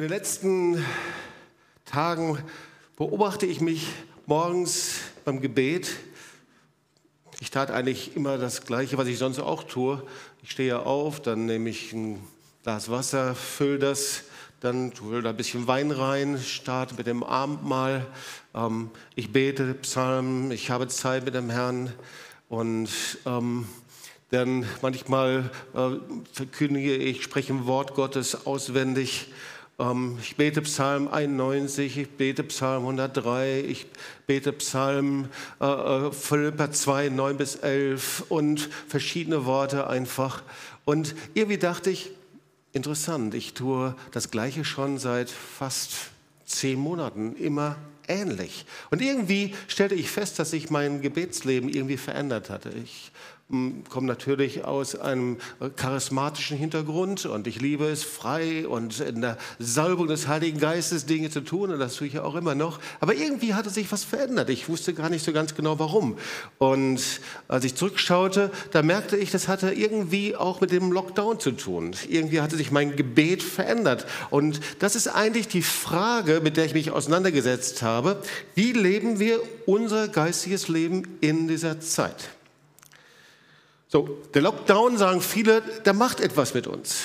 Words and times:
In 0.00 0.04
den 0.04 0.12
letzten 0.12 0.82
Tagen 1.84 2.38
beobachte 2.96 3.44
ich 3.44 3.60
mich 3.60 3.86
morgens 4.24 4.94
beim 5.26 5.42
Gebet. 5.42 5.94
Ich 7.38 7.50
tat 7.50 7.70
eigentlich 7.70 8.16
immer 8.16 8.38
das 8.38 8.64
Gleiche, 8.64 8.96
was 8.96 9.08
ich 9.08 9.18
sonst 9.18 9.40
auch 9.40 9.62
tue. 9.62 10.02
Ich 10.42 10.52
stehe 10.52 10.86
auf, 10.86 11.20
dann 11.20 11.44
nehme 11.44 11.68
ich 11.68 11.92
ein 11.92 12.18
Glas 12.62 12.90
Wasser, 12.90 13.34
fülle 13.34 13.78
das, 13.78 14.22
dann 14.60 14.94
tue 14.94 15.20
da 15.20 15.28
ein 15.28 15.36
bisschen 15.36 15.66
Wein 15.66 15.90
rein, 15.90 16.38
starte 16.38 16.94
mit 16.94 17.06
dem 17.06 17.22
Abendmahl. 17.22 18.06
Ähm, 18.54 18.90
ich 19.16 19.34
bete 19.34 19.74
Psalmen, 19.74 20.50
ich 20.50 20.70
habe 20.70 20.88
Zeit 20.88 21.26
mit 21.26 21.34
dem 21.34 21.50
Herrn 21.50 21.92
und 22.48 22.88
ähm, 23.26 23.68
dann 24.30 24.64
manchmal 24.80 25.50
äh, 25.74 25.90
verkündige 26.32 26.96
ich, 26.96 27.22
spreche 27.22 27.52
ein 27.52 27.66
Wort 27.66 27.94
Gottes 27.94 28.46
auswendig. 28.46 29.28
Ähm, 29.80 30.18
ich 30.20 30.36
bete 30.36 30.62
Psalm 30.62 31.08
91, 31.08 31.98
ich 31.98 32.10
bete 32.10 32.44
Psalm 32.44 32.82
103, 32.82 33.64
ich 33.66 33.86
bete 34.26 34.52
Psalm 34.52 35.28
äh, 35.60 35.64
äh 35.64 36.12
Philippa 36.12 36.70
2, 36.70 37.08
9 37.08 37.36
bis 37.36 37.56
11 37.56 38.26
und 38.28 38.68
verschiedene 38.86 39.46
Worte 39.46 39.88
einfach. 39.88 40.42
Und 40.84 41.16
irgendwie 41.34 41.58
dachte 41.58 41.90
ich, 41.90 42.12
Interessant, 42.72 43.34
ich 43.34 43.54
tue 43.54 43.96
das 44.12 44.30
Gleiche 44.30 44.64
schon 44.64 44.98
seit 44.98 45.28
fast 45.28 46.10
zehn 46.44 46.78
Monaten, 46.78 47.34
immer 47.34 47.76
ähnlich. 48.06 48.64
Und 48.90 49.02
irgendwie 49.02 49.54
stellte 49.66 49.96
ich 49.96 50.08
fest, 50.08 50.38
dass 50.38 50.50
sich 50.50 50.70
mein 50.70 51.02
Gebetsleben 51.02 51.68
irgendwie 51.68 51.96
verändert 51.96 52.48
hatte. 52.48 52.70
Ich 52.70 53.10
komme 53.88 54.06
natürlich 54.06 54.64
aus 54.64 54.94
einem 54.94 55.38
charismatischen 55.76 56.56
Hintergrund 56.56 57.26
und 57.26 57.46
ich 57.46 57.60
liebe 57.60 57.86
es, 57.86 58.04
frei 58.04 58.66
und 58.68 59.00
in 59.00 59.20
der 59.22 59.38
Salbung 59.58 60.06
des 60.06 60.28
Heiligen 60.28 60.60
Geistes 60.60 61.06
Dinge 61.06 61.30
zu 61.30 61.40
tun 61.40 61.70
und 61.70 61.80
das 61.80 61.96
tue 61.96 62.06
ich 62.06 62.14
ja 62.14 62.22
auch 62.22 62.36
immer 62.36 62.54
noch. 62.54 62.78
Aber 63.00 63.14
irgendwie 63.14 63.54
hatte 63.54 63.70
sich 63.70 63.90
was 63.90 64.04
verändert. 64.04 64.50
Ich 64.50 64.68
wusste 64.68 64.94
gar 64.94 65.10
nicht 65.10 65.24
so 65.24 65.32
ganz 65.32 65.54
genau 65.54 65.78
warum. 65.78 66.16
Und 66.58 67.20
als 67.48 67.64
ich 67.64 67.74
zurückschaute, 67.74 68.50
da 68.70 68.82
merkte 68.82 69.16
ich, 69.16 69.30
das 69.30 69.48
hatte 69.48 69.72
irgendwie 69.72 70.36
auch 70.36 70.60
mit 70.60 70.70
dem 70.70 70.92
Lockdown 70.92 71.40
zu 71.40 71.50
tun. 71.52 71.96
Irgendwie 72.08 72.40
hatte 72.40 72.56
sich 72.56 72.70
mein 72.70 72.94
Gebet 72.94 73.42
verändert. 73.42 74.06
Und 74.30 74.60
das 74.78 74.94
ist 74.94 75.08
eigentlich 75.08 75.48
die 75.48 75.62
Frage, 75.62 76.40
mit 76.42 76.56
der 76.56 76.66
ich 76.66 76.74
mich 76.74 76.90
auseinandergesetzt 76.90 77.82
habe. 77.82 78.22
Wie 78.54 78.72
leben 78.72 79.18
wir 79.18 79.40
unser 79.66 80.08
geistiges 80.08 80.68
Leben 80.68 81.02
in 81.20 81.48
dieser 81.48 81.80
Zeit? 81.80 82.30
So, 83.92 84.08
der 84.34 84.42
Lockdown, 84.42 84.98
sagen 84.98 85.20
viele, 85.20 85.62
der 85.84 85.94
macht 85.94 86.20
etwas 86.20 86.54
mit 86.54 86.68
uns. 86.68 87.00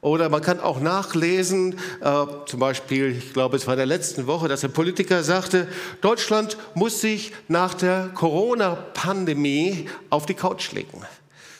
Oder 0.00 0.28
man 0.28 0.40
kann 0.40 0.60
auch 0.60 0.78
nachlesen, 0.78 1.76
äh, 2.00 2.24
zum 2.46 2.60
Beispiel, 2.60 3.16
ich 3.16 3.32
glaube, 3.32 3.56
es 3.56 3.66
war 3.66 3.74
in 3.74 3.78
der 3.78 3.86
letzten 3.86 4.28
Woche, 4.28 4.46
dass 4.46 4.62
ein 4.62 4.72
Politiker 4.72 5.24
sagte, 5.24 5.66
Deutschland 6.02 6.56
muss 6.74 7.00
sich 7.00 7.32
nach 7.48 7.74
der 7.74 8.10
Corona-Pandemie 8.14 9.88
auf 10.08 10.24
die 10.24 10.34
Couch 10.34 10.70
legen. 10.70 11.02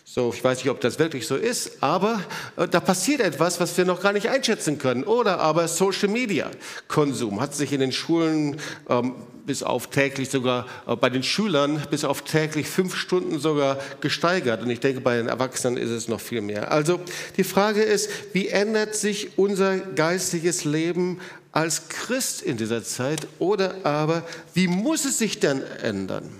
So, 0.04 0.32
ich 0.32 0.42
weiß 0.42 0.58
nicht, 0.58 0.70
ob 0.70 0.80
das 0.80 1.00
wirklich 1.00 1.26
so 1.26 1.34
ist, 1.34 1.82
aber 1.82 2.20
äh, 2.56 2.68
da 2.68 2.78
passiert 2.78 3.22
etwas, 3.22 3.58
was 3.58 3.76
wir 3.76 3.84
noch 3.84 4.00
gar 4.00 4.12
nicht 4.12 4.28
einschätzen 4.28 4.78
können. 4.78 5.02
Oder 5.02 5.40
aber 5.40 5.66
Social 5.66 6.08
Media 6.08 6.48
Konsum 6.86 7.40
hat 7.40 7.56
sich 7.56 7.72
in 7.72 7.80
den 7.80 7.90
Schulen 7.90 8.60
ähm, 8.88 9.16
bis 9.46 9.62
auf 9.62 9.88
täglich 9.88 10.30
sogar 10.30 10.66
äh, 10.86 10.96
bei 10.96 11.10
den 11.10 11.22
Schülern 11.22 11.82
bis 11.90 12.04
auf 12.04 12.22
täglich 12.22 12.68
fünf 12.68 12.96
Stunden 12.96 13.38
sogar 13.38 13.78
gesteigert. 14.00 14.62
Und 14.62 14.70
ich 14.70 14.80
denke, 14.80 15.00
bei 15.00 15.16
den 15.16 15.28
Erwachsenen 15.28 15.76
ist 15.76 15.90
es 15.90 16.08
noch 16.08 16.20
viel 16.20 16.40
mehr. 16.40 16.72
Also 16.72 17.00
die 17.36 17.44
Frage 17.44 17.82
ist, 17.82 18.10
wie 18.32 18.48
ändert 18.48 18.94
sich 18.94 19.38
unser 19.38 19.78
geistiges 19.78 20.64
Leben 20.64 21.20
als 21.52 21.88
Christ 21.88 22.42
in 22.42 22.56
dieser 22.56 22.84
Zeit? 22.84 23.26
Oder 23.38 23.74
aber, 23.84 24.22
wie 24.54 24.68
muss 24.68 25.04
es 25.04 25.18
sich 25.18 25.40
denn 25.40 25.62
ändern? 25.82 26.39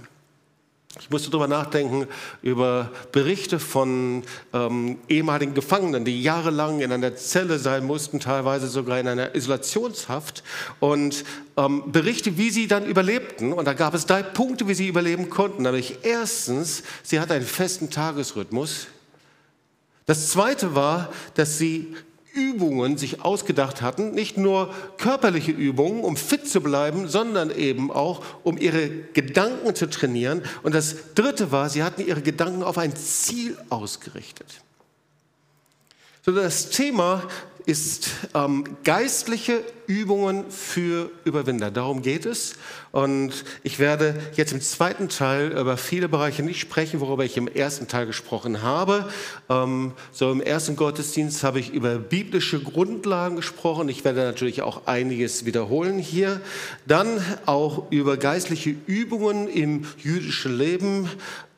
Ich 0.98 1.08
musste 1.08 1.30
darüber 1.30 1.46
nachdenken, 1.46 2.08
über 2.42 2.90
Berichte 3.12 3.60
von 3.60 4.24
ähm, 4.52 4.98
ehemaligen 5.08 5.54
Gefangenen, 5.54 6.04
die 6.04 6.20
jahrelang 6.20 6.80
in 6.80 6.90
einer 6.90 7.14
Zelle 7.14 7.60
sein 7.60 7.86
mussten, 7.86 8.18
teilweise 8.18 8.66
sogar 8.66 8.98
in 8.98 9.06
einer 9.06 9.36
Isolationshaft. 9.36 10.42
Und 10.80 11.24
ähm, 11.56 11.92
Berichte, 11.92 12.36
wie 12.38 12.50
sie 12.50 12.66
dann 12.66 12.86
überlebten. 12.86 13.52
Und 13.52 13.66
da 13.66 13.72
gab 13.72 13.94
es 13.94 14.06
drei 14.06 14.24
Punkte, 14.24 14.66
wie 14.66 14.74
sie 14.74 14.88
überleben 14.88 15.30
konnten. 15.30 15.62
Nämlich 15.62 15.98
erstens, 16.02 16.82
sie 17.04 17.20
hatte 17.20 17.34
einen 17.34 17.46
festen 17.46 17.90
Tagesrhythmus. 17.90 18.88
Das 20.06 20.30
zweite 20.30 20.74
war, 20.74 21.12
dass 21.34 21.56
sie 21.56 21.94
Übungen 22.34 22.98
sich 22.98 23.22
ausgedacht 23.22 23.82
hatten, 23.82 24.12
nicht 24.12 24.36
nur 24.36 24.74
körperliche 24.98 25.52
Übungen, 25.52 26.02
um 26.02 26.16
fit 26.16 26.48
zu 26.48 26.60
bleiben, 26.60 27.08
sondern 27.08 27.50
eben 27.50 27.91
auch, 27.91 28.24
um 28.44 28.58
ihre 28.58 28.88
Gedanken 28.88 29.74
zu 29.74 29.88
trainieren. 29.88 30.42
Und 30.62 30.74
das 30.74 31.14
Dritte 31.14 31.52
war, 31.52 31.68
sie 31.68 31.82
hatten 31.82 32.06
ihre 32.06 32.22
Gedanken 32.22 32.62
auf 32.62 32.78
ein 32.78 32.94
Ziel 32.96 33.56
ausgerichtet. 33.68 34.46
So, 36.22 36.32
das 36.32 36.70
Thema 36.70 37.22
ist 37.66 38.10
ähm, 38.34 38.64
geistliche 38.84 39.62
Übungen 39.90 40.48
für 40.52 41.10
Überwinder. 41.24 41.72
Darum 41.72 42.00
geht 42.00 42.24
es. 42.24 42.54
Und 42.92 43.44
ich 43.64 43.80
werde 43.80 44.14
jetzt 44.36 44.52
im 44.52 44.60
zweiten 44.60 45.08
Teil 45.08 45.50
über 45.50 45.76
viele 45.76 46.08
Bereiche 46.08 46.44
nicht 46.44 46.60
sprechen, 46.60 47.00
worüber 47.00 47.24
ich 47.24 47.36
im 47.36 47.48
ersten 47.48 47.88
Teil 47.88 48.06
gesprochen 48.06 48.62
habe. 48.62 49.08
Ähm, 49.48 49.92
so 50.12 50.30
im 50.30 50.40
ersten 50.40 50.76
Gottesdienst 50.76 51.42
habe 51.42 51.58
ich 51.58 51.70
über 51.70 51.96
biblische 51.96 52.60
Grundlagen 52.60 53.34
gesprochen. 53.34 53.88
Ich 53.88 54.04
werde 54.04 54.20
natürlich 54.20 54.62
auch 54.62 54.86
einiges 54.86 55.44
wiederholen 55.44 55.98
hier. 55.98 56.40
Dann 56.86 57.20
auch 57.46 57.90
über 57.90 58.16
geistliche 58.16 58.76
Übungen 58.86 59.48
im 59.48 59.86
jüdischen 59.98 60.56
Leben. 60.56 61.08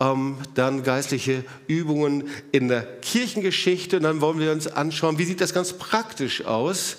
Ähm, 0.01 0.39
dann 0.55 0.83
geistliche 0.83 1.45
Übungen 1.67 2.25
in 2.51 2.69
der 2.69 2.83
Kirchengeschichte. 2.83 3.99
Und 3.99 4.05
dann 4.05 4.23
wollen 4.23 4.41
wir 4.41 4.53
uns 4.53 4.69
anschauen, 4.69 5.19
wie 5.19 5.25
sieht 5.25 5.43
das 5.43 5.53
ganz 5.53 5.75
praktisch 5.75 6.47
aus 6.47 6.97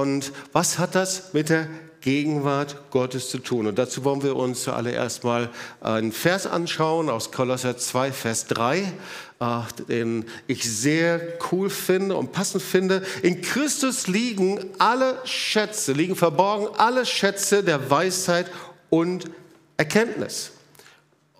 und 0.00 0.32
was 0.52 0.78
hat 0.78 0.94
das 0.94 1.34
mit 1.34 1.50
der 1.50 1.68
Gegenwart 2.00 2.90
Gottes 2.90 3.30
zu 3.30 3.38
tun. 3.38 3.66
Und 3.66 3.78
dazu 3.78 4.04
wollen 4.04 4.22
wir 4.22 4.34
uns 4.36 4.64
zuallererst 4.64 5.22
mal 5.22 5.50
einen 5.80 6.12
Vers 6.12 6.46
anschauen 6.46 7.08
aus 7.08 7.30
Kolosser 7.30 7.76
2, 7.76 8.10
Vers 8.10 8.46
3, 8.48 8.78
äh, 8.80 9.60
den 9.88 10.24
ich 10.48 10.64
sehr 10.64 11.20
cool 11.52 11.70
finde 11.70 12.16
und 12.16 12.32
passend 12.32 12.62
finde. 12.62 13.02
In 13.22 13.40
Christus 13.40 14.08
liegen 14.08 14.58
alle 14.78 15.18
Schätze, 15.24 15.92
liegen 15.92 16.16
verborgen 16.16 16.68
alle 16.76 17.06
Schätze 17.06 17.62
der 17.62 17.88
Weisheit 17.88 18.50
und 18.90 19.30
Erkenntnis. 19.76 20.52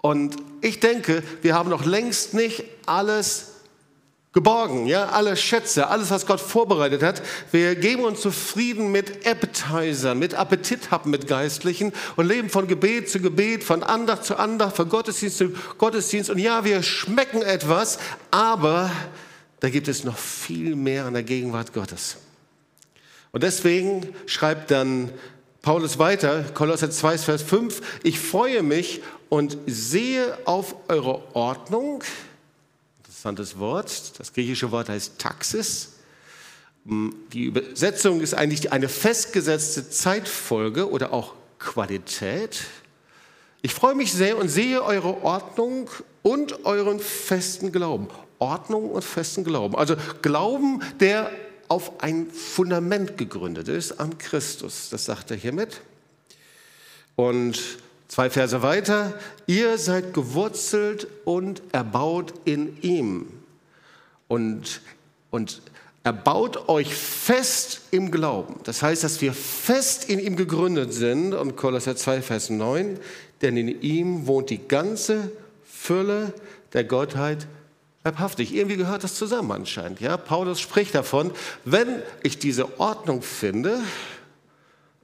Und 0.01 0.37
ich 0.61 0.79
denke, 0.79 1.23
wir 1.43 1.55
haben 1.55 1.71
noch 1.71 1.85
längst 1.85 2.35
nicht 2.35 2.65
alles 2.87 3.52
geborgen, 4.33 4.87
ja, 4.87 5.11
alle 5.11 5.37
Schätze, 5.37 5.89
alles, 5.89 6.11
was 6.11 6.27
Gott 6.27 6.41
vorbereitet 6.41 7.03
hat. 7.03 7.23
Wir 7.51 7.75
geben 7.75 8.05
uns 8.05 8.21
zufrieden 8.21 8.91
mit 8.91 9.27
Appetizern, 9.27 10.19
mit 10.19 10.35
Appetithappen, 10.35 11.11
mit 11.11 11.27
Geistlichen 11.27 11.93
und 12.17 12.27
leben 12.27 12.49
von 12.49 12.67
Gebet 12.67 13.11
zu 13.11 13.21
Gebet, 13.21 13.63
von 13.63 13.83
Andacht 13.83 14.25
zu 14.25 14.37
Andacht, 14.37 14.77
von 14.77 14.89
Gottesdienst 14.89 15.37
zu 15.37 15.53
Gottesdienst. 15.77 16.31
Und 16.31 16.39
ja, 16.39 16.65
wir 16.65 16.83
schmecken 16.83 17.43
etwas, 17.43 17.99
aber 18.31 18.91
da 19.61 19.69
gibt 19.69 19.89
es 19.89 20.03
noch 20.03 20.17
viel 20.17 20.77
mehr 20.77 21.05
an 21.05 21.13
der 21.13 21.23
Gegenwart 21.23 21.75
Gottes. 21.75 22.17
Und 23.33 23.43
deswegen 23.43 24.15
schreibt 24.27 24.71
dann 24.71 25.11
Paulus 25.61 25.99
weiter, 25.99 26.43
Kolosser 26.55 26.91
2, 26.91 27.19
Vers 27.19 27.43
5, 27.43 28.01
ich 28.03 28.19
freue 28.19 28.63
mich 28.63 29.03
und 29.29 29.57
sehe 29.67 30.37
auf 30.45 30.75
eure 30.89 31.23
Ordnung, 31.35 32.03
interessantes 33.23 33.61
Wort. 33.61 34.19
Das 34.19 34.33
griechische 34.33 34.73
Wort 34.73 34.89
heißt 34.89 35.17
Taxis. 35.19 35.91
Die 36.85 37.45
Übersetzung 37.45 38.21
ist 38.21 38.35
eigentlich 38.35 38.73
eine 38.73 38.89
festgesetzte 38.89 39.89
Zeitfolge 39.89 40.91
oder 40.91 41.13
auch 41.13 41.35
Qualität. 41.61 42.65
Ich 43.63 43.75
freue 43.75 43.95
mich 43.95 44.13
sehr 44.13 44.39
und 44.39 44.49
sehe 44.49 44.83
eure 44.83 45.23
Ordnung 45.23 45.89
und 46.23 46.65
euren 46.65 46.99
festen 46.99 47.71
Glauben. 47.71 48.09
Ordnung 48.41 48.91
und 48.91 49.05
festen 49.05 49.45
Glauben. 49.45 49.77
Also 49.77 49.95
Glauben, 50.23 50.83
der 50.99 51.31
auf 51.69 52.03
ein 52.03 52.29
Fundament 52.29 53.19
gegründet 53.19 53.69
ist, 53.69 54.01
an 54.01 54.19
Christus. 54.19 54.89
Das 54.91 55.05
sagt 55.05 55.31
er 55.31 55.37
hiermit. 55.37 55.81
Und 57.15 57.61
Zwei 58.13 58.29
Verse 58.29 58.61
weiter, 58.61 59.15
ihr 59.47 59.79
seid 59.79 60.13
gewurzelt 60.13 61.07
und 61.25 61.63
erbaut 61.73 62.35
in 62.45 62.77
ihm. 62.83 63.27
Und, 64.29 64.83
und 65.31 65.63
erbaut 66.05 66.69
euch 66.69 66.95
fest 66.95 67.81
im 67.91 68.11
Glauben. 68.11 68.61
Das 68.65 68.83
heißt, 68.83 69.03
dass 69.03 69.23
wir 69.23 69.33
fest 69.33 70.11
in 70.11 70.19
ihm 70.19 70.37
gegründet 70.37 70.93
sind. 70.93 71.33
Und 71.33 71.57
Kolosser 71.57 71.97
2, 71.97 72.21
Vers 72.21 72.51
9, 72.51 72.99
denn 73.41 73.57
in 73.57 73.81
ihm 73.81 74.27
wohnt 74.27 74.51
die 74.51 74.69
ganze 74.69 75.33
Fülle 75.65 76.35
der 76.75 76.85
Gottheit 76.85 77.47
Leibhaftig. 78.05 78.53
Irgendwie 78.53 78.77
gehört 78.77 79.05
das 79.05 79.15
zusammen 79.15 79.53
anscheinend. 79.53 80.01
Ja? 80.01 80.17
Paulus 80.17 80.61
spricht 80.61 80.95
davon, 80.95 81.31
wenn 81.65 82.03
ich 82.25 82.39
diese 82.39 82.81
Ordnung 82.81 83.23
finde, 83.23 83.81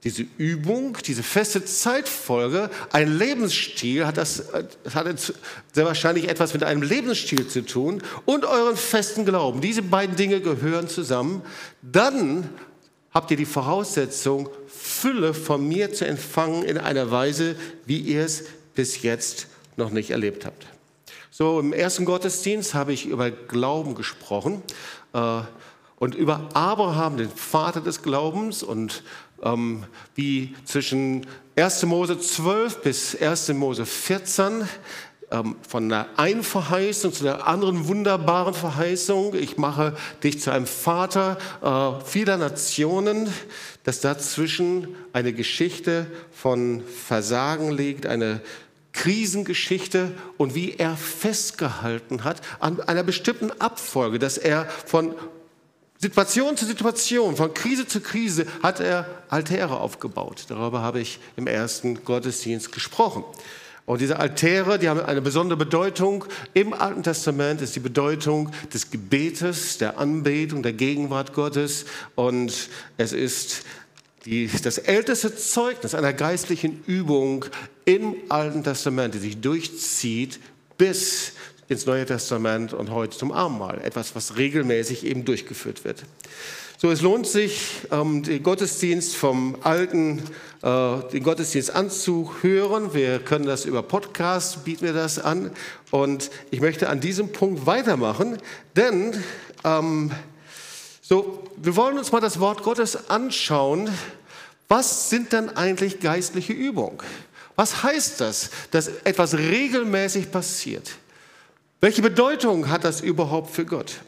diese 0.03 0.25
Übung, 0.37 0.97
diese 1.05 1.23
feste 1.23 1.65
Zeitfolge, 1.65 2.69
ein 2.91 3.17
Lebensstil, 3.17 4.05
hat 4.05 4.17
das 4.17 4.45
hat 4.93 5.33
sehr 5.73 5.85
wahrscheinlich 5.85 6.29
etwas 6.29 6.53
mit 6.53 6.63
einem 6.63 6.81
Lebensstil 6.81 7.47
zu 7.47 7.65
tun 7.65 8.01
und 8.25 8.45
euren 8.45 8.77
festen 8.77 9.25
Glauben. 9.25 9.59
Diese 9.59 9.81
beiden 9.81 10.15
Dinge 10.15 10.39
gehören 10.39 10.87
zusammen. 10.87 11.41
Dann 11.81 12.49
habt 13.11 13.29
ihr 13.31 13.37
die 13.37 13.45
Voraussetzung, 13.45 14.49
Fülle 14.67 15.33
von 15.33 15.67
mir 15.67 15.91
zu 15.93 16.05
empfangen 16.05 16.63
in 16.63 16.77
einer 16.77 17.11
Weise, 17.11 17.55
wie 17.85 17.99
ihr 17.99 18.23
es 18.23 18.45
bis 18.75 19.01
jetzt 19.01 19.47
noch 19.75 19.89
nicht 19.89 20.11
erlebt 20.11 20.45
habt. 20.45 20.65
So, 21.29 21.59
im 21.59 21.73
ersten 21.73 22.05
Gottesdienst 22.05 22.73
habe 22.73 22.93
ich 22.93 23.05
über 23.05 23.31
Glauben 23.31 23.95
gesprochen 23.95 24.61
äh, 25.13 25.41
und 25.97 26.15
über 26.15 26.49
Abraham, 26.53 27.17
den 27.17 27.29
Vater 27.29 27.81
des 27.81 28.01
Glaubens 28.01 28.63
und 28.63 29.03
ähm, 29.43 29.83
wie 30.15 30.55
zwischen 30.65 31.25
1. 31.55 31.85
Mose 31.85 32.19
12 32.19 32.81
bis 32.81 33.21
1. 33.21 33.49
Mose 33.49 33.85
14 33.85 34.67
ähm, 35.31 35.55
von 35.67 35.89
der 35.89 36.07
einen 36.17 36.43
Verheißung 36.43 37.13
zu 37.13 37.23
der 37.23 37.47
anderen 37.47 37.87
wunderbaren 37.87 38.53
Verheißung, 38.53 39.35
ich 39.35 39.57
mache 39.57 39.95
dich 40.23 40.41
zu 40.41 40.51
einem 40.51 40.65
Vater 40.65 41.37
äh, 41.61 42.03
vieler 42.05 42.37
Nationen, 42.37 43.31
dass 43.83 44.01
dazwischen 44.01 44.95
eine 45.13 45.33
Geschichte 45.33 46.07
von 46.31 46.81
Versagen 46.83 47.71
liegt, 47.71 48.05
eine 48.07 48.41
Krisengeschichte 48.93 50.11
und 50.37 50.55
wie 50.55 50.75
er 50.77 50.97
festgehalten 50.97 52.23
hat 52.23 52.41
an 52.59 52.81
einer 52.81 53.03
bestimmten 53.03 53.51
Abfolge, 53.61 54.17
dass 54.17 54.37
er 54.37 54.65
von 54.65 55.13
Situation 56.01 56.55
zu 56.55 56.65
Situation, 56.65 57.35
von 57.35 57.53
Krise 57.53 57.85
zu 57.85 57.99
Krise 57.99 58.45
hat 58.63 58.79
er 58.79 59.05
Altäre 59.27 59.81
aufgebaut. 59.81 60.45
Darüber 60.47 60.81
habe 60.81 61.01
ich 61.01 61.19
im 61.35 61.45
ersten 61.45 62.05
Gottesdienst 62.05 62.71
gesprochen. 62.71 63.25
Und 63.85 63.99
diese 63.99 64.17
Altäre, 64.17 64.79
die 64.79 64.87
haben 64.87 65.01
eine 65.01 65.21
besondere 65.21 65.57
Bedeutung. 65.57 66.23
Im 66.53 66.73
Alten 66.73 67.03
Testament 67.03 67.59
ist 67.59 67.75
die 67.75 67.81
Bedeutung 67.81 68.51
des 68.73 68.91
Gebetes, 68.91 69.77
der 69.77 69.97
Anbetung, 69.97 70.63
der 70.63 70.71
Gegenwart 70.71 71.33
Gottes. 71.33 71.83
Und 72.15 72.69
es 72.95 73.11
ist 73.11 73.63
die, 74.23 74.49
das 74.63 74.77
älteste 74.77 75.35
Zeugnis 75.35 75.95
einer 75.95 76.13
geistlichen 76.13 76.81
Übung 76.85 77.43
im 77.83 78.15
Alten 78.29 78.63
Testament, 78.63 79.15
die 79.15 79.19
sich 79.19 79.41
durchzieht 79.41 80.39
bis 80.77 81.33
ins 81.69 81.85
Neue 81.85 82.05
Testament 82.05 82.73
und 82.73 82.89
heute 82.89 83.15
zum 83.15 83.31
Abendmahl. 83.31 83.79
Etwas, 83.83 84.15
was 84.15 84.37
regelmäßig 84.37 85.05
eben 85.05 85.23
durchgeführt 85.23 85.85
wird. 85.85 86.03
So, 86.81 86.89
es 86.89 87.01
lohnt 87.01 87.27
sich, 87.27 87.61
ähm, 87.91 88.23
den 88.23 88.41
Gottesdienst 88.41 89.15
vom 89.15 89.57
Alten, 89.61 90.23
äh, 90.63 90.97
den 91.11 91.23
Gottesdienst 91.23 91.75
anzuhören. 91.75 92.93
Wir 92.93 93.19
können 93.19 93.45
das 93.45 93.65
über 93.65 93.83
Podcast, 93.83 94.63
bieten 94.65 94.85
wir 94.85 94.93
das 94.93 95.19
an. 95.19 95.51
Und 95.91 96.31
ich 96.51 96.59
möchte 96.59 96.89
an 96.89 97.01
diesem 97.01 97.31
Punkt 97.31 97.65
weitermachen, 97.65 98.37
denn 98.75 99.21
ähm, 99.63 100.11
so, 101.01 101.43
wir 101.57 101.75
wollen 101.75 101.97
uns 101.97 102.11
mal 102.11 102.21
das 102.21 102.39
Wort 102.39 102.63
Gottes 102.63 103.09
anschauen. 103.09 103.89
Was 104.67 105.09
sind 105.09 105.33
denn 105.33 105.49
eigentlich 105.49 105.99
geistliche 105.99 106.53
Übungen? 106.53 106.97
Was 107.55 107.83
heißt 107.83 108.21
das, 108.21 108.49
dass 108.71 108.87
etwas 109.03 109.37
regelmäßig 109.37 110.31
passiert? 110.31 110.91
Welche 111.81 112.01
Bedeutung 112.01 112.69
hat 112.69 112.83
das 112.83 112.99
überhaupt 112.99 113.51
für 113.51 113.65
Gott? 113.65 114.01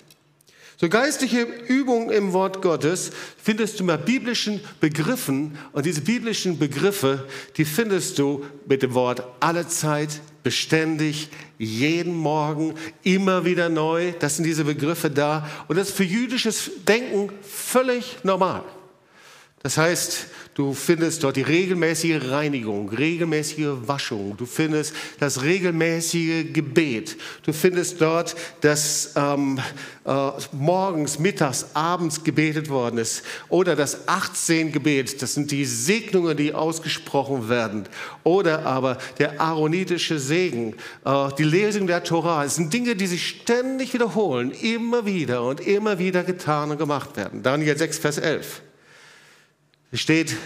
So 0.76 0.90
geistliche 0.90 1.44
Übungen 1.44 2.10
im 2.10 2.34
Wort 2.34 2.62
Gottes 2.62 3.12
findest 3.42 3.80
du 3.80 3.84
mit 3.84 4.04
biblischen 4.04 4.60
Begriffen 4.80 5.58
und 5.74 5.86
diese 5.86 6.02
biblischen 6.02 6.58
Begriffe, 6.58 7.28
die 7.56 7.66
findest 7.66 8.18
du 8.18 8.44
mit 8.66 8.82
dem 8.82 8.96
Wort 8.96 9.24
alle 9.40 9.68
Zeit, 9.68 10.22
beständig, 10.42 11.30
jeden 11.60 12.16
Morgen, 12.16 12.74
immer 13.04 13.46
wieder 13.46 13.70
neu. 13.70 14.14
Das 14.20 14.38
sind 14.38 14.46
diese 14.46 14.64
Begriffe 14.64 15.12
da 15.12 15.48
und 15.68 15.78
das 15.78 15.90
ist 15.90 15.96
für 15.96 16.04
jüdisches 16.04 16.72
Denken 16.88 17.30
völlig 17.44 18.18
normal. 18.24 18.64
Das 19.64 19.78
heißt, 19.78 20.28
Du 20.54 20.74
findest 20.74 21.24
dort 21.24 21.38
die 21.38 21.44
regelmäßige 21.44 22.30
Reinigung, 22.30 22.90
regelmäßige 22.90 23.88
Waschung. 23.88 24.36
Du 24.36 24.46
findest 24.46 24.94
das 25.18 25.44
regelmäßige 25.44 26.52
Gebet. 26.52 27.16
Du 27.44 27.54
findest 27.54 28.02
dort, 28.02 28.36
dass 28.60 29.14
ähm, 29.16 29.60
äh, 30.04 30.32
morgens, 30.52 31.20
mittags, 31.20 31.68
abends 31.74 32.22
gebetet 32.22 32.68
worden 32.70 32.98
ist. 32.98 33.24
Oder 33.48 33.78
das 33.78 34.10
18 34.10 34.74
Gebet. 34.74 35.22
Das 35.22 35.36
sind 35.36 35.52
die 35.52 35.64
Segnungen, 35.64 36.36
die 36.36 36.54
ausgesprochen 36.54 37.48
werden. 37.48 37.86
Oder 38.26 38.66
aber 38.66 38.98
der 39.20 39.40
aaronitische 39.40 40.20
Segen, 40.20 40.76
äh, 41.06 41.30
die 41.38 41.44
Lesung 41.44 41.88
der 41.88 42.04
Torah. 42.04 42.44
Es 42.44 42.56
sind 42.56 42.74
Dinge, 42.74 42.98
die 42.98 43.08
sich 43.08 43.26
ständig 43.26 43.94
wiederholen, 43.94 44.52
immer 44.52 45.06
wieder 45.06 45.44
und 45.44 45.62
immer 45.62 45.98
wieder 45.98 46.26
getan 46.26 46.72
und 46.72 46.78
gemacht 46.78 47.16
werden. 47.16 47.42
Daniel 47.42 47.78
6, 47.78 48.00
Vers 48.00 48.18
11. 48.18 48.64
Es 49.94 50.00
steht, 50.00 50.38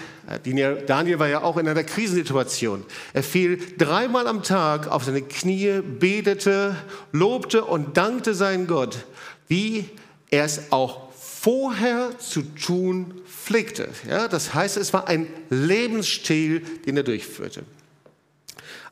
Daniel 0.43 1.19
war 1.19 1.27
ja 1.27 1.43
auch 1.43 1.57
in 1.57 1.67
einer 1.67 1.83
Krisensituation. 1.83 2.83
Er 3.13 3.21
fiel 3.21 3.59
dreimal 3.77 4.27
am 4.27 4.41
Tag 4.41 4.87
auf 4.87 5.03
seine 5.03 5.21
Knie, 5.21 5.81
betete, 5.81 6.75
lobte 7.11 7.63
und 7.63 7.95
dankte 7.95 8.33
seinen 8.33 8.65
Gott, 8.65 8.97
wie 9.47 9.87
er 10.31 10.45
es 10.45 10.71
auch 10.71 11.13
vorher 11.13 12.17
zu 12.17 12.41
tun 12.41 13.21
pflegte. 13.45 13.89
Ja, 14.09 14.27
das 14.27 14.55
heißt, 14.55 14.77
es 14.77 14.93
war 14.93 15.07
ein 15.07 15.27
Lebensstil, 15.51 16.61
den 16.87 16.97
er 16.97 17.03
durchführte. 17.03 17.61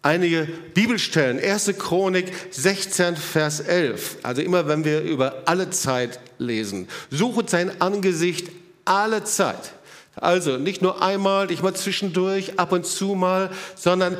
Einige 0.03 0.47
Bibelstellen, 0.75 1.39
1. 1.39 1.73
Chronik 1.79 2.31
16, 2.51 3.15
Vers 3.15 3.61
11. 3.61 4.17
Also 4.21 4.43
immer, 4.43 4.67
wenn 4.67 4.85
wir 4.85 5.01
über 5.01 5.43
alle 5.45 5.71
Zeit 5.71 6.19
lesen. 6.37 6.87
Suchet 7.09 7.49
sein 7.49 7.81
Angesicht 7.81 8.51
alle 8.85 9.23
Zeit. 9.23 9.73
Also 10.15 10.57
nicht 10.57 10.81
nur 10.81 11.01
einmal, 11.01 11.47
nicht 11.47 11.63
mal 11.63 11.73
zwischendurch, 11.73 12.59
ab 12.59 12.71
und 12.71 12.85
zu 12.85 13.15
mal, 13.15 13.49
sondern 13.75 14.15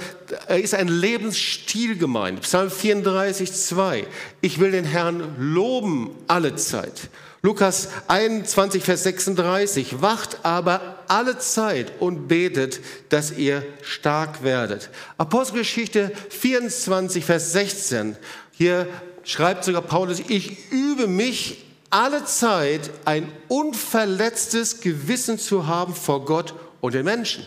er 0.47 0.59
ist 0.59 0.73
ein 0.73 0.87
Lebensstil 0.87 1.97
gemeint. 1.97 2.41
Psalm 2.41 2.71
34, 2.71 3.53
2. 3.53 4.07
Ich 4.41 4.59
will 4.59 4.71
den 4.71 4.85
Herrn 4.85 5.35
loben 5.37 6.09
alle 6.27 6.55
Zeit. 6.55 7.09
Lukas 7.43 7.89
21, 8.07 8.81
Vers 8.81 9.03
36. 9.03 10.01
Wacht 10.01 10.39
aber 10.43 11.03
alle 11.07 11.37
Zeit 11.37 11.91
und 11.99 12.27
betet, 12.27 12.79
dass 13.09 13.31
ihr 13.31 13.63
stark 13.83 14.43
werdet. 14.43 14.89
Apostelgeschichte 15.17 16.11
24, 16.29 17.23
Vers 17.23 17.51
16. 17.51 18.15
Hier 18.51 18.87
schreibt 19.23 19.63
sogar 19.63 19.81
Paulus, 19.81 20.21
ich 20.27 20.71
übe 20.71 21.07
mich 21.07 21.62
alle 21.93 22.25
Zeit 22.25 22.89
ein 23.05 23.31
unverletztes 23.49 24.81
Gewissen 24.81 25.37
zu 25.37 25.67
haben 25.67 25.93
vor 25.93 26.25
Gott 26.25 26.55
und 26.81 26.95
den 26.95 27.05
Menschen. 27.05 27.45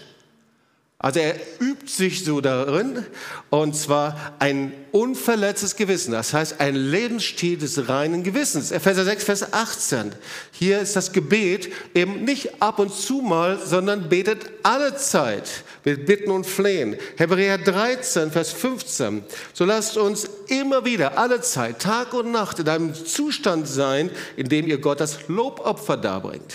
Also 0.98 1.20
er 1.20 1.34
übt 1.60 1.92
sich 1.92 2.24
so 2.24 2.40
darin, 2.40 3.04
und 3.50 3.76
zwar 3.76 4.34
ein 4.38 4.72
unverletztes 4.92 5.76
Gewissen, 5.76 6.12
das 6.12 6.32
heißt 6.32 6.58
ein 6.58 6.74
Lebensstil 6.74 7.58
des 7.58 7.86
reinen 7.86 8.22
Gewissens. 8.22 8.70
Epheser 8.70 9.04
6, 9.04 9.24
Vers 9.24 9.52
18. 9.52 10.12
Hier 10.52 10.80
ist 10.80 10.96
das 10.96 11.12
Gebet 11.12 11.70
eben 11.94 12.24
nicht 12.24 12.62
ab 12.62 12.78
und 12.78 12.94
zu 12.94 13.20
mal, 13.20 13.58
sondern 13.62 14.08
betet 14.08 14.48
alle 14.62 14.96
Zeit 14.96 15.64
mit 15.84 16.06
Bitten 16.06 16.30
und 16.30 16.46
Flehen. 16.46 16.96
Hebräer 17.18 17.58
13, 17.58 18.30
Vers 18.30 18.52
15. 18.52 19.22
So 19.52 19.66
lasst 19.66 19.98
uns 19.98 20.26
immer 20.48 20.86
wieder, 20.86 21.18
alle 21.18 21.42
Zeit, 21.42 21.80
Tag 21.80 22.14
und 22.14 22.32
Nacht 22.32 22.58
in 22.58 22.70
einem 22.70 22.94
Zustand 22.94 23.68
sein, 23.68 24.10
in 24.38 24.48
dem 24.48 24.66
ihr 24.66 24.78
Gott 24.78 25.00
das 25.00 25.28
Lobopfer 25.28 25.98
darbringt. 25.98 26.54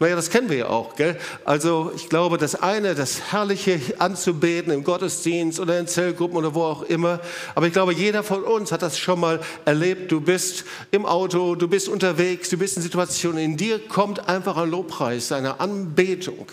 Naja, 0.00 0.16
das 0.16 0.30
kennen 0.30 0.48
wir 0.48 0.56
ja 0.56 0.66
auch. 0.68 0.96
Gell? 0.96 1.16
Also 1.44 1.92
ich 1.94 2.08
glaube, 2.08 2.36
das 2.36 2.56
eine, 2.56 2.94
das 2.94 3.32
Herrliche 3.32 3.80
anzubeten 3.98 4.72
im 4.72 4.82
Gottesdienst 4.82 5.60
oder 5.60 5.78
in 5.78 5.86
Zellgruppen 5.86 6.36
oder 6.36 6.54
wo 6.54 6.62
auch 6.62 6.82
immer. 6.82 7.20
Aber 7.54 7.66
ich 7.66 7.72
glaube, 7.72 7.94
jeder 7.94 8.22
von 8.24 8.42
uns 8.42 8.72
hat 8.72 8.82
das 8.82 8.98
schon 8.98 9.20
mal 9.20 9.40
erlebt. 9.64 10.10
Du 10.10 10.20
bist 10.20 10.64
im 10.90 11.06
Auto, 11.06 11.54
du 11.54 11.68
bist 11.68 11.88
unterwegs, 11.88 12.50
du 12.50 12.58
bist 12.58 12.76
in 12.76 12.82
Situationen, 12.82 13.38
in 13.38 13.56
dir 13.56 13.78
kommt 13.78 14.28
einfach 14.28 14.56
ein 14.56 14.70
Lobpreis, 14.70 15.30
eine 15.30 15.60
Anbetung. 15.60 16.46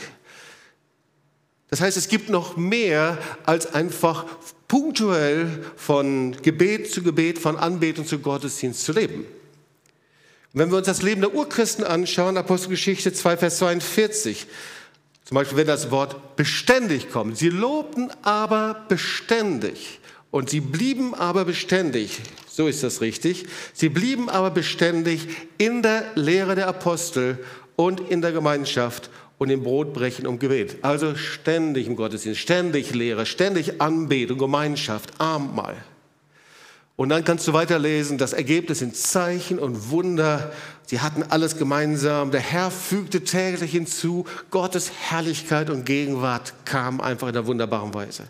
Das 1.70 1.82
heißt, 1.82 1.98
es 1.98 2.10
gibt 2.10 2.30
noch 2.30 2.58
mehr 2.58 3.18
als 3.46 3.74
einfach 3.74 4.26
punktuell 4.68 5.66
von 5.76 6.36
Gebet 6.42 6.92
zu 6.92 7.02
Gebet, 7.02 7.40
von 7.40 7.58
Anbetung 7.58 8.06
zu 8.06 8.20
Gottesdienst 8.20 8.84
zu 8.86 8.92
leben. 8.92 9.26
Und 10.54 10.60
wenn 10.60 10.72
wir 10.72 10.78
uns 10.78 10.88
das 10.88 11.02
Leben 11.02 11.22
der 11.22 11.34
Urchristen 11.34 11.86
anschauen, 11.86 12.38
Apostelgeschichte 12.38 13.14
2, 13.14 13.38
Vers 13.38 13.58
42, 13.60 14.48
zum 15.24 15.36
Beispiel, 15.36 15.60
wenn 15.60 15.68
das 15.68 15.92
Wort 15.92 16.36
beständig 16.36 17.10
kommt. 17.10 17.38
Sie 17.38 17.50
lobten 17.50 18.12
aber 18.22 18.86
beständig 18.90 20.02
und 20.30 20.50
sie 20.50 20.60
blieben 20.60 21.14
aber 21.14 21.46
beständig. 21.46 22.20
So 22.50 22.68
ist 22.68 22.84
das 22.84 23.00
richtig. 23.00 23.46
Sie 23.74 23.88
blieben 23.88 24.30
aber 24.30 24.52
beständig 24.52 25.28
in 25.58 25.84
der 25.84 26.04
Lehre 26.16 26.56
der 26.56 26.68
Apostel 26.68 27.40
und 27.78 28.02
in 28.10 28.22
der 28.22 28.34
Gemeinschaft 28.34 29.10
und 29.38 29.50
im 29.50 29.64
Brotbrechen 29.64 30.28
und 30.28 30.40
Gebet. 30.40 30.78
Also 30.82 31.16
ständig 31.16 31.88
im 31.88 31.96
Gottesdienst, 31.96 32.42
ständig 32.42 32.94
Lehre, 32.94 33.26
ständig 33.26 33.80
Anbetung, 33.80 34.38
Gemeinschaft, 34.38 35.12
Abendmahl. 35.18 35.78
Und 37.02 37.10
dann 37.10 37.24
kannst 37.24 37.48
du 37.48 37.54
weiterlesen, 37.54 38.20
das 38.20 38.32
Ergebnis 38.32 38.78
sind 38.78 38.96
Zeichen 38.96 39.58
und 39.58 39.90
Wunder. 39.90 40.52
Sie 40.86 41.00
hatten 41.00 41.24
alles 41.24 41.58
gemeinsam. 41.58 42.30
Der 42.30 42.42
Herr 42.42 42.70
fügte 42.70 43.24
täglich 43.24 43.72
hinzu. 43.72 44.26
Gottes 44.52 44.92
Herrlichkeit 45.10 45.72
und 45.72 45.84
Gegenwart 45.84 46.54
kam 46.64 47.02
einfach 47.02 47.30
in 47.30 47.36
einer 47.36 47.48
wunderbaren 47.48 47.92
Weise. 47.96 48.28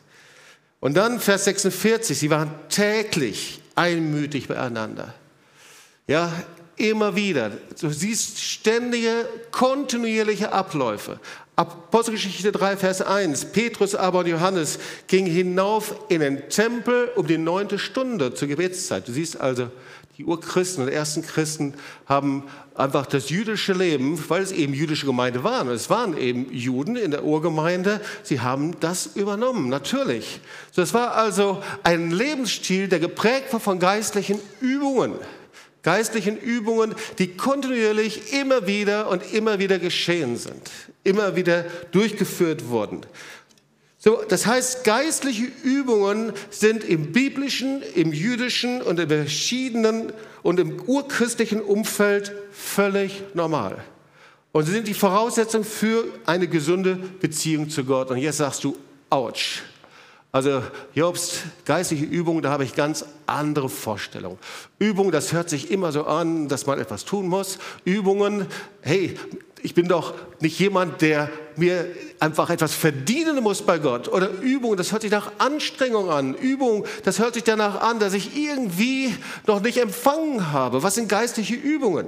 Und 0.80 0.96
dann 0.96 1.20
Vers 1.20 1.44
46, 1.44 2.18
sie 2.18 2.30
waren 2.30 2.50
täglich 2.70 3.62
einmütig 3.76 4.48
beieinander. 4.48 5.16
Ja, 6.08 6.32
immer 6.78 7.14
wieder. 7.18 7.52
Du 7.82 7.90
siehst 7.90 8.40
ständige, 8.40 9.28
kontinuierliche 9.52 10.54
Abläufe. 10.54 11.20
Apostelgeschichte 11.56 12.52
3, 12.52 12.78
Vers 12.78 13.02
1. 13.02 13.46
Petrus 13.46 13.94
aber 13.94 14.20
und 14.20 14.28
Johannes 14.28 14.80
gingen 15.08 15.32
hinauf 15.32 15.96
in 16.10 16.22
den 16.22 16.50
Tempel 16.50 17.10
um 17.16 17.28
die 17.28 17.38
neunte 17.38 17.78
Stunde 17.78 18.34
zur 18.34 18.48
Gebetszeit. 18.48 19.08
Du 19.08 19.12
siehst 19.12 19.40
also, 19.40 19.70
die 20.18 20.26
Urchristen 20.26 20.84
und 20.84 20.90
ersten 20.90 21.24
Christen 21.24 21.74
haben 22.06 22.44
einfach 22.76 23.06
das 23.06 23.30
jüdische 23.30 23.74
Leben, 23.74 24.24
weil 24.30 24.44
es 24.44 24.52
eben 24.52 24.74
jüdische 24.74 25.06
Gemeinde 25.06 25.44
waren, 25.44 25.68
und 25.68 25.74
es 25.74 25.90
waren 25.90 26.18
eben 26.18 26.52
Juden 26.54 26.96
in 26.96 27.12
der 27.12 27.24
Urgemeinde, 27.24 28.02
sie 28.24 28.40
haben 28.40 28.80
das 28.80 29.16
übernommen, 29.16 29.70
natürlich. 29.70 30.42
Das 30.76 30.94
war 30.94 31.16
also 31.16 31.62
ein 31.84 32.12
Lebensstil, 32.12 32.88
der 32.88 33.00
geprägt 33.00 33.52
war 33.52 33.60
von 33.60 33.80
geistlichen 33.80 34.40
Übungen 34.60 35.16
geistlichen 35.84 36.38
Übungen, 36.38 36.96
die 37.18 37.36
kontinuierlich 37.36 38.34
immer 38.34 38.68
wieder 38.68 39.10
und 39.10 39.34
immer 39.34 39.60
wieder 39.60 39.80
geschehen 39.80 40.38
sind, 40.38 40.72
immer 41.04 41.36
wieder 41.36 41.66
durchgeführt 41.92 42.68
wurden. 42.70 43.02
So, 43.98 44.24
das 44.28 44.48
heißt, 44.48 44.84
geistliche 44.84 45.48
Übungen 45.64 46.34
sind 46.50 46.84
im 46.84 47.12
biblischen, 47.12 47.84
im 47.94 48.14
jüdischen 48.14 48.82
und 48.82 49.00
im 49.00 49.10
verschiedenen 49.10 50.12
und 50.42 50.60
im 50.60 50.82
urchristlichen 50.82 51.62
Umfeld 51.62 52.34
völlig 52.52 53.22
normal. 53.36 53.84
Und 54.54 54.66
sie 54.66 54.72
sind 54.72 54.88
die 54.88 54.96
Voraussetzung 54.96 55.64
für 55.64 56.06
eine 56.26 56.48
gesunde 56.48 56.96
Beziehung 56.96 57.70
zu 57.70 57.86
Gott. 57.86 58.10
Und 58.10 58.18
jetzt 58.18 58.38
sagst 58.38 58.64
du, 58.64 58.76
ouch. 59.10 59.62
Also 60.34 60.64
Jobs 60.94 61.40
geistliche 61.66 62.06
Übung, 62.06 62.42
da 62.42 62.52
habe 62.52 62.64
ich 62.64 62.74
ganz 62.74 63.06
andere 63.28 63.68
Vorstellungen. 63.68 64.38
Übung, 64.80 65.12
das 65.12 65.34
hört 65.34 65.50
sich 65.50 65.72
immer 65.72 65.92
so 65.92 66.06
an, 66.06 66.48
dass 66.48 66.66
man 66.66 66.80
etwas 66.80 67.04
tun 67.04 67.28
muss. 67.28 67.60
Übungen, 67.84 68.46
hey, 68.82 69.18
ich 69.62 69.74
bin 69.74 69.90
doch 69.90 70.14
nicht 70.40 70.58
jemand, 70.58 71.02
der 71.02 71.30
mir 71.58 71.86
einfach 72.20 72.50
etwas 72.50 72.74
verdienen 72.74 73.44
muss 73.44 73.62
bei 73.62 73.78
Gott. 73.78 74.08
Oder 74.08 74.30
Übung, 74.30 74.78
das 74.78 74.94
hört 74.94 75.02
sich 75.02 75.12
nach 75.12 75.34
Anstrengung 75.38 76.10
an. 76.10 76.34
Übung, 76.34 76.86
das 77.04 77.20
hört 77.20 77.34
sich 77.34 77.44
danach 77.44 77.82
an, 77.82 78.00
dass 78.00 78.14
ich 78.14 78.36
irgendwie 78.36 79.14
noch 79.48 79.62
nicht 79.62 79.78
empfangen 79.78 80.52
habe. 80.52 80.82
Was 80.82 80.96
sind 80.96 81.10
geistliche 81.10 81.56
Übungen? 81.56 82.08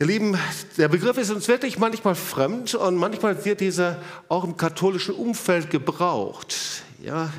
Ihr 0.00 0.06
Lieben, 0.06 0.38
der 0.78 0.88
Begriff 0.88 1.18
ist 1.18 1.30
uns 1.30 1.46
wirklich 1.46 1.78
manchmal 1.78 2.14
fremd 2.14 2.74
und 2.74 2.96
manchmal 2.96 3.44
wird 3.44 3.60
dieser 3.60 4.00
auch 4.30 4.44
im 4.44 4.56
katholischen 4.56 5.14
Umfeld 5.14 5.68
gebraucht. 5.68 6.56
Ja? 7.02 7.30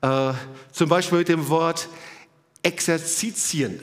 Äh, 0.00 0.32
zum 0.72 0.88
Beispiel 0.88 1.18
mit 1.18 1.28
dem 1.28 1.46
Wort 1.50 1.90
Exerzitien. 2.62 3.80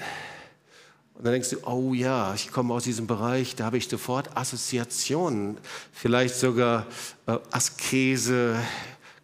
Und 1.13 1.25
dann 1.25 1.33
denkst 1.33 1.51
du, 1.51 1.57
oh 1.67 1.93
ja, 1.93 2.33
ich 2.33 2.51
komme 2.51 2.74
aus 2.74 2.86
diesem 2.86 3.05
Bereich, 3.05 3.55
da 3.55 3.65
habe 3.65 3.77
ich 3.77 3.88
sofort 3.88 4.36
Assoziationen, 4.36 5.59
vielleicht 5.93 6.33
sogar 6.33 6.88
äh, 7.27 7.38
Askese, 7.51 8.55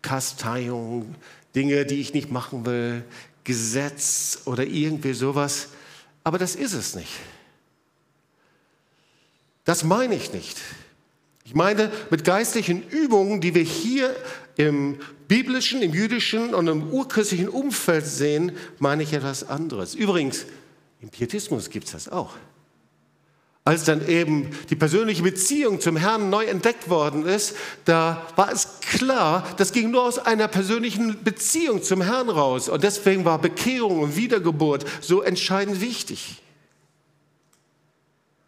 Kasteiung, 0.04 1.16
Dinge, 1.56 1.88
die 1.88 2.00
ich 2.00 2.14
nicht 2.14 2.32
machen 2.32 2.64
will, 2.68 3.04
Gesetz 3.44 4.42
oder 4.46 4.64
irgendwie 4.64 5.14
sowas. 5.14 5.70
Aber 6.24 6.38
das 6.38 6.54
ist 6.54 6.74
es 6.74 6.94
nicht. 6.94 7.10
Das 9.66 9.84
meine 9.84 10.16
ich 10.16 10.34
nicht. 10.34 10.58
Ich 11.46 11.56
meine, 11.56 11.92
mit 12.10 12.24
geistlichen 12.24 12.88
Übungen, 12.90 13.42
die 13.42 13.54
wir 13.54 13.64
hier 13.64 14.16
im 14.56 15.00
biblischen, 15.28 15.82
im 15.82 15.94
jüdischen 15.94 16.54
und 16.54 16.68
im 16.68 16.90
urchristlichen 16.90 17.50
Umfeld 17.50 18.06
sehen, 18.06 18.54
meine 18.80 19.04
ich 19.04 19.14
etwas 19.14 19.48
anderes. 19.48 19.96
Übrigens, 19.96 20.46
im 21.02 21.10
Pietismus 21.10 21.70
gibt 21.70 21.86
es 21.88 21.92
das 21.92 22.10
auch. 22.10 22.36
Als 23.66 23.86
dann 23.86 24.08
eben 24.10 24.50
die 24.70 24.76
persönliche 24.76 25.24
Beziehung 25.24 25.80
zum 25.80 25.96
Herrn 25.96 26.30
neu 26.30 26.46
entdeckt 26.46 26.90
worden 26.90 27.26
ist, 27.26 27.56
da 27.86 28.26
war 28.36 28.52
es 28.52 28.82
klar, 28.82 29.48
das 29.56 29.72
ging 29.72 29.90
nur 29.92 30.04
aus 30.04 30.20
einer 30.20 30.50
persönlichen 30.50 31.24
Beziehung 31.24 31.82
zum 31.82 32.02
Herrn 32.02 32.30
raus. 32.30 32.68
Und 32.68 32.84
deswegen 32.84 33.24
war 33.24 33.40
Bekehrung 33.40 34.02
und 34.02 34.18
Wiedergeburt 34.18 34.86
so 35.00 35.22
entscheidend 35.22 35.80
wichtig. 35.80 36.42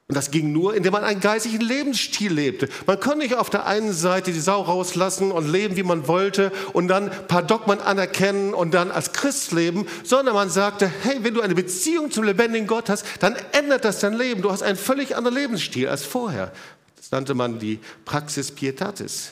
Und 0.08 0.14
das 0.16 0.30
ging 0.30 0.52
nur, 0.52 0.76
indem 0.76 0.94
man 0.94 1.04
einen 1.04 1.20
geistigen 1.20 1.62
Lebensstil 1.62 2.32
lebte. 2.32 2.70
Man 2.86 3.00
konnte 3.00 3.20
nicht 3.20 3.34
auf 3.34 3.50
der 3.50 3.66
einen 3.66 3.92
Seite 3.92 4.32
die 4.32 4.40
Sau 4.40 4.62
rauslassen 4.62 5.32
und 5.32 5.48
leben, 5.48 5.78
wie 5.78 5.84
man 5.84 6.08
wollte 6.08 6.52
und 6.74 6.88
dann 6.88 7.10
ein 7.10 7.28
paar 7.28 7.42
Dogmen 7.42 7.82
anerkennen 7.82 8.54
und 8.54 8.76
dann 8.76 8.92
als 8.92 9.14
Christ 9.14 9.52
leben, 9.52 9.88
sondern 10.04 10.36
man 10.36 10.52
sagte, 10.52 10.92
hey, 11.02 11.24
wenn 11.24 11.34
du 11.34 11.42
eine 11.42 11.56
Beziehung 11.56 12.12
zum 12.12 12.24
lebendigen 12.24 12.68
Gott 12.68 12.90
hast, 12.90 13.04
dann 13.20 13.36
ändert 13.52 13.84
das 13.84 14.00
dein 14.00 14.14
Leben. 14.14 14.44
Du 14.44 14.52
hast 14.52 14.62
einen 14.62 14.78
völlig 14.78 15.16
anderen 15.16 15.38
Lebensstil 15.38 15.88
als 15.88 16.06
vorher. 16.06 16.52
Das 16.98 17.10
nannte 17.10 17.34
man 17.34 17.58
die 17.58 17.80
Praxis 18.06 18.52
Pietatis, 18.52 19.32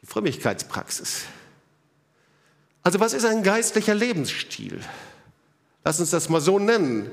die 0.00 0.06
Frömmigkeitspraxis. 0.06 1.22
Also 2.84 3.00
was 3.00 3.14
ist 3.14 3.24
ein 3.24 3.42
geistlicher 3.42 3.96
Lebensstil? 3.96 4.80
Lass 5.84 5.98
uns 5.98 6.10
das 6.10 6.28
mal 6.28 6.40
so 6.40 6.60
nennen 6.60 7.10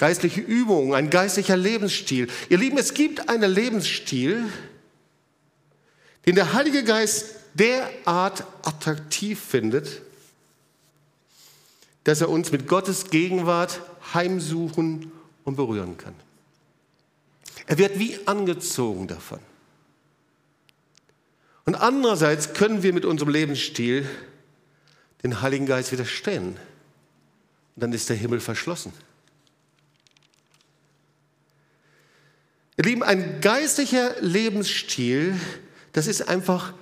geistliche 0.00 0.40
Übungen, 0.40 0.94
ein 0.94 1.10
geistlicher 1.10 1.58
Lebensstil. 1.58 2.28
Ihr 2.48 2.56
Lieben, 2.56 2.78
es 2.78 2.94
gibt 2.94 3.28
einen 3.28 3.52
Lebensstil, 3.52 4.46
den 6.24 6.36
der 6.36 6.54
Heilige 6.54 6.84
Geist 6.84 7.34
derart 7.52 8.44
attraktiv 8.62 9.38
findet, 9.38 10.00
dass 12.04 12.22
er 12.22 12.30
uns 12.30 12.50
mit 12.50 12.66
Gottes 12.66 13.10
Gegenwart 13.10 13.82
heimsuchen 14.14 15.12
und 15.44 15.56
berühren 15.56 15.98
kann. 15.98 16.14
Er 17.66 17.76
wird 17.76 17.98
wie 17.98 18.26
angezogen 18.26 19.06
davon. 19.06 19.40
Und 21.66 21.74
andererseits 21.74 22.54
können 22.54 22.82
wir 22.82 22.94
mit 22.94 23.04
unserem 23.04 23.32
Lebensstil 23.32 24.08
den 25.22 25.42
Heiligen 25.42 25.66
Geist 25.66 25.92
widerstehen. 25.92 26.56
Und 27.76 27.82
dann 27.82 27.92
ist 27.92 28.08
der 28.08 28.16
Himmel 28.16 28.40
verschlossen. 28.40 28.94
Ihr 32.80 32.84
Lieben, 32.84 33.02
ein 33.02 33.42
geistlicher 33.42 34.14
Lebensstil, 34.22 35.38
das 35.92 36.06
ist 36.06 36.26
einfach 36.30 36.72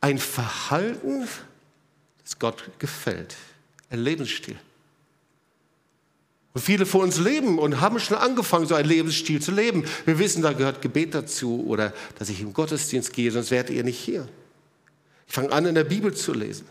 ein 0.00 0.16
Verhalten, 0.16 1.28
das 2.24 2.38
Gott 2.38 2.70
gefällt. 2.78 3.36
Ein 3.90 3.98
Lebensstil. 3.98 4.56
Und 6.54 6.62
viele 6.62 6.86
von 6.86 7.02
uns 7.02 7.18
leben 7.18 7.58
und 7.58 7.82
haben 7.82 8.00
schon 8.00 8.16
angefangen, 8.16 8.66
so 8.66 8.74
einen 8.74 8.88
Lebensstil 8.88 9.42
zu 9.42 9.52
leben. 9.52 9.84
Wir 10.06 10.18
wissen, 10.18 10.40
da 10.40 10.54
gehört 10.54 10.80
Gebet 10.80 11.14
dazu 11.14 11.66
oder 11.66 11.92
dass 12.18 12.30
ich 12.30 12.40
im 12.40 12.54
Gottesdienst 12.54 13.12
gehe, 13.12 13.30
sonst 13.30 13.50
wärt 13.50 13.68
ihr 13.68 13.84
nicht 13.84 13.98
hier. 13.98 14.26
Ich 15.28 15.34
fange 15.34 15.52
an, 15.52 15.66
in 15.66 15.74
der 15.74 15.84
Bibel 15.84 16.14
zu 16.14 16.32
lesen. 16.32 16.66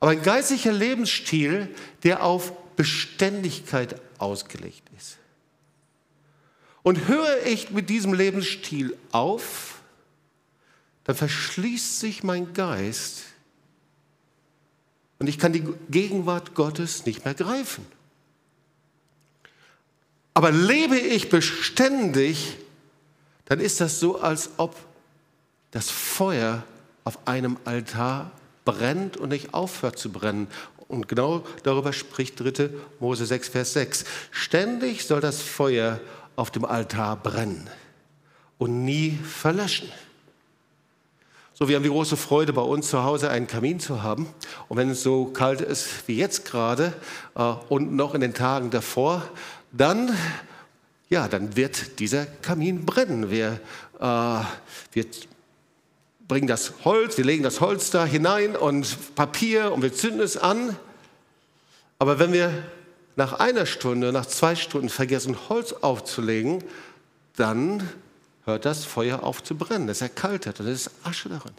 Aber 0.00 0.10
ein 0.10 0.22
geistlicher 0.22 0.72
Lebensstil, 0.72 1.70
der 2.02 2.24
auf 2.24 2.52
Beständigkeit 2.76 3.98
ausgelegt 4.18 4.82
ist. 4.98 5.16
Und 6.84 7.08
höre 7.08 7.44
ich 7.46 7.70
mit 7.70 7.90
diesem 7.90 8.14
Lebensstil 8.14 8.96
auf, 9.10 9.80
dann 11.02 11.16
verschließt 11.16 11.98
sich 11.98 12.22
mein 12.22 12.52
Geist 12.52 13.24
und 15.18 15.28
ich 15.28 15.38
kann 15.38 15.52
die 15.52 15.64
Gegenwart 15.88 16.54
Gottes 16.54 17.06
nicht 17.06 17.24
mehr 17.24 17.34
greifen. 17.34 17.86
Aber 20.34 20.50
lebe 20.50 20.98
ich 20.98 21.30
beständig, 21.30 22.58
dann 23.46 23.60
ist 23.60 23.80
das 23.80 24.00
so, 24.00 24.20
als 24.20 24.50
ob 24.58 24.76
das 25.70 25.90
Feuer 25.90 26.64
auf 27.04 27.26
einem 27.26 27.56
Altar 27.64 28.32
brennt 28.64 29.16
und 29.16 29.30
nicht 29.30 29.54
aufhört 29.54 29.98
zu 29.98 30.10
brennen. 30.10 30.48
Und 30.88 31.08
genau 31.08 31.46
darüber 31.62 31.92
spricht 31.92 32.40
3. 32.40 32.70
Mose 33.00 33.26
6, 33.26 33.48
Vers 33.48 33.72
6. 33.74 34.04
Ständig 34.30 35.06
soll 35.06 35.20
das 35.20 35.40
Feuer 35.40 36.00
auf 36.36 36.50
dem 36.50 36.64
Altar 36.64 37.16
brennen 37.16 37.68
und 38.58 38.84
nie 38.84 39.12
verlöschen. 39.12 39.88
So, 41.56 41.68
wir 41.68 41.76
haben 41.76 41.84
die 41.84 41.88
große 41.88 42.16
Freude, 42.16 42.52
bei 42.52 42.62
uns 42.62 42.88
zu 42.88 43.04
Hause 43.04 43.30
einen 43.30 43.46
Kamin 43.46 43.78
zu 43.78 44.02
haben. 44.02 44.26
Und 44.68 44.76
wenn 44.76 44.90
es 44.90 45.04
so 45.04 45.26
kalt 45.26 45.60
ist 45.60 46.08
wie 46.08 46.16
jetzt 46.16 46.44
gerade 46.44 46.92
äh, 47.36 47.42
und 47.68 47.94
noch 47.94 48.16
in 48.16 48.20
den 48.20 48.34
Tagen 48.34 48.70
davor, 48.70 49.22
dann, 49.70 50.10
ja, 51.08 51.28
dann 51.28 51.54
wird 51.54 52.00
dieser 52.00 52.26
Kamin 52.26 52.84
brennen. 52.84 53.30
Wir, 53.30 53.60
äh, 54.00 54.40
wir 54.92 55.06
bringen 56.26 56.48
das 56.48 56.72
Holz, 56.84 57.16
wir 57.18 57.24
legen 57.24 57.44
das 57.44 57.60
Holz 57.60 57.90
da 57.90 58.04
hinein 58.04 58.56
und 58.56 59.14
Papier 59.14 59.72
und 59.72 59.82
wir 59.82 59.92
zünden 59.92 60.22
es 60.22 60.36
an. 60.36 60.76
Aber 62.00 62.18
wenn 62.18 62.32
wir 62.32 62.50
nach 63.16 63.34
einer 63.34 63.66
Stunde, 63.66 64.12
nach 64.12 64.26
zwei 64.26 64.56
Stunden 64.56 64.88
vergessen, 64.88 65.36
Holz 65.48 65.72
aufzulegen, 65.72 66.64
dann 67.36 67.88
hört 68.44 68.64
das 68.64 68.84
Feuer 68.84 69.22
auf 69.22 69.42
zu 69.42 69.56
brennen. 69.56 69.88
Es 69.88 70.00
erkaltet 70.00 70.60
und 70.60 70.66
es 70.66 70.86
ist 70.86 70.90
Asche 71.04 71.28
darin. 71.28 71.52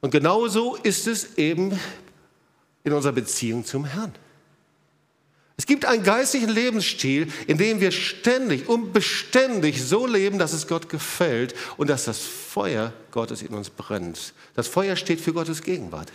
Und 0.00 0.10
genauso 0.10 0.76
ist 0.76 1.06
es 1.06 1.36
eben 1.36 1.78
in 2.84 2.92
unserer 2.92 3.12
Beziehung 3.12 3.64
zum 3.64 3.84
Herrn. 3.84 4.12
Es 5.56 5.66
gibt 5.66 5.84
einen 5.84 6.02
geistlichen 6.02 6.48
Lebensstil, 6.48 7.30
in 7.46 7.58
dem 7.58 7.80
wir 7.80 7.90
ständig 7.90 8.66
und 8.66 8.94
beständig 8.94 9.84
so 9.84 10.06
leben, 10.06 10.38
dass 10.38 10.54
es 10.54 10.66
Gott 10.66 10.88
gefällt 10.88 11.54
und 11.76 11.90
dass 11.90 12.06
das 12.06 12.20
Feuer 12.20 12.94
Gottes 13.10 13.42
in 13.42 13.52
uns 13.52 13.68
brennt. 13.68 14.32
Das 14.54 14.68
Feuer 14.68 14.96
steht 14.96 15.20
für 15.20 15.34
Gottes 15.34 15.60
Gegenwart. 15.60 16.10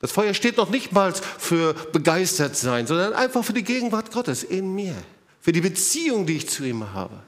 Das 0.00 0.12
Feuer 0.12 0.32
steht 0.32 0.56
noch 0.56 0.70
nicht 0.70 0.92
mal 0.92 1.12
für 1.12 1.74
begeistert 1.74 2.56
sein, 2.56 2.86
sondern 2.86 3.12
einfach 3.12 3.44
für 3.44 3.52
die 3.52 3.64
Gegenwart 3.64 4.10
Gottes 4.10 4.42
in 4.42 4.74
mir, 4.74 4.94
für 5.40 5.52
die 5.52 5.60
Beziehung, 5.60 6.26
die 6.26 6.36
ich 6.36 6.48
zu 6.48 6.64
ihm 6.64 6.92
habe. 6.94 7.20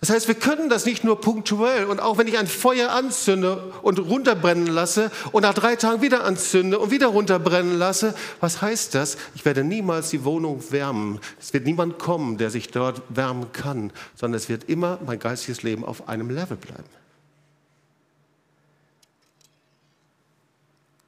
Das 0.00 0.08
heißt, 0.08 0.28
wir 0.28 0.34
können 0.34 0.70
das 0.70 0.86
nicht 0.86 1.04
nur 1.04 1.20
punktuell 1.20 1.84
und 1.84 2.00
auch 2.00 2.16
wenn 2.16 2.26
ich 2.26 2.38
ein 2.38 2.46
Feuer 2.46 2.90
anzünde 2.90 3.72
und 3.82 3.98
runterbrennen 3.98 4.66
lasse 4.66 5.10
und 5.30 5.42
nach 5.42 5.52
drei 5.52 5.76
Tagen 5.76 6.00
wieder 6.00 6.24
anzünde 6.24 6.78
und 6.78 6.90
wieder 6.90 7.08
runterbrennen 7.08 7.78
lasse, 7.78 8.14
was 8.40 8.62
heißt 8.62 8.94
das? 8.94 9.18
Ich 9.34 9.44
werde 9.44 9.62
niemals 9.62 10.08
die 10.08 10.24
Wohnung 10.24 10.64
wärmen. 10.70 11.20
Es 11.38 11.52
wird 11.52 11.66
niemand 11.66 11.98
kommen, 11.98 12.38
der 12.38 12.48
sich 12.48 12.70
dort 12.70 13.02
wärmen 13.10 13.52
kann, 13.52 13.92
sondern 14.16 14.38
es 14.38 14.48
wird 14.48 14.64
immer 14.70 14.98
mein 15.04 15.18
geistiges 15.18 15.62
Leben 15.62 15.84
auf 15.84 16.08
einem 16.08 16.30
Level 16.30 16.56
bleiben. 16.56 16.99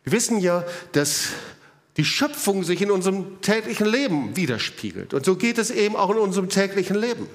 Wir 0.04 0.12
wissen 0.12 0.40
ja, 0.40 0.64
dass 0.92 1.28
die 1.96 2.04
Schöpfung 2.04 2.64
sich 2.64 2.80
in 2.82 2.90
unserem 2.90 3.40
täglichen 3.40 3.86
Leben 3.86 4.36
widerspiegelt. 4.36 5.14
Und 5.14 5.24
so 5.24 5.36
geht 5.36 5.58
es 5.58 5.70
eben 5.70 5.94
auch 5.96 6.10
in 6.10 6.18
unserem 6.18 6.48
täglichen 6.48 6.96
Leben. 6.96 7.28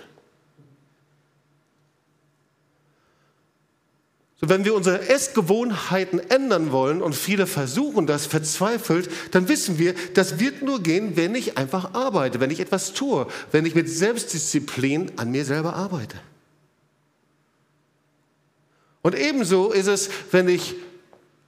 So, 4.39 4.49
wenn 4.49 4.65
wir 4.65 4.75
unsere 4.75 5.09
Essgewohnheiten 5.09 6.19
ändern 6.19 6.71
wollen 6.71 7.01
und 7.01 7.15
viele 7.15 7.47
versuchen 7.47 8.05
das 8.05 8.27
verzweifelt, 8.27 9.09
dann 9.31 9.47
wissen 9.47 9.79
wir, 9.79 9.95
das 10.13 10.39
wird 10.39 10.61
nur 10.61 10.83
gehen, 10.83 11.15
wenn 11.15 11.33
ich 11.33 11.57
einfach 11.57 11.95
arbeite, 11.95 12.39
wenn 12.39 12.51
ich 12.51 12.59
etwas 12.59 12.93
tue, 12.93 13.27
wenn 13.51 13.65
ich 13.65 13.73
mit 13.73 13.89
Selbstdisziplin 13.89 15.13
an 15.17 15.31
mir 15.31 15.43
selber 15.43 15.75
arbeite. 15.75 16.17
Und 19.01 19.15
ebenso 19.15 19.71
ist 19.71 19.87
es, 19.87 20.09
wenn 20.31 20.47
ich 20.49 20.75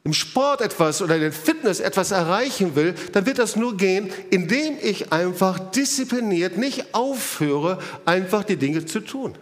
im 0.03 0.13
Sport 0.13 0.62
etwas 0.62 1.01
oder 1.01 1.15
in 1.15 1.22
der 1.22 1.34
Fitness 1.34 1.79
etwas 1.79 2.12
erreichen 2.12 2.75
will, 2.75 2.96
dann 3.12 3.25
wird 3.25 3.38
das 3.38 3.56
nur 3.56 3.75
gehen, 3.75 4.10
indem 4.29 4.77
ich 4.82 5.12
einfach 5.12 5.60
diszipliniert 5.60 6.58
nicht 6.58 6.94
aufhöre, 6.94 7.79
einfach 8.06 8.44
die 8.44 8.56
Dinge 8.56 8.86
zu 8.86 9.01
tun. 9.01 9.38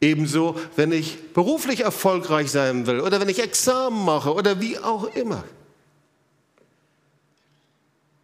Ebenso, 0.00 0.58
wenn 0.76 0.92
ich 0.92 1.32
beruflich 1.34 1.80
erfolgreich 1.80 2.50
sein 2.50 2.86
will 2.86 3.00
oder 3.00 3.20
wenn 3.20 3.28
ich 3.28 3.42
Examen 3.42 4.04
mache 4.04 4.32
oder 4.32 4.60
wie 4.60 4.78
auch 4.78 5.14
immer. 5.14 5.44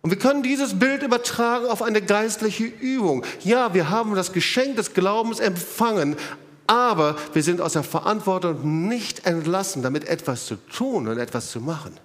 Und 0.01 0.11
wir 0.11 0.19
können 0.19 0.43
dieses 0.45 0.79
Bild 0.79 1.03
übertragen 1.03 1.67
auf 1.67 1.83
eine 1.83 2.01
geistliche 2.01 2.65
Übung. 2.65 3.25
Ja, 3.43 3.75
wir 3.75 3.91
haben 3.91 4.15
das 4.15 4.33
Geschenk 4.33 4.77
des 4.77 4.95
Glaubens 4.95 5.41
empfangen, 5.41 6.17
aber 6.67 7.17
wir 7.33 7.43
sind 7.43 7.61
aus 7.61 7.75
der 7.75 7.83
Verantwortung 7.83 8.89
nicht 8.89 9.27
entlassen, 9.27 9.83
damit 9.83 10.07
etwas 10.09 10.47
zu 10.47 10.57
tun 10.57 11.09
und 11.09 11.19
etwas 11.19 11.51
zu 11.51 11.61
machen. 11.61 11.99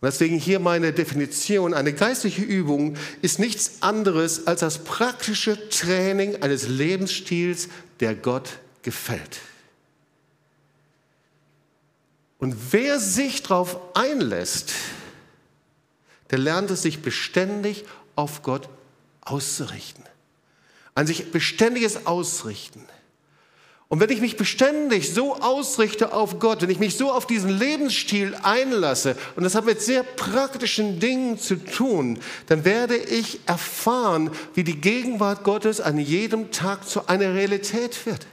Und 0.00 0.06
deswegen 0.06 0.38
hier 0.38 0.60
meine 0.60 0.92
Definition. 0.92 1.72
Eine 1.72 1.94
geistliche 1.94 2.42
Übung 2.42 2.96
ist 3.22 3.38
nichts 3.38 3.78
anderes 3.80 4.46
als 4.46 4.60
das 4.60 4.84
praktische 4.84 5.68
Training 5.70 6.42
eines 6.42 6.68
Lebensstils, 6.68 7.68
der 8.00 8.14
Gott 8.14 8.58
gefällt. 8.82 9.40
Und 12.38 12.54
wer 12.72 13.00
sich 13.00 13.42
darauf 13.42 13.78
einlässt, 13.96 14.72
der 16.30 16.38
lernt 16.38 16.70
es 16.70 16.82
sich 16.82 17.00
beständig 17.00 17.84
auf 18.14 18.42
Gott 18.42 18.68
auszurichten. 19.22 20.04
Ein 20.94 21.06
sich 21.06 21.30
beständiges 21.30 22.06
Ausrichten. 22.06 22.84
Und 23.88 24.00
wenn 24.00 24.10
ich 24.10 24.20
mich 24.20 24.36
beständig 24.36 25.14
so 25.14 25.36
ausrichte 25.36 26.12
auf 26.12 26.40
Gott, 26.40 26.60
wenn 26.60 26.70
ich 26.70 26.80
mich 26.80 26.96
so 26.96 27.12
auf 27.12 27.24
diesen 27.24 27.50
Lebensstil 27.50 28.34
einlasse, 28.42 29.16
und 29.36 29.44
das 29.44 29.54
hat 29.54 29.64
mit 29.64 29.80
sehr 29.80 30.02
praktischen 30.02 30.98
Dingen 30.98 31.38
zu 31.38 31.54
tun, 31.54 32.18
dann 32.48 32.64
werde 32.64 32.96
ich 32.96 33.38
erfahren, 33.46 34.30
wie 34.54 34.64
die 34.64 34.80
Gegenwart 34.80 35.44
Gottes 35.44 35.80
an 35.80 35.98
jedem 35.98 36.50
Tag 36.50 36.88
zu 36.88 37.06
einer 37.06 37.34
Realität 37.34 38.06
wird. 38.06 38.26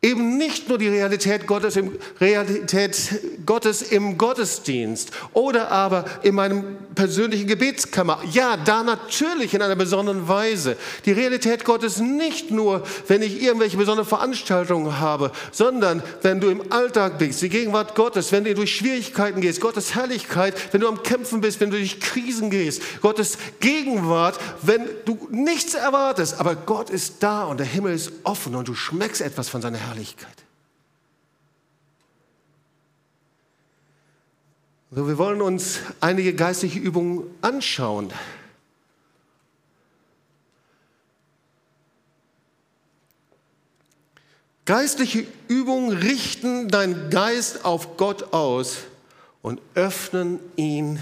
Eben 0.00 0.36
nicht 0.38 0.68
nur 0.68 0.78
die 0.78 0.86
Realität 0.86 1.48
Gottes, 1.48 1.74
im, 1.74 1.98
Realität 2.20 3.20
Gottes 3.44 3.82
im 3.82 4.16
Gottesdienst 4.16 5.10
oder 5.32 5.72
aber 5.72 6.04
in 6.22 6.36
meinem 6.36 6.76
persönlichen 6.94 7.48
Gebetskammer. 7.48 8.20
Ja, 8.30 8.56
da 8.56 8.84
natürlich 8.84 9.54
in 9.54 9.62
einer 9.62 9.74
besonderen 9.74 10.28
Weise. 10.28 10.76
Die 11.04 11.10
Realität 11.10 11.64
Gottes 11.64 11.98
nicht 11.98 12.52
nur, 12.52 12.84
wenn 13.08 13.22
ich 13.22 13.42
irgendwelche 13.42 13.76
besonderen 13.76 14.08
Veranstaltungen 14.08 15.00
habe, 15.00 15.32
sondern 15.50 16.00
wenn 16.22 16.40
du 16.40 16.48
im 16.48 16.70
Alltag 16.70 17.18
bist, 17.18 17.42
die 17.42 17.48
Gegenwart 17.48 17.96
Gottes, 17.96 18.30
wenn 18.30 18.44
du 18.44 18.54
durch 18.54 18.76
Schwierigkeiten 18.76 19.40
gehst, 19.40 19.60
Gottes 19.60 19.96
Herrlichkeit, 19.96 20.54
wenn 20.72 20.80
du 20.80 20.86
am 20.86 21.02
Kämpfen 21.02 21.40
bist, 21.40 21.58
wenn 21.58 21.70
du 21.70 21.76
durch 21.76 21.98
Krisen 21.98 22.50
gehst, 22.50 22.82
Gottes 23.00 23.36
Gegenwart, 23.58 24.38
wenn 24.62 24.88
du 25.06 25.26
nichts 25.32 25.74
erwartest, 25.74 26.38
aber 26.38 26.54
Gott 26.54 26.88
ist 26.88 27.16
da 27.18 27.46
und 27.46 27.58
der 27.58 27.66
Himmel 27.66 27.94
ist 27.94 28.12
offen 28.22 28.54
und 28.54 28.68
du 28.68 28.76
schmeckst 28.76 29.20
etwas 29.20 29.48
von 29.48 29.60
seiner 29.60 29.78
Herrlichkeit. 29.78 29.87
Herrlichkeit. 29.88 30.44
So, 34.90 35.06
wir 35.06 35.18
wollen 35.18 35.42
uns 35.42 35.80
einige 36.00 36.34
geistliche 36.34 36.78
Übungen 36.78 37.24
anschauen. 37.42 38.12
Geistliche 44.64 45.26
Übungen 45.48 45.96
richten 45.96 46.68
deinen 46.68 47.08
Geist 47.08 47.64
auf 47.64 47.96
Gott 47.96 48.34
aus 48.34 48.78
und 49.40 49.62
öffnen 49.74 50.40
ihn 50.56 50.98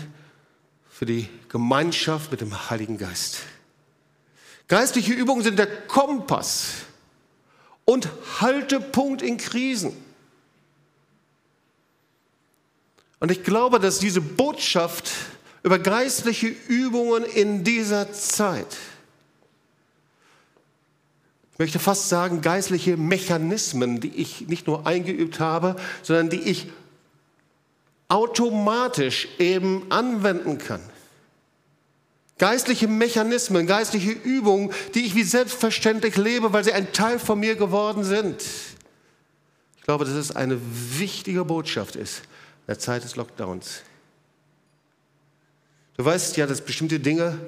für 0.88 1.06
die 1.06 1.28
Gemeinschaft 1.48 2.30
mit 2.30 2.40
dem 2.40 2.70
Heiligen 2.70 2.98
Geist. 2.98 3.38
Geistliche 4.68 5.12
Übungen 5.12 5.42
sind 5.42 5.58
der 5.58 5.66
Kompass, 5.86 6.85
und 7.86 8.10
Haltepunkt 8.40 9.22
in 9.22 9.38
Krisen. 9.38 9.96
Und 13.18 13.30
ich 13.30 13.42
glaube, 13.42 13.80
dass 13.80 13.98
diese 13.98 14.20
Botschaft 14.20 15.10
über 15.62 15.78
geistliche 15.78 16.48
Übungen 16.48 17.24
in 17.24 17.64
dieser 17.64 18.12
Zeit, 18.12 18.76
ich 21.52 21.58
möchte 21.58 21.78
fast 21.78 22.10
sagen, 22.10 22.42
geistliche 22.42 22.98
Mechanismen, 22.98 24.00
die 24.00 24.14
ich 24.14 24.46
nicht 24.48 24.66
nur 24.66 24.86
eingeübt 24.86 25.40
habe, 25.40 25.76
sondern 26.02 26.28
die 26.28 26.42
ich 26.42 26.70
automatisch 28.08 29.28
eben 29.38 29.90
anwenden 29.90 30.58
kann. 30.58 30.80
Geistliche 32.38 32.86
Mechanismen, 32.86 33.66
geistliche 33.66 34.10
Übungen, 34.10 34.70
die 34.94 35.06
ich 35.06 35.14
wie 35.14 35.22
selbstverständlich 35.22 36.16
lebe, 36.16 36.52
weil 36.52 36.64
sie 36.64 36.72
ein 36.72 36.92
Teil 36.92 37.18
von 37.18 37.40
mir 37.40 37.56
geworden 37.56 38.04
sind. 38.04 38.42
Ich 39.76 39.82
glaube, 39.82 40.04
dass 40.04 40.14
es 40.14 40.36
eine 40.36 40.58
wichtige 40.98 41.44
Botschaft 41.44 41.96
ist 41.96 42.18
in 42.18 42.66
der 42.68 42.78
Zeit 42.78 43.04
des 43.04 43.16
Lockdowns. 43.16 43.82
Du 45.96 46.04
weißt 46.04 46.36
ja, 46.36 46.46
dass 46.46 46.60
bestimmte 46.60 47.00
Dinge 47.00 47.38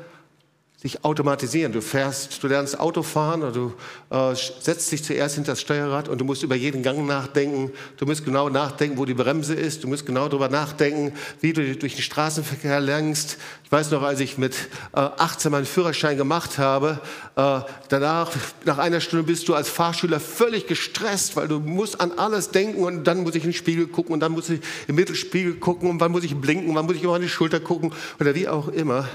sich 0.81 1.05
automatisieren. 1.05 1.73
Du 1.73 1.83
fährst, 1.83 2.41
du 2.41 2.47
lernst 2.47 2.79
Autofahren 2.79 3.43
oder 3.43 3.51
du 3.51 3.73
äh, 4.11 4.35
setzt 4.61 4.93
dich 4.93 5.03
zuerst 5.03 5.35
hinter 5.35 5.53
das 5.53 5.61
Steuerrad 5.61 6.09
und 6.09 6.19
du 6.19 6.25
musst 6.25 6.45
über 6.45 6.55
jeden 6.55 6.85
Gang 6.85 7.05
nachdenken. 7.05 7.73
Du 7.97 8.07
musst 8.07 8.25
genau 8.25 8.49
nachdenken, 8.49 8.97
wo 8.97 9.05
die 9.05 9.15
Bremse 9.15 9.55
ist. 9.55 9.83
Du 9.83 9.89
musst 9.89 10.07
genau 10.07 10.29
darüber 10.29 10.49
nachdenken, 10.49 11.13
wie 11.41 11.53
du 11.53 11.75
durch 11.75 11.97
den 11.97 12.03
Straßenverkehr 12.03 12.79
lenkst. 12.79 13.39
Ich 13.65 13.73
weiß 13.73 13.91
noch, 13.91 14.03
als 14.03 14.21
ich 14.21 14.39
mit 14.39 14.55
äh, 14.93 15.01
18 15.01 15.51
meinen 15.51 15.67
Führerschein 15.67 16.17
gemacht 16.17 16.59
habe, 16.59 17.01
äh, 17.35 17.61
danach, 17.89 18.31
nach 18.65 18.79
einer 18.79 19.01
Stunde 19.01 19.25
bist 19.25 19.49
du 19.49 19.57
als 19.57 19.69
Fahrschüler 19.69 20.21
völlig 20.21 20.69
gestresst, 20.69 21.35
weil 21.35 21.49
du 21.49 21.59
musst 21.59 22.01
an 22.01 22.13
alles 22.13 22.51
denken 22.51 22.85
und 22.85 23.03
dann 23.03 23.25
muss 23.25 23.35
ich 23.35 23.43
in 23.43 23.51
den 23.51 23.57
Spiegel 23.57 23.89
gucken 23.89 24.13
und 24.13 24.21
dann 24.21 24.31
muss 24.31 24.49
ich 24.49 24.61
im 24.87 24.95
Mittelspiegel 24.95 25.55
gucken 25.55 25.91
und 25.91 25.99
wann 25.99 26.13
muss 26.13 26.23
ich 26.23 26.37
blinken, 26.37 26.73
wann 26.77 26.87
muss 26.87 26.95
ich 26.95 27.03
über 27.03 27.13
meine 27.15 27.29
Schulter 27.29 27.59
gucken 27.59 27.93
oder 28.21 28.37
wie 28.37 28.47
auch 28.47 28.69
immer. 28.69 29.09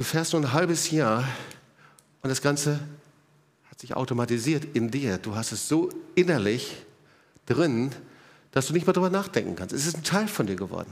Du 0.00 0.04
fährst 0.04 0.32
nur 0.32 0.40
ein 0.40 0.52
halbes 0.54 0.90
Jahr 0.90 1.28
und 2.22 2.30
das 2.30 2.40
Ganze 2.40 2.80
hat 3.68 3.80
sich 3.80 3.94
automatisiert 3.94 4.64
in 4.72 4.90
dir. 4.90 5.18
Du 5.18 5.36
hast 5.36 5.52
es 5.52 5.68
so 5.68 5.90
innerlich 6.14 6.74
drin, 7.44 7.92
dass 8.50 8.66
du 8.66 8.72
nicht 8.72 8.86
mehr 8.86 8.94
darüber 8.94 9.10
nachdenken 9.10 9.56
kannst. 9.56 9.74
Es 9.74 9.84
ist 9.84 9.98
ein 9.98 10.02
Teil 10.02 10.26
von 10.26 10.46
dir 10.46 10.56
geworden. 10.56 10.90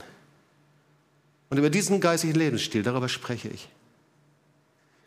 Und 1.49 1.57
über 1.57 1.71
diesen 1.71 2.03
geistlichen 2.03 2.39
Lebensstil, 2.39 2.83
darüber 2.83 3.09
spreche 3.09 3.49
ich. 3.49 3.71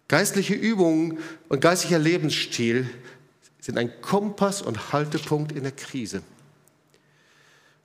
Geistliche 0.07 0.55
Übungen 0.55 1.19
und 1.47 1.61
geistlicher 1.61 1.99
Lebensstil 1.99 2.89
sind 3.59 3.77
ein 3.77 4.01
Kompass 4.01 4.63
und 4.63 4.93
Haltepunkt 4.93 5.51
in 5.51 5.61
der 5.61 5.73
Krise. 5.73 6.23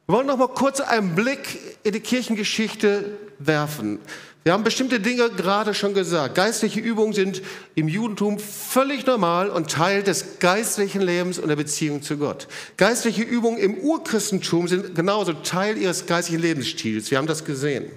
Wir 0.07 0.15
wollen 0.15 0.29
noch 0.29 0.39
mal 0.39 0.49
kurz 0.49 0.81
einen 0.81 1.15
Blick 1.15 1.59
in 1.83 1.93
die 1.93 2.01
Kirchengeschichte 2.01 3.19
werfen. 3.39 3.99
Wir 4.47 4.53
haben 4.53 4.63
bestimmte 4.63 5.01
Dinge 5.01 5.29
gerade 5.31 5.75
schon 5.75 5.93
gesagt. 5.93 6.37
Geistliche 6.37 6.79
Übungen 6.79 7.13
sind 7.13 7.43
im 7.75 7.89
Judentum 7.89 8.39
völlig 8.39 9.05
normal 9.05 9.51
und 9.51 9.73
Teil 9.73 10.05
des 10.05 10.39
geistlichen 10.39 11.01
Lebens 11.01 11.41
und 11.41 11.49
der 11.49 11.57
Beziehung 11.57 12.01
zu 12.01 12.17
Gott. 12.17 12.47
Geistliche 12.77 13.25
Übungen 13.25 13.59
im 13.59 13.75
Urchristentum 13.75 14.69
sind 14.69 14.95
genauso 14.95 15.33
Teil 15.33 15.77
ihres 15.77 16.07
geistlichen 16.07 16.41
Lebensstils. 16.41 17.11
Wir 17.11 17.19
haben 17.19 17.27
das 17.27 17.45
gesehen. 17.45 17.91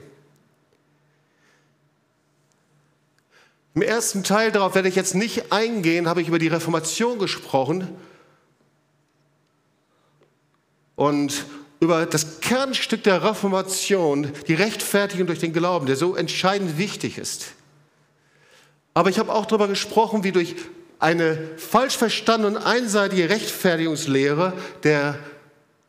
Im 3.75 3.83
ersten 3.83 4.23
Teil, 4.23 4.51
darauf 4.51 4.73
werde 4.73 4.89
ich 4.89 4.95
jetzt 4.95 5.13
nicht 5.13 5.51
eingehen, 5.51 6.07
habe 6.07 6.23
ich 6.23 6.29
über 6.29 6.39
die 6.39 6.47
Reformation 6.47 7.19
gesprochen. 7.19 7.87
Und 10.95 11.45
über 11.79 12.05
das 12.05 12.41
Kernstück 12.41 13.03
der 13.03 13.23
Reformation, 13.23 14.31
die 14.47 14.53
Rechtfertigung 14.53 15.27
durch 15.27 15.39
den 15.39 15.53
Glauben, 15.53 15.85
der 15.85 15.95
so 15.95 16.15
entscheidend 16.15 16.77
wichtig 16.77 17.17
ist. 17.17 17.53
Aber 18.93 19.09
ich 19.09 19.19
habe 19.19 19.33
auch 19.33 19.45
darüber 19.45 19.67
gesprochen, 19.67 20.23
wie 20.23 20.31
durch 20.31 20.55
eine 20.99 21.37
falsch 21.57 21.97
verstandene 21.97 22.57
und 22.57 22.63
einseitige 22.63 23.29
Rechtfertigungslehre 23.29 24.53
der 24.83 25.17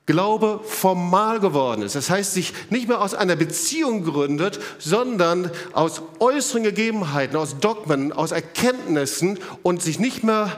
Glaube 0.07 0.61
formal 0.65 1.41
geworden 1.41 1.83
ist. 1.83 1.95
Das 1.95 2.11
heißt, 2.11 2.35
sich 2.35 2.53
nicht 2.71 2.89
mehr 2.89 3.01
aus 3.01 3.15
einer 3.15 3.37
Beziehung 3.37 4.05
gründet, 4.05 4.59
sondern 4.79 5.51
aus 5.73 6.03
äußeren 6.19 6.63
Gegebenheiten, 6.63 7.37
aus 7.37 7.59
Dogmen, 7.61 8.13
aus 8.13 8.33
Erkenntnissen 8.33 9.39
und 9.63 9.83
sich 9.83 9.99
nicht 9.99 10.25
mehr 10.25 10.57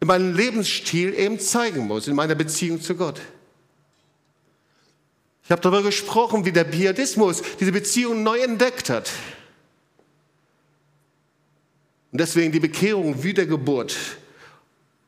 in 0.00 0.08
meinem 0.08 0.34
Lebensstil 0.34 1.14
eben 1.14 1.38
zeigen 1.38 1.86
muss, 1.86 2.08
in 2.08 2.14
meiner 2.14 2.34
Beziehung 2.34 2.80
zu 2.80 2.94
Gott. 2.94 3.20
Ich 5.50 5.52
habe 5.52 5.62
darüber 5.62 5.82
gesprochen, 5.82 6.44
wie 6.44 6.52
der 6.52 6.62
Pietismus 6.62 7.42
diese 7.58 7.72
Beziehung 7.72 8.22
neu 8.22 8.38
entdeckt 8.38 8.88
hat. 8.88 9.10
Und 12.12 12.20
deswegen 12.20 12.52
die 12.52 12.60
Bekehrung, 12.60 13.24
Wiedergeburt 13.24 13.96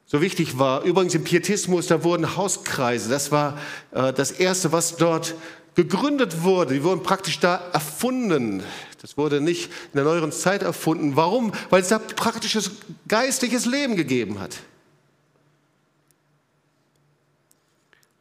so 0.05 0.21
wichtig 0.21 0.59
war. 0.59 0.83
Übrigens 0.83 1.15
im 1.15 1.23
Pietismus, 1.23 1.87
da 1.87 2.03
wurden 2.03 2.37
Hauskreise. 2.37 3.09
Das 3.09 3.31
war 3.31 3.57
äh, 3.93 4.13
das 4.13 4.33
Erste, 4.33 4.73
was 4.73 4.97
dort 4.97 5.37
gegründet 5.77 6.43
wurde. 6.43 6.75
Die 6.75 6.83
wurden 6.83 7.05
praktisch 7.05 7.39
da 7.39 7.63
erfunden. 7.73 8.65
Das 9.01 9.17
wurde 9.17 9.41
nicht 9.41 9.67
in 9.67 9.99
der 9.99 10.03
neueren 10.03 10.33
Zeit 10.33 10.65
erfunden. 10.65 11.15
Warum? 11.15 11.53
Weil 11.71 11.83
es 11.83 11.89
da 11.89 12.01
praktisches 12.01 12.73
geistliches 13.07 13.65
Leben 13.65 13.95
gegeben 13.95 14.41
hat. 14.41 14.59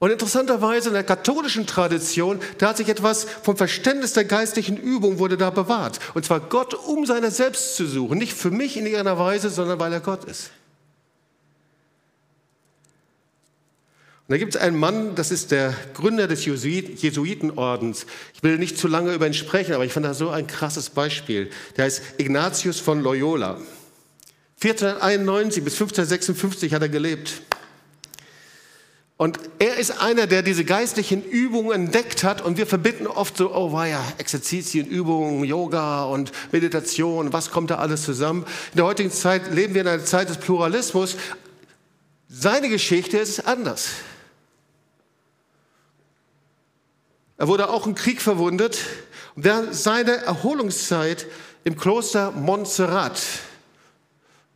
Und 0.02 0.10
interessanterweise 0.10 0.88
in 0.88 0.96
der 0.96 1.04
katholischen 1.04 1.68
Tradition, 1.68 2.40
da 2.58 2.70
hat 2.70 2.78
sich 2.78 2.90
etwas 2.90 3.24
vom 3.44 3.56
Verständnis 3.56 4.14
der 4.14 4.26
geistlichen 4.26 4.76
Übung 4.76 5.20
wurde 5.20 5.38
da 5.38 5.52
bewahrt. 5.52 6.00
Und 6.16 6.26
zwar 6.26 6.40
Gott 6.40 6.74
um 6.74 7.06
seiner 7.06 7.30
selbst 7.30 7.76
zu 7.76 7.86
suchen. 7.86 8.18
Nicht 8.18 8.34
für 8.34 8.50
mich 8.50 8.78
in 8.78 8.88
irgendeiner 8.88 9.20
Weise, 9.20 9.52
sondern 9.52 9.78
weil 9.78 9.94
er 9.94 10.00
Gott 10.00 10.24
ist. 10.24 10.50
Und 14.28 14.32
da 14.34 14.38
gibt 14.38 14.56
es 14.56 14.62
einen 14.62 14.76
Mann, 14.76 15.14
das 15.14 15.30
ist 15.30 15.52
der 15.52 15.76
Gründer 15.94 16.28
des 16.28 16.46
Jesuitenordens. 16.46 18.08
Ich 18.34 18.42
will 18.42 18.58
nicht 18.58 18.80
zu 18.80 18.88
lange 18.88 19.14
über 19.14 19.28
ihn 19.28 19.36
sprechen, 19.36 19.76
aber 19.76 19.86
ich 19.86 19.94
fand 19.94 20.08
das 20.08 20.18
so 20.18 20.32
ein 20.32 20.48
krasses 20.48 20.90
Beispiel. 20.90 21.52
Der 21.78 21.86
heißt 21.86 22.02
Ignatius 22.18 22.80
von 22.80 23.04
Loyola. 23.04 23.60
1491 24.64 25.64
bis 25.64 25.74
1556 25.74 26.74
hat 26.74 26.82
er 26.82 26.90
gelebt. 26.90 27.44
Und 29.22 29.38
er 29.60 29.78
ist 29.78 30.02
einer, 30.02 30.26
der 30.26 30.42
diese 30.42 30.66
geistlichen 30.66 31.24
Übungen 31.24 31.74
entdeckt 31.74 32.24
hat 32.24 32.42
und 32.42 32.58
wir 32.58 32.66
verbinden 32.66 33.06
oft 33.06 33.38
so, 33.38 33.54
oh 33.54 33.72
war 33.72 33.86
ja, 33.86 34.04
Exerzitien, 34.18 34.88
Übungen, 34.88 35.44
Yoga 35.44 36.06
und 36.06 36.32
Meditation, 36.52 37.32
was 37.32 37.52
kommt 37.52 37.70
da 37.70 37.76
alles 37.76 38.02
zusammen? 38.02 38.48
In 38.72 38.78
der 38.78 38.86
heutigen 38.86 39.12
Zeit 39.12 39.54
leben 39.54 39.76
wir 39.76 39.82
in 39.82 39.88
einer 39.88 40.04
Zeit 40.04 40.30
des 40.30 40.38
Pluralismus. 40.38 41.18
Seine 42.30 42.68
Geschichte 42.68 43.20
ist 43.20 43.46
anders. 43.46 43.90
Er 47.38 47.48
wurde 47.48 47.70
auch 47.70 47.86
im 47.86 47.94
Krieg 47.94 48.24
verwundet 48.24 48.80
und 49.36 49.46
während 49.46 49.76
seiner 49.76 50.14
Erholungszeit 50.14 51.28
im 51.64 51.78
Kloster 51.78 52.32
Montserrat, 52.32 53.22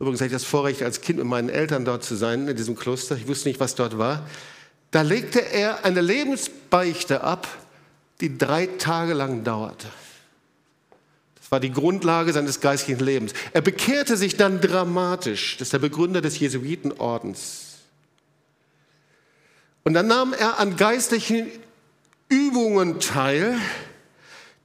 übrigens 0.00 0.18
hatte 0.18 0.26
ich 0.26 0.32
das 0.32 0.42
Vorrecht, 0.42 0.82
als 0.82 1.02
Kind 1.02 1.20
mit 1.20 1.28
meinen 1.28 1.50
Eltern 1.50 1.84
dort 1.84 2.02
zu 2.02 2.16
sein, 2.16 2.48
in 2.48 2.56
diesem 2.56 2.74
Kloster, 2.74 3.14
ich 3.14 3.28
wusste 3.28 3.48
nicht, 3.48 3.60
was 3.60 3.76
dort 3.76 3.96
war, 3.96 4.26
da 4.96 5.02
legte 5.02 5.40
er 5.40 5.84
eine 5.84 6.00
Lebensbeichte 6.00 7.20
ab, 7.22 7.46
die 8.22 8.38
drei 8.38 8.64
Tage 8.64 9.12
lang 9.12 9.44
dauerte. 9.44 9.88
Das 11.34 11.50
war 11.50 11.60
die 11.60 11.70
Grundlage 11.70 12.32
seines 12.32 12.62
geistlichen 12.62 13.04
Lebens. 13.04 13.34
Er 13.52 13.60
bekehrte 13.60 14.16
sich 14.16 14.38
dann 14.38 14.58
dramatisch. 14.62 15.58
Das 15.58 15.66
ist 15.66 15.74
der 15.74 15.80
Begründer 15.80 16.22
des 16.22 16.38
Jesuitenordens. 16.38 17.74
Und 19.84 19.92
dann 19.92 20.06
nahm 20.06 20.32
er 20.32 20.58
an 20.58 20.78
geistlichen 20.78 21.46
Übungen 22.30 22.98
teil, 22.98 23.58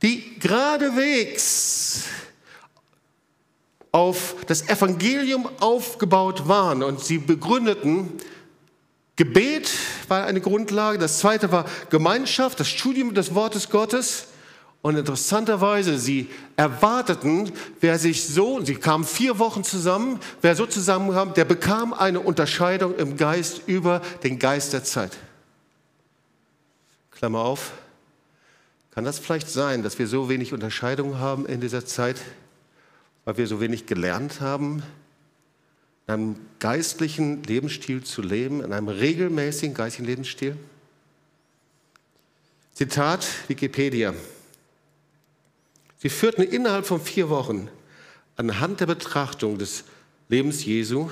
die 0.02 0.39
geradewegs 0.39 2.04
auf 3.91 4.38
das 4.48 4.70
Evangelium 4.70 5.50
aufgebaut 5.60 6.48
waren 6.48 6.84
und 6.84 7.02
sie 7.02 7.17
begründeten 7.17 8.13
Gebet 9.15 9.71
war 10.08 10.26
eine 10.26 10.41
Grundlage. 10.41 10.97
Das 10.97 11.19
zweite 11.19 11.52
war 11.52 11.65
Gemeinschaft, 11.89 12.60
das 12.60 12.67
Studium 12.67 13.13
des 13.13 13.36
Wortes 13.36 13.69
Gottes. 13.69 14.28
Und 14.82 14.97
interessanterweise, 14.97 16.00
sie 16.00 16.28
erwarteten, 16.56 17.52
wer 17.82 18.00
sich 18.00 18.28
so, 18.28 18.62
sie 18.62 18.76
kamen 18.76 19.06
vier 19.06 19.38
Wochen 19.38 19.63
zusammen, 19.63 20.19
wer 20.41 20.56
so 20.56 20.65
zusammenkam, 20.65 21.36
der 21.36 21.45
bekam 21.45 21.93
eine 21.93 22.19
Unterscheidung 22.19 22.95
im 22.95 23.15
Geist 23.15 23.62
über 23.67 24.02
den 24.24 24.39
Geist 24.39 24.74
der 24.74 24.84
Zeit. 24.84 25.17
Klammer 27.12 27.41
auf. 27.41 27.74
Kann 28.89 29.06
das 29.06 29.19
vielleicht 29.19 29.50
sein, 29.50 29.84
dass 29.84 30.00
wir 30.00 30.08
so 30.08 30.30
wenig 30.30 30.52
Unterscheidung 30.52 31.19
haben 31.19 31.45
in 31.45 31.62
dieser 31.62 31.86
Zeit, 31.86 32.17
weil 33.24 33.38
wir 33.38 33.45
so 33.45 33.62
wenig 33.62 33.86
gelernt 33.86 34.41
haben, 34.41 34.82
in 36.12 36.19
einem 36.19 36.36
geistlichen 36.60 37.41
Lebensstil 37.43 38.04
zu 38.04 38.21
leben, 38.21 38.62
in 38.62 38.74
einem 38.74 38.89
regelmäßigen 38.89 39.74
geistlichen 39.74 40.06
Lebensstil? 40.06 40.58
Zitat 42.74 43.26
Wikipedia. 43.47 44.13
Sie 46.00 46.10
führten 46.10 46.41
innerhalb 46.41 46.86
von 46.86 47.00
vier 47.00 47.30
Wochen 47.30 47.69
anhand 48.36 48.80
der 48.82 48.88
Betrachtung 48.88 49.58
des 49.58 49.86
Lebens 50.28 50.65
Jesu 50.65 51.10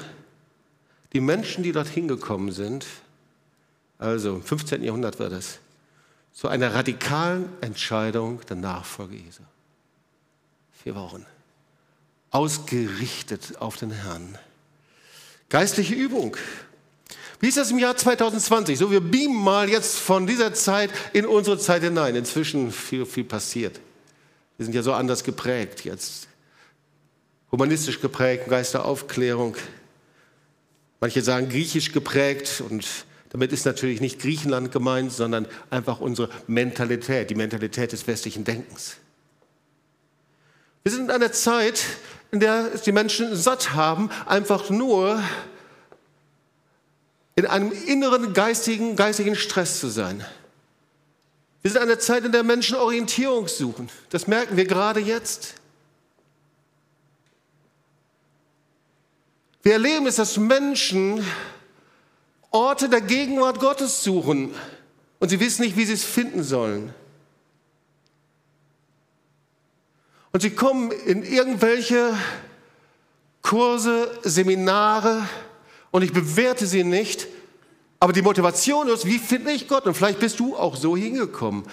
die 1.13 1.21
Menschen, 1.21 1.63
die 1.63 1.71
dorthin 1.71 2.07
gekommen 2.07 2.51
sind, 2.51 2.85
also 3.97 4.35
im 4.35 4.43
15. 4.43 4.83
Jahrhundert 4.83 5.19
war 5.19 5.29
das, 5.29 5.59
zu 6.33 6.47
einer 6.47 6.73
radikalen 6.73 7.49
Entscheidung 7.61 8.41
der 8.47 8.57
Nachfolge 8.57 9.15
Jesu. 9.15 9.43
Vier 10.83 10.95
Wochen. 10.95 11.25
Ausgerichtet 12.31 13.57
auf 13.59 13.77
den 13.77 13.91
Herrn. 13.91 14.37
Geistliche 15.49 15.95
Übung. 15.95 16.37
Wie 17.39 17.47
ist 17.47 17.57
das 17.57 17.71
im 17.71 17.79
Jahr 17.79 17.97
2020? 17.97 18.77
So, 18.77 18.91
wir 18.91 19.01
beamen 19.01 19.41
mal 19.41 19.69
jetzt 19.69 19.97
von 19.97 20.27
dieser 20.27 20.53
Zeit 20.53 20.91
in 21.13 21.25
unsere 21.25 21.57
Zeit 21.57 21.83
hinein. 21.83 22.15
Inzwischen 22.15 22.71
viel, 22.71 23.05
viel 23.05 23.23
passiert. 23.23 23.79
Wir 24.57 24.65
sind 24.65 24.75
ja 24.75 24.83
so 24.83 24.93
anders 24.93 25.23
geprägt 25.23 25.85
jetzt. 25.85 26.27
humanistisch 27.51 27.99
geprägt, 27.99 28.47
Geist 28.47 28.75
der 28.75 28.85
Aufklärung. 28.85 29.55
Manche 30.99 31.21
sagen 31.23 31.49
griechisch 31.49 31.93
geprägt 31.93 32.61
und 32.69 32.85
damit 33.29 33.51
ist 33.53 33.65
natürlich 33.65 34.01
nicht 34.01 34.19
Griechenland 34.19 34.71
gemeint, 34.71 35.11
sondern 35.11 35.47
einfach 35.69 35.99
unsere 35.99 36.29
Mentalität, 36.47 37.29
die 37.29 37.35
Mentalität 37.35 37.91
des 37.91 38.05
westlichen 38.05 38.43
Denkens. 38.43 38.97
Wir 40.83 40.91
sind 40.91 41.05
in 41.05 41.11
einer 41.11 41.31
Zeit, 41.31 41.83
in 42.31 42.39
der 42.39 42.69
die 42.77 42.91
Menschen 42.91 43.35
satt 43.35 43.73
haben, 43.73 44.09
einfach 44.25 44.69
nur 44.69 45.21
in 47.35 47.45
einem 47.45 47.71
inneren 47.71 48.33
geistigen, 48.33 48.95
geistigen 48.95 49.35
Stress 49.35 49.79
zu 49.79 49.87
sein. 49.87 50.25
Wir 51.61 51.71
sind 51.71 51.81
in 51.81 51.89
einer 51.89 51.99
Zeit, 51.99 52.25
in 52.25 52.31
der 52.31 52.43
Menschen 52.43 52.77
Orientierung 52.77 53.47
suchen. 53.47 53.89
Das 54.09 54.27
merken 54.27 54.57
wir 54.57 54.65
gerade 54.65 54.99
jetzt. 54.99 55.55
Wir 59.61 59.73
erleben 59.73 60.07
es, 60.07 60.15
dass 60.15 60.37
Menschen 60.37 61.25
Orte 62.51 62.89
der 62.89 63.01
Gegenwart 63.01 63.59
Gottes 63.59 64.03
suchen 64.03 64.55
und 65.19 65.29
sie 65.29 65.39
wissen 65.39 65.63
nicht, 65.63 65.77
wie 65.77 65.85
sie 65.85 65.93
es 65.93 66.03
finden 66.03 66.43
sollen. 66.43 66.93
Und 70.31 70.41
sie 70.41 70.51
kommen 70.51 70.91
in 70.91 71.23
irgendwelche 71.23 72.15
Kurse, 73.41 74.11
Seminare 74.23 75.27
und 75.91 76.03
ich 76.03 76.13
bewerte 76.13 76.67
sie 76.67 76.83
nicht, 76.83 77.27
aber 77.99 78.13
die 78.13 78.21
Motivation 78.21 78.87
ist, 78.87 79.05
wie 79.05 79.17
finde 79.17 79.51
ich 79.51 79.67
Gott? 79.67 79.85
Und 79.85 79.95
vielleicht 79.95 80.19
bist 80.19 80.39
du 80.39 80.55
auch 80.55 80.75
so 80.75 80.95
hingekommen 80.95 81.63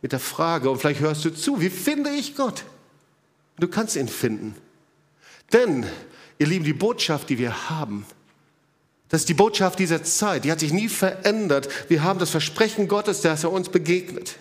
mit 0.00 0.12
der 0.12 0.20
Frage 0.20 0.70
und 0.70 0.78
vielleicht 0.78 1.00
hörst 1.00 1.24
du 1.24 1.30
zu, 1.30 1.60
wie 1.60 1.70
finde 1.70 2.10
ich 2.10 2.36
Gott? 2.36 2.64
Du 3.58 3.68
kannst 3.68 3.96
ihn 3.96 4.08
finden. 4.08 4.54
Denn, 5.52 5.86
ihr 6.38 6.46
Lieben, 6.46 6.64
die 6.64 6.72
Botschaft, 6.72 7.28
die 7.28 7.38
wir 7.38 7.70
haben, 7.70 8.06
das 9.08 9.22
ist 9.22 9.28
die 9.28 9.34
Botschaft 9.34 9.78
dieser 9.78 10.02
Zeit, 10.02 10.44
die 10.44 10.50
hat 10.50 10.60
sich 10.60 10.72
nie 10.72 10.88
verändert. 10.88 11.68
Wir 11.88 12.02
haben 12.02 12.18
das 12.18 12.30
Versprechen 12.30 12.88
Gottes, 12.88 13.20
dass 13.20 13.44
er 13.44 13.52
uns 13.52 13.68
begegnet, 13.68 14.36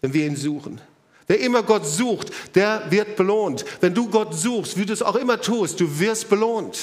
wenn 0.00 0.14
wir 0.14 0.26
ihn 0.26 0.36
suchen. 0.36 0.80
Wer 1.28 1.40
immer 1.40 1.62
Gott 1.62 1.86
sucht, 1.86 2.32
der 2.54 2.90
wird 2.90 3.16
belohnt. 3.16 3.64
Wenn 3.80 3.94
du 3.94 4.08
Gott 4.08 4.34
suchst, 4.34 4.78
wie 4.78 4.86
du 4.86 4.94
es 4.94 5.02
auch 5.02 5.14
immer 5.14 5.40
tust, 5.40 5.78
du 5.78 6.00
wirst 6.00 6.30
belohnt. 6.30 6.78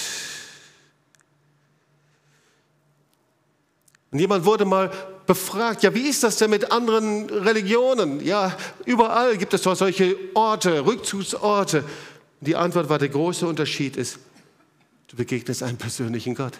Und 4.11 4.19
jemand 4.19 4.45
wurde 4.45 4.63
mal 4.63 4.91
befragt, 5.25 5.81
ja, 5.81 5.93
wie 5.95 6.07
ist 6.07 6.23
das 6.23 6.37
denn 6.37 6.51
mit 6.51 6.71
anderen 6.71 7.27
Religionen? 7.29 8.23
Ja, 8.23 8.55
überall 8.85 9.35
gibt 9.37 9.55
es 9.55 9.63
doch 9.63 9.75
solche 9.75 10.15
Orte, 10.35 10.85
Rückzugsorte. 10.85 11.79
Und 11.79 12.47
die 12.47 12.55
Antwort 12.55 12.87
war, 12.87 12.99
der 12.99 13.09
große 13.09 13.47
Unterschied 13.47 13.97
ist, 13.97 14.19
du 15.07 15.17
begegnest 15.17 15.63
einem 15.63 15.77
persönlichen 15.77 16.35
Gott. 16.35 16.53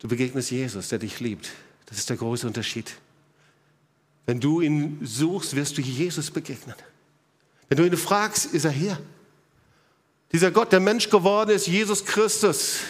Du 0.00 0.08
begegnest 0.08 0.50
Jesus, 0.50 0.88
der 0.88 0.98
dich 0.98 1.20
liebt. 1.20 1.48
Das 1.86 1.98
ist 1.98 2.10
der 2.10 2.16
große 2.16 2.46
Unterschied. 2.46 2.92
Wenn 4.26 4.40
du 4.40 4.60
ihn 4.60 4.98
suchst, 5.02 5.56
wirst 5.56 5.76
du 5.78 5.82
Jesus 5.82 6.30
begegnen. 6.30 6.76
Wenn 7.68 7.78
du 7.78 7.84
ihn 7.84 7.96
fragst, 7.96 8.46
ist 8.46 8.64
er 8.64 8.70
hier. 8.70 8.98
Dieser 10.32 10.50
Gott, 10.50 10.72
der 10.72 10.80
Mensch 10.80 11.08
geworden 11.08 11.50
ist, 11.50 11.66
Jesus 11.66 12.04
Christus. 12.04 12.80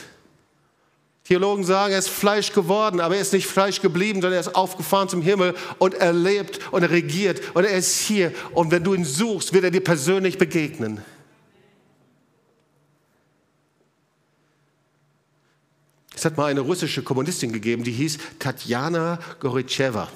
Theologen 1.25 1.65
sagen, 1.65 1.93
er 1.93 1.99
ist 1.99 2.09
Fleisch 2.09 2.53
geworden, 2.53 3.01
aber 3.01 3.15
er 3.15 3.23
ist 3.23 3.33
nicht 3.33 3.47
Fleisch 3.47 3.81
geblieben, 3.81 4.21
sondern 4.21 4.33
er 4.33 4.41
ist 4.41 4.55
aufgefahren 4.55 5.09
zum 5.09 5.23
Himmel 5.23 5.55
und 5.79 5.95
er 5.95 6.13
lebt 6.13 6.73
und 6.73 6.83
er 6.83 6.91
regiert 6.91 7.41
und 7.55 7.65
er 7.65 7.77
ist 7.77 8.01
hier. 8.01 8.33
Und 8.53 8.71
wenn 8.73 8.83
du 8.83 8.95
ihn 8.95 9.05
suchst, 9.05 9.53
wird 9.53 9.65
er 9.65 9.71
dir 9.71 9.81
persönlich 9.81 10.39
begegnen. 10.39 11.01
Es 16.15 16.25
hat 16.25 16.37
mal 16.37 16.47
eine 16.47 16.61
russische 16.61 17.03
Kommunistin 17.03 17.53
gegeben, 17.53 17.85
die 17.85 17.93
hieß 17.93 18.19
Tatjana 18.39 19.21
Goritscheva. 19.39 20.09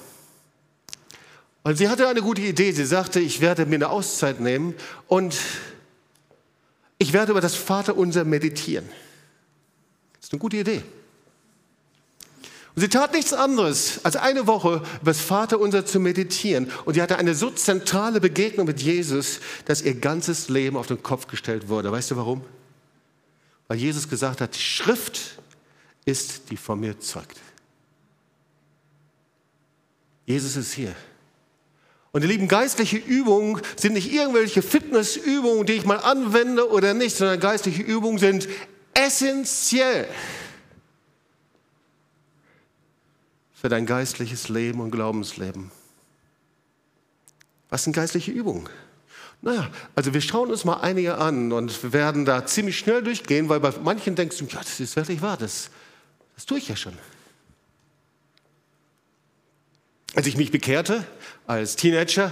Und 1.65 1.77
sie 1.77 1.89
hatte 1.89 2.07
eine 2.07 2.21
gute 2.21 2.43
Idee. 2.43 2.71
Sie 2.73 2.85
sagte, 2.85 3.19
ich 3.19 3.41
werde 3.41 3.65
mir 3.65 3.77
eine 3.77 3.89
Auszeit 3.89 4.39
nehmen 4.39 4.75
und 5.07 5.35
ich 6.99 7.11
werde 7.11 7.31
über 7.31 7.41
das 7.41 7.55
Vaterunser 7.55 8.23
meditieren. 8.23 8.85
Das 10.13 10.25
ist 10.25 10.33
eine 10.33 10.39
gute 10.39 10.57
Idee. 10.57 10.83
Und 12.75 12.81
sie 12.81 12.87
tat 12.87 13.13
nichts 13.13 13.33
anderes, 13.33 14.05
als 14.05 14.15
eine 14.15 14.45
Woche 14.45 14.83
über 15.01 15.11
das 15.11 15.21
Vaterunser 15.21 15.87
zu 15.87 15.99
meditieren. 15.99 16.71
Und 16.85 16.93
sie 16.93 17.01
hatte 17.01 17.17
eine 17.17 17.33
so 17.33 17.49
zentrale 17.49 18.21
Begegnung 18.21 18.67
mit 18.67 18.79
Jesus, 18.83 19.39
dass 19.65 19.81
ihr 19.81 19.95
ganzes 19.95 20.49
Leben 20.49 20.77
auf 20.77 20.85
den 20.85 21.01
Kopf 21.01 21.25
gestellt 21.25 21.67
wurde. 21.67 21.91
Weißt 21.91 22.11
du 22.11 22.15
warum? 22.15 22.43
Weil 23.67 23.79
Jesus 23.79 24.07
gesagt 24.07 24.39
hat, 24.39 24.55
die 24.55 24.61
Schrift 24.61 25.39
ist, 26.05 26.51
die 26.51 26.57
von 26.57 26.79
mir 26.79 26.99
zeugt. 26.99 27.39
Jesus 30.27 30.55
ist 30.57 30.73
hier. 30.73 30.95
Und 32.15 32.21
ihr 32.21 32.29
lieben, 32.29 32.47
geistliche 32.47 32.95
Übungen 32.95 33.61
sind 33.75 33.91
nicht 33.91 34.09
irgendwelche 34.09 34.61
Fitnessübungen, 34.61 35.65
die 35.65 35.73
ich 35.73 35.83
mal 35.83 35.97
anwende 35.97 36.71
oder 36.71 36.93
nicht, 36.93 37.17
sondern 37.17 37.41
geistliche 37.41 37.83
Übungen 37.83 38.19
sind 38.19 38.47
essentiell 38.93 40.07
für 43.53 43.67
dein 43.67 43.85
geistliches 43.85 44.47
Leben 44.47 44.79
und 44.79 44.91
Glaubensleben. 44.91 45.71
Was 47.69 47.83
sind 47.83 47.91
geistliche 47.91 48.31
Übungen? 48.31 48.69
Naja, 49.41 49.69
also 49.93 50.13
wir 50.13 50.21
schauen 50.21 50.51
uns 50.51 50.63
mal 50.63 50.75
einige 50.75 51.17
an 51.17 51.51
und 51.51 51.83
wir 51.83 51.91
werden 51.91 52.23
da 52.23 52.45
ziemlich 52.45 52.79
schnell 52.79 53.03
durchgehen, 53.03 53.49
weil 53.49 53.59
bei 53.59 53.73
manchen 53.83 54.15
denkst 54.15 54.37
du, 54.37 54.45
ja, 54.45 54.59
das 54.59 54.79
ist 54.79 54.95
wirklich 54.95 55.21
wahr, 55.21 55.35
das, 55.35 55.69
das 56.35 56.45
tue 56.45 56.59
ich 56.59 56.69
ja 56.69 56.77
schon. 56.77 56.97
Als 60.15 60.27
ich 60.27 60.37
mich 60.37 60.49
bekehrte 60.49 61.05
als 61.47 61.75
Teenager, 61.75 62.31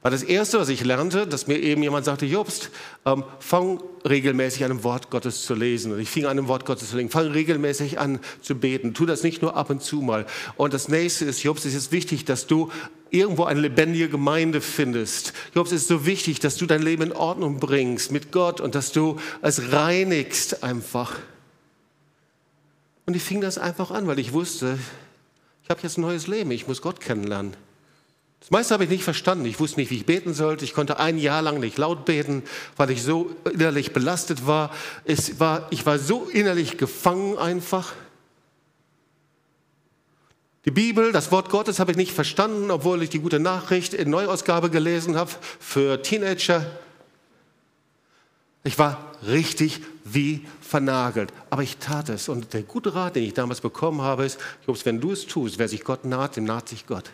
war 0.00 0.12
das 0.12 0.22
Erste, 0.22 0.60
was 0.60 0.68
ich 0.68 0.84
lernte, 0.84 1.26
dass 1.26 1.48
mir 1.48 1.58
eben 1.58 1.82
jemand 1.82 2.04
sagte, 2.04 2.24
Jobst, 2.24 2.70
ähm, 3.04 3.24
fang 3.40 3.82
regelmäßig 4.08 4.64
an, 4.64 4.70
ein 4.70 4.84
Wort 4.84 5.10
Gottes 5.10 5.42
zu 5.42 5.54
lesen. 5.54 5.92
Und 5.92 5.98
ich 5.98 6.08
fing 6.08 6.24
an, 6.24 6.38
ein 6.38 6.46
Wort 6.46 6.64
Gottes 6.64 6.90
zu 6.90 6.96
lesen. 6.96 7.10
Fang 7.10 7.26
regelmäßig 7.26 7.98
an 7.98 8.20
zu 8.40 8.54
beten. 8.54 8.94
Tu 8.94 9.06
das 9.06 9.24
nicht 9.24 9.42
nur 9.42 9.56
ab 9.56 9.70
und 9.70 9.82
zu 9.82 10.00
mal. 10.00 10.24
Und 10.56 10.72
das 10.72 10.88
Nächste 10.88 11.24
ist, 11.24 11.42
Jobst, 11.42 11.66
es 11.66 11.74
ist 11.74 11.90
wichtig, 11.90 12.24
dass 12.24 12.46
du 12.46 12.70
irgendwo 13.10 13.44
eine 13.44 13.60
lebendige 13.60 14.08
Gemeinde 14.08 14.60
findest. 14.60 15.32
Jobst, 15.54 15.72
es 15.72 15.82
ist 15.82 15.88
so 15.88 16.06
wichtig, 16.06 16.38
dass 16.38 16.56
du 16.56 16.66
dein 16.66 16.82
Leben 16.82 17.02
in 17.02 17.12
Ordnung 17.12 17.58
bringst 17.58 18.12
mit 18.12 18.30
Gott 18.30 18.60
und 18.60 18.76
dass 18.76 18.92
du 18.92 19.18
es 19.42 19.72
reinigst 19.72 20.62
einfach. 20.62 21.16
Und 23.04 23.16
ich 23.16 23.22
fing 23.22 23.40
das 23.40 23.58
einfach 23.58 23.90
an, 23.90 24.06
weil 24.06 24.20
ich 24.20 24.32
wusste, 24.32 24.78
ich 25.64 25.70
habe 25.70 25.80
jetzt 25.82 25.98
ein 25.98 26.02
neues 26.02 26.28
Leben, 26.28 26.50
ich 26.52 26.68
muss 26.68 26.82
Gott 26.82 27.00
kennenlernen. 27.00 27.67
Das 28.40 28.50
meiste 28.50 28.72
habe 28.74 28.84
ich 28.84 28.90
nicht 28.90 29.04
verstanden. 29.04 29.44
Ich 29.46 29.60
wusste 29.60 29.80
nicht, 29.80 29.90
wie 29.90 29.96
ich 29.96 30.06
beten 30.06 30.32
sollte. 30.32 30.64
Ich 30.64 30.72
konnte 30.72 30.98
ein 30.98 31.18
Jahr 31.18 31.42
lang 31.42 31.60
nicht 31.60 31.76
laut 31.76 32.04
beten, 32.04 32.42
weil 32.76 32.90
ich 32.90 33.02
so 33.02 33.34
innerlich 33.52 33.92
belastet 33.92 34.46
war. 34.46 34.72
Es 35.04 35.40
war 35.40 35.66
ich 35.70 35.84
war 35.86 35.98
so 35.98 36.24
innerlich 36.24 36.78
gefangen 36.78 37.36
einfach. 37.36 37.92
Die 40.64 40.70
Bibel, 40.70 41.12
das 41.12 41.32
Wort 41.32 41.50
Gottes 41.50 41.78
habe 41.78 41.92
ich 41.92 41.96
nicht 41.96 42.12
verstanden, 42.12 42.70
obwohl 42.70 43.02
ich 43.02 43.10
die 43.10 43.20
gute 43.20 43.40
Nachricht 43.40 43.94
in 43.94 44.10
Neuausgabe 44.10 44.70
gelesen 44.70 45.16
habe 45.16 45.30
für 45.58 46.02
Teenager. 46.02 46.66
Ich 48.64 48.78
war 48.78 49.14
richtig 49.26 49.80
wie 50.04 50.46
vernagelt, 50.60 51.32
aber 51.48 51.62
ich 51.62 51.78
tat 51.78 52.10
es. 52.10 52.28
Und 52.28 52.52
der 52.52 52.62
gute 52.62 52.94
Rat, 52.94 53.16
den 53.16 53.24
ich 53.24 53.34
damals 53.34 53.60
bekommen 53.62 54.02
habe, 54.02 54.26
ist, 54.26 54.38
Jobs, 54.66 54.84
wenn 54.84 55.00
du 55.00 55.12
es 55.12 55.26
tust, 55.26 55.58
wer 55.58 55.68
sich 55.68 55.84
Gott 55.84 56.04
naht, 56.04 56.36
dem 56.36 56.44
naht 56.44 56.68
sich 56.68 56.86
Gott. 56.86 57.10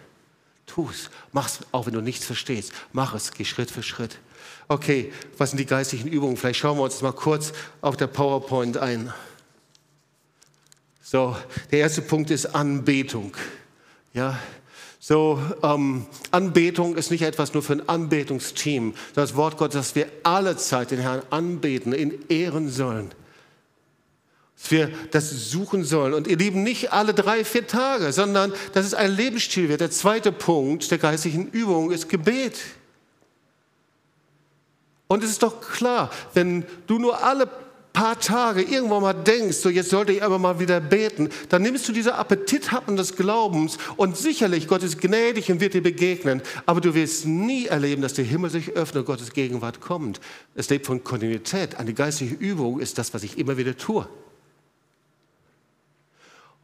Tu 0.66 0.88
es. 0.90 1.10
Mach 1.32 1.46
es, 1.46 1.60
auch 1.72 1.86
wenn 1.86 1.92
du 1.92 2.00
nichts 2.00 2.24
verstehst. 2.24 2.72
Mach 2.92 3.14
es, 3.14 3.32
geh 3.32 3.44
Schritt 3.44 3.70
für 3.70 3.82
Schritt. 3.82 4.18
Okay, 4.68 5.12
was 5.36 5.50
sind 5.50 5.58
die 5.58 5.66
geistlichen 5.66 6.08
Übungen? 6.08 6.36
Vielleicht 6.36 6.60
schauen 6.60 6.78
wir 6.78 6.84
uns 6.84 7.02
mal 7.02 7.12
kurz 7.12 7.52
auf 7.80 7.96
der 7.96 8.06
PowerPoint 8.06 8.78
ein. 8.78 9.12
So, 11.02 11.36
der 11.70 11.80
erste 11.80 12.02
Punkt 12.02 12.30
ist 12.30 12.46
Anbetung. 12.46 13.36
Ja, 14.14 14.38
so, 14.98 15.38
ähm, 15.62 16.06
Anbetung 16.30 16.96
ist 16.96 17.10
nicht 17.10 17.22
etwas 17.22 17.52
nur 17.52 17.62
für 17.62 17.74
ein 17.74 17.88
Anbetungsteam. 17.88 18.94
Das 19.14 19.36
Wort 19.36 19.58
Gottes, 19.58 19.74
dass 19.74 19.94
wir 19.94 20.06
alle 20.22 20.56
Zeit 20.56 20.92
den 20.92 21.00
Herrn 21.00 21.22
anbeten, 21.28 21.92
ihn 21.92 22.24
ehren 22.30 22.70
sollen 22.70 23.10
dass 24.56 24.70
wir 24.70 24.90
das 25.10 25.50
suchen 25.50 25.84
sollen. 25.84 26.14
Und 26.14 26.26
ihr 26.26 26.36
Lieben, 26.36 26.62
nicht 26.62 26.92
alle 26.92 27.12
drei, 27.12 27.44
vier 27.44 27.66
Tage, 27.66 28.12
sondern 28.12 28.52
dass 28.72 28.86
es 28.86 28.94
ein 28.94 29.14
Lebensstil 29.14 29.68
wird. 29.68 29.80
Der 29.80 29.90
zweite 29.90 30.32
Punkt 30.32 30.90
der 30.90 30.98
geistlichen 30.98 31.48
Übung 31.48 31.90
ist 31.90 32.08
Gebet. 32.08 32.58
Und 35.06 35.22
es 35.22 35.30
ist 35.30 35.42
doch 35.42 35.60
klar, 35.60 36.10
wenn 36.32 36.64
du 36.86 36.98
nur 36.98 37.22
alle 37.22 37.48
paar 37.92 38.18
Tage 38.18 38.62
irgendwann 38.62 39.02
mal 39.02 39.12
denkst, 39.12 39.58
so 39.58 39.68
jetzt 39.68 39.90
sollte 39.90 40.12
ich 40.12 40.22
aber 40.22 40.38
mal 40.40 40.58
wieder 40.58 40.80
beten, 40.80 41.28
dann 41.48 41.62
nimmst 41.62 41.88
du 41.88 41.92
diese 41.92 42.16
Appetithappen 42.16 42.96
des 42.96 43.14
Glaubens 43.14 43.78
und 43.96 44.16
sicherlich 44.16 44.66
Gott 44.66 44.82
ist 44.82 45.00
gnädig 45.00 45.50
und 45.52 45.60
wird 45.60 45.74
dir 45.74 45.82
begegnen, 45.82 46.42
aber 46.66 46.80
du 46.80 46.94
wirst 46.94 47.24
nie 47.24 47.66
erleben, 47.66 48.02
dass 48.02 48.14
der 48.14 48.24
Himmel 48.24 48.50
sich 48.50 48.72
öffnet 48.72 49.02
und 49.02 49.06
Gottes 49.06 49.32
Gegenwart 49.32 49.80
kommt. 49.80 50.20
Es 50.56 50.70
lebt 50.70 50.86
von 50.86 51.04
Kontinuität. 51.04 51.76
Eine 51.76 51.94
geistige 51.94 52.34
Übung 52.34 52.80
ist 52.80 52.98
das, 52.98 53.14
was 53.14 53.22
ich 53.22 53.38
immer 53.38 53.56
wieder 53.56 53.76
tue. 53.76 54.08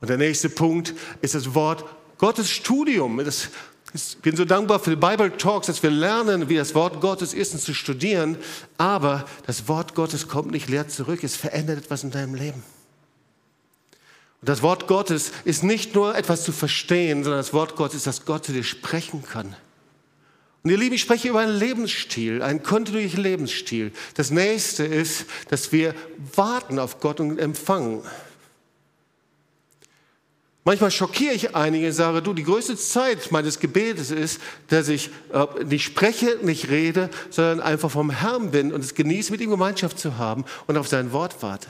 Und 0.00 0.08
der 0.08 0.16
nächste 0.16 0.48
Punkt 0.48 0.94
ist 1.20 1.34
das 1.34 1.54
Wort 1.54 1.84
Gottes 2.18 2.50
Studium. 2.50 3.22
Das, 3.24 3.48
ich 3.92 4.18
bin 4.18 4.36
so 4.36 4.44
dankbar 4.44 4.80
für 4.80 4.90
die 4.90 4.96
Bible 4.96 5.36
Talks, 5.36 5.66
dass 5.66 5.82
wir 5.82 5.90
lernen, 5.90 6.48
wie 6.48 6.56
das 6.56 6.74
Wort 6.74 7.00
Gottes 7.00 7.34
ist 7.34 7.52
und 7.54 7.60
zu 7.60 7.74
studieren. 7.74 8.38
Aber 8.78 9.26
das 9.46 9.68
Wort 9.68 9.94
Gottes 9.94 10.28
kommt 10.28 10.52
nicht 10.52 10.68
leer 10.68 10.88
zurück. 10.88 11.22
Es 11.22 11.36
verändert 11.36 11.78
etwas 11.78 12.02
in 12.04 12.10
deinem 12.10 12.34
Leben. 12.34 12.62
Und 14.40 14.48
das 14.48 14.62
Wort 14.62 14.86
Gottes 14.86 15.32
ist 15.44 15.62
nicht 15.64 15.94
nur 15.94 16.16
etwas 16.16 16.44
zu 16.44 16.52
verstehen, 16.52 17.24
sondern 17.24 17.40
das 17.40 17.52
Wort 17.52 17.76
Gottes 17.76 17.96
ist, 17.96 18.06
dass 18.06 18.24
Gott 18.24 18.46
zu 18.46 18.52
dir 18.52 18.64
sprechen 18.64 19.22
kann. 19.22 19.54
Und 20.62 20.70
ihr 20.70 20.78
Lieben, 20.78 20.94
ich 20.94 21.00
spreche 21.00 21.28
über 21.28 21.40
einen 21.40 21.56
Lebensstil, 21.56 22.42
einen 22.42 22.62
kontinuierlichen 22.62 23.22
Lebensstil. 23.22 23.92
Das 24.14 24.30
nächste 24.30 24.84
ist, 24.84 25.26
dass 25.48 25.72
wir 25.72 25.94
warten 26.34 26.78
auf 26.78 27.00
Gott 27.00 27.20
und 27.20 27.38
empfangen. 27.38 28.02
Manchmal 30.64 30.90
schockiere 30.90 31.32
ich 31.32 31.56
einige 31.56 31.86
und 31.86 31.92
sage, 31.92 32.20
du, 32.20 32.34
die 32.34 32.42
größte 32.42 32.76
Zeit 32.76 33.32
meines 33.32 33.60
Gebetes 33.60 34.10
ist, 34.10 34.40
dass 34.68 34.88
ich 34.88 35.10
äh, 35.32 35.64
nicht 35.64 35.84
spreche, 35.84 36.38
nicht 36.42 36.68
rede, 36.68 37.08
sondern 37.30 37.60
einfach 37.60 37.90
vom 37.90 38.10
Herrn 38.10 38.50
bin 38.50 38.72
und 38.72 38.84
es 38.84 38.94
genieße, 38.94 39.32
mit 39.32 39.40
ihm 39.40 39.50
Gemeinschaft 39.50 39.98
zu 39.98 40.18
haben 40.18 40.44
und 40.66 40.76
auf 40.76 40.86
sein 40.86 41.12
Wort 41.12 41.42
warte. 41.42 41.68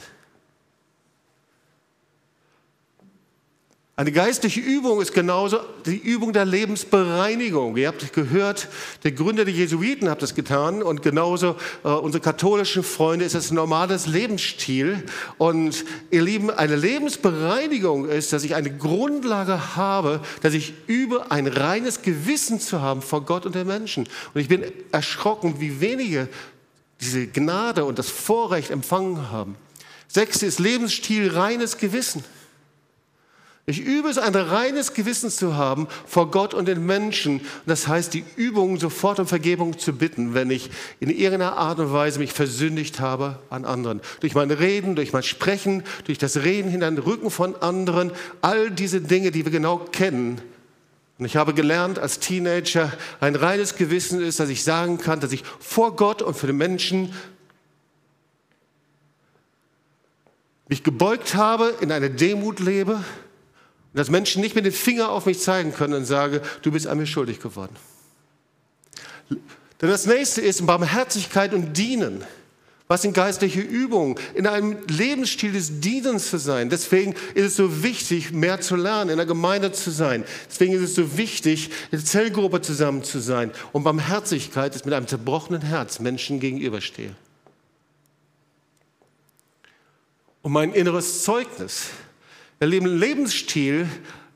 Eine 4.01 4.13
geistliche 4.13 4.61
Übung 4.61 5.03
ist 5.03 5.13
genauso 5.13 5.59
die 5.85 5.99
Übung 5.99 6.33
der 6.33 6.47
Lebensbereinigung. 6.47 7.77
Ihr 7.77 7.89
habt 7.89 8.15
gehört, 8.15 8.69
der 9.05 9.13
Gründer 9.13 9.45
der 9.45 9.53
Jesuiten 9.53 10.09
hat 10.09 10.23
das 10.23 10.35
getan 10.35 10.83
und 10.83 11.03
genauso 11.03 11.57
äh, 11.85 11.89
unsere 11.89 12.23
katholischen 12.23 12.83
Freunde 12.83 13.27
ist 13.27 13.35
das 13.35 13.51
ein 13.51 13.57
normales 13.57 14.07
Lebensstil. 14.07 15.05
Und 15.37 15.85
ihr 16.11 16.23
Lieben, 16.23 16.51
eine 16.51 16.77
Lebensbereinigung 16.77 18.09
ist, 18.09 18.33
dass 18.33 18.43
ich 18.43 18.55
eine 18.55 18.75
Grundlage 18.75 19.77
habe, 19.77 20.23
dass 20.41 20.55
ich 20.55 20.73
übe, 20.87 21.31
ein 21.31 21.47
reines 21.47 22.01
Gewissen 22.01 22.59
zu 22.59 22.81
haben 22.81 23.03
vor 23.03 23.27
Gott 23.27 23.45
und 23.45 23.55
den 23.55 23.67
Menschen. 23.67 24.09
Und 24.33 24.41
ich 24.41 24.49
bin 24.49 24.65
erschrocken, 24.93 25.57
wie 25.61 25.83
wenige 25.83 26.31
diese 27.03 27.27
Gnade 27.27 27.85
und 27.85 27.99
das 27.99 28.09
Vorrecht 28.09 28.71
empfangen 28.71 29.31
haben. 29.31 29.57
Sechste 30.09 30.47
ist 30.47 30.59
Lebensstil, 30.59 31.31
reines 31.33 31.77
Gewissen. 31.77 32.25
Ich 33.67 33.81
übe 33.81 34.09
es, 34.09 34.19
ein 34.19 34.35
reines 34.35 34.95
Gewissen 34.95 35.31
zu 35.31 35.55
haben 35.55 35.87
vor 36.07 36.31
Gott 36.31 36.55
und 36.55 36.67
den 36.67 36.85
Menschen. 36.87 37.41
Das 37.67 37.87
heißt, 37.87 38.13
die 38.15 38.25
Übung, 38.37 38.81
sofort 38.81 39.21
um 39.21 39.27
Vergebung 39.27 39.79
zu 39.79 39.93
bitten, 39.93 40.35
wenn 40.35 40.51
ich 40.51 40.71
in 40.99 41.11
irgendeiner 41.11 41.57
Art 41.57 41.79
und 41.79 41.93
Weise 41.93 42.19
mich 42.19 42.33
versündigt 42.33 43.01
habe 43.01 43.39
an 43.51 43.65
anderen. 43.65 44.01
Durch 44.21 44.35
mein 44.35 44.51
Reden, 44.51 44.97
durch 44.97 45.13
mein 45.13 45.23
Sprechen, 45.23 45.85
durch 46.05 46.19
das 46.19 46.39
Reden 46.39 46.71
hinter 46.71 46.91
den 46.91 46.99
Rücken 46.99 47.31
von 47.31 47.55
anderen. 47.57 48.13
All 48.41 48.71
diese 48.71 49.01
Dinge, 49.01 49.31
die 49.31 49.45
wir 49.45 49.53
genau 49.53 49.79
kennen. 49.79 50.41
Und 51.19 51.27
ich 51.27 51.37
habe 51.37 51.53
gelernt 51.53 51.99
als 51.99 52.19
Teenager, 52.19 52.91
ein 53.21 53.37
reines 53.37 53.77
Gewissen 53.77 54.23
ist, 54.23 54.41
dass 54.41 54.49
ich 54.49 54.65
sagen 54.65 54.97
kann, 54.97 55.21
dass 55.21 55.33
ich 55.33 55.45
vor 55.61 55.95
Gott 55.95 56.23
und 56.23 56.35
für 56.35 56.47
den 56.47 56.57
Menschen 56.57 57.15
mich 60.67 60.83
gebeugt 60.83 61.35
habe, 61.35 61.75
in 61.81 61.93
einer 61.93 62.09
Demut 62.09 62.59
lebe 62.59 63.05
dass 63.93 64.11
Menschen 64.11 64.41
nicht 64.41 64.55
mit 64.55 64.65
dem 64.65 64.73
Finger 64.73 65.11
auf 65.11 65.27
mich 65.27 65.41
zeigen 65.41 65.73
können 65.73 65.95
und 65.95 66.05
sagen, 66.05 66.41
du 66.63 66.71
bist 66.71 66.87
an 66.87 66.99
mir 66.99 67.07
schuldig 67.07 67.41
geworden. 67.41 67.75
Denn 69.29 69.89
das 69.89 70.07
nächste 70.07 70.41
ist 70.41 70.65
Barmherzigkeit 70.67 71.55
und 71.55 71.77
Dienen. 71.77 72.25
Was 72.87 73.03
sind 73.03 73.15
geistliche 73.15 73.61
Übungen? 73.61 74.17
In 74.35 74.49
einem 74.49 74.77
Lebensstil 74.89 75.53
des 75.53 75.79
Dienens 75.79 76.29
zu 76.29 76.39
sein. 76.39 76.71
Deswegen 76.71 77.15
ist 77.35 77.45
es 77.45 77.57
so 77.57 77.85
wichtig, 77.85 78.33
mehr 78.33 78.61
zu 78.61 78.75
lernen, 78.75 79.11
in 79.11 79.17
der 79.17 79.27
Gemeinde 79.27 79.71
zu 79.71 79.93
sein. 79.93 80.25
Deswegen 80.51 80.73
ist 80.73 80.83
es 80.83 80.95
so 80.97 81.17
wichtig, 81.17 81.71
in 81.93 81.99
der 81.99 82.05
Zellgruppe 82.05 82.61
zusammen 82.63 83.05
zu 83.05 83.21
sein. 83.21 83.53
Und 83.71 83.85
Barmherzigkeit 83.85 84.75
ist 84.75 84.87
mit 84.87 84.95
einem 84.95 85.07
zerbrochenen 85.07 85.63
Herz 85.63 86.01
Menschen 86.01 86.41
gegenüberstehe. 86.41 87.15
Und 90.43 90.51
mein 90.51 90.73
inneres 90.73 91.23
Zeugnis 91.23 91.91
der 92.61 92.69
Lebensstil 92.69 93.89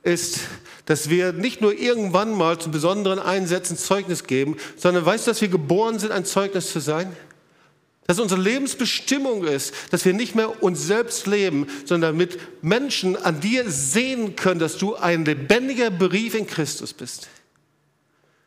ist, 0.02 0.40
dass 0.86 1.08
wir 1.08 1.32
nicht 1.32 1.60
nur 1.60 1.74
irgendwann 1.74 2.32
mal 2.32 2.58
zu 2.58 2.70
besonderen 2.70 3.18
Einsätzen 3.18 3.76
Zeugnis 3.76 4.24
geben, 4.24 4.56
sondern 4.76 5.04
weißt 5.04 5.26
du, 5.26 5.30
dass 5.30 5.40
wir 5.40 5.48
geboren 5.48 5.98
sind, 5.98 6.12
ein 6.12 6.24
Zeugnis 6.24 6.72
zu 6.72 6.80
sein? 6.80 7.14
Dass 8.06 8.18
unsere 8.18 8.40
Lebensbestimmung 8.40 9.44
ist, 9.44 9.72
dass 9.90 10.04
wir 10.04 10.12
nicht 10.12 10.34
mehr 10.34 10.62
uns 10.62 10.86
selbst 10.86 11.26
leben, 11.26 11.66
sondern 11.86 12.12
damit 12.12 12.38
Menschen 12.62 13.16
an 13.16 13.40
dir 13.40 13.70
sehen 13.70 14.36
können, 14.36 14.60
dass 14.60 14.76
du 14.76 14.94
ein 14.94 15.24
lebendiger 15.24 15.90
Brief 15.90 16.34
in 16.34 16.46
Christus 16.46 16.92
bist. 16.92 17.28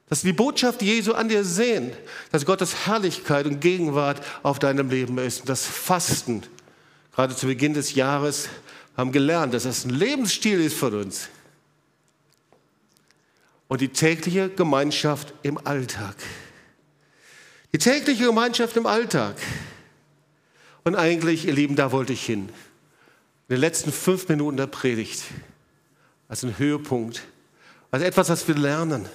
Dass 0.10 0.22
die 0.22 0.34
Botschaft 0.34 0.84
Jesu 0.84 1.14
an 1.14 1.28
dir 1.28 1.44
sehen, 1.44 1.92
dass 2.32 2.46
Gottes 2.46 2.86
Herrlichkeit 2.86 3.48
und 3.48 3.60
Gegenwart 3.60 4.22
auf 4.44 4.60
deinem 4.60 4.90
Leben 4.90 5.18
ist. 5.18 5.42
Und 5.42 5.50
das 5.50 5.66
Fasten, 5.66 6.44
gerade 7.16 7.36
zu 7.36 7.48
Beginn 7.48 7.74
des 7.74 7.96
Jahres, 7.96 8.48
haben 8.98 9.12
gelernt, 9.12 9.54
dass 9.54 9.64
das 9.64 9.86
ein 9.86 9.92
Lebensstil 9.92 10.60
ist 10.60 10.76
von 10.76 10.94
uns. 10.96 11.30
Und 13.68 13.82
die 13.82 13.90
tägliche 13.90 14.50
Gemeinschaft 14.50 15.34
im 15.44 15.60
Alltag. 15.66 16.16
Die 17.74 17.78
tägliche 17.78 18.26
Gemeinschaft 18.26 18.76
im 18.76 18.88
Alltag. 18.88 19.36
Und 20.84 20.96
eigentlich, 20.96 21.46
ihr 21.46 21.54
Lieben, 21.54 21.76
da 21.76 21.92
wollte 21.92 22.14
ich 22.14 22.26
hin. 22.26 22.50
In 23.50 23.56
den 23.56 23.60
letzten 23.60 23.92
fünf 23.92 24.28
Minuten 24.30 24.58
der 24.58 24.68
Predigt. 24.68 25.24
Als 26.28 26.44
ein 26.44 26.58
Höhepunkt. 26.58 27.24
Als 27.92 28.04
etwas, 28.04 28.30
was 28.30 28.48
wir 28.48 28.56
lernen. 28.56 29.08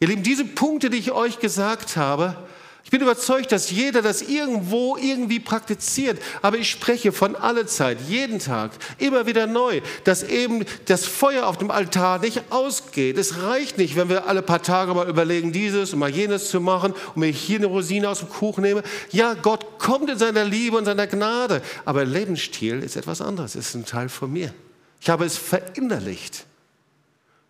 Ihr 0.00 0.08
Lieben, 0.08 0.22
diese 0.22 0.44
Punkte, 0.44 0.90
die 0.90 0.98
ich 0.98 1.12
euch 1.12 1.38
gesagt 1.38 1.96
habe, 1.96 2.36
ich 2.84 2.90
bin 2.90 3.00
überzeugt, 3.00 3.50
dass 3.50 3.70
jeder 3.70 4.02
das 4.02 4.20
irgendwo 4.20 4.98
irgendwie 4.98 5.40
praktiziert. 5.40 6.20
Aber 6.42 6.58
ich 6.58 6.70
spreche 6.70 7.12
von 7.12 7.34
aller 7.34 7.66
Zeit, 7.66 7.98
jeden 8.08 8.38
Tag, 8.38 8.72
immer 8.98 9.26
wieder 9.26 9.46
neu, 9.46 9.80
dass 10.04 10.22
eben 10.22 10.66
das 10.84 11.06
Feuer 11.06 11.46
auf 11.46 11.56
dem 11.56 11.70
Altar 11.70 12.18
nicht 12.18 12.42
ausgeht. 12.50 13.16
Es 13.16 13.40
reicht 13.42 13.78
nicht, 13.78 13.96
wenn 13.96 14.10
wir 14.10 14.26
alle 14.26 14.42
paar 14.42 14.62
Tage 14.62 14.92
mal 14.92 15.08
überlegen, 15.08 15.50
dieses 15.50 15.94
und 15.94 15.98
mal 15.98 16.10
jenes 16.10 16.50
zu 16.50 16.60
machen 16.60 16.92
und 17.14 17.22
ich 17.22 17.40
hier 17.40 17.56
eine 17.56 17.66
Rosine 17.66 18.06
aus 18.10 18.18
dem 18.18 18.28
Kuchen 18.28 18.62
nehme. 18.62 18.82
Ja, 19.10 19.32
Gott 19.32 19.78
kommt 19.78 20.10
in 20.10 20.18
seiner 20.18 20.44
Liebe 20.44 20.76
und 20.76 20.84
seiner 20.84 21.06
Gnade. 21.06 21.62
Aber 21.86 22.04
Lebensstil 22.04 22.82
ist 22.82 22.96
etwas 22.96 23.22
anderes. 23.22 23.54
Es 23.54 23.68
ist 23.68 23.74
ein 23.76 23.86
Teil 23.86 24.10
von 24.10 24.30
mir. 24.30 24.52
Ich 25.00 25.08
habe 25.08 25.24
es 25.24 25.38
verinnerlicht. 25.38 26.44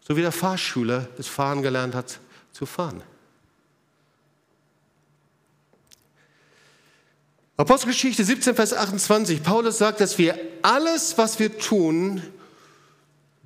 So 0.07 0.17
wie 0.17 0.23
der 0.23 0.33
Fahrschüler 0.33 1.09
das 1.17 1.27
Fahren 1.27 1.63
gelernt 1.63 1.97
hat 1.97 2.21
zu 2.53 2.67
fahren. 2.67 3.03
Apostelgeschichte 7.57 8.25
17, 8.25 8.57
Vers 8.57 8.73
28. 8.73 9.43
Paulus 9.43 9.79
sagt, 9.79 10.01
dass 10.01 10.19
wir 10.19 10.37
alles, 10.63 11.17
was 11.19 11.39
wir 11.39 11.57
tun, 11.59 12.23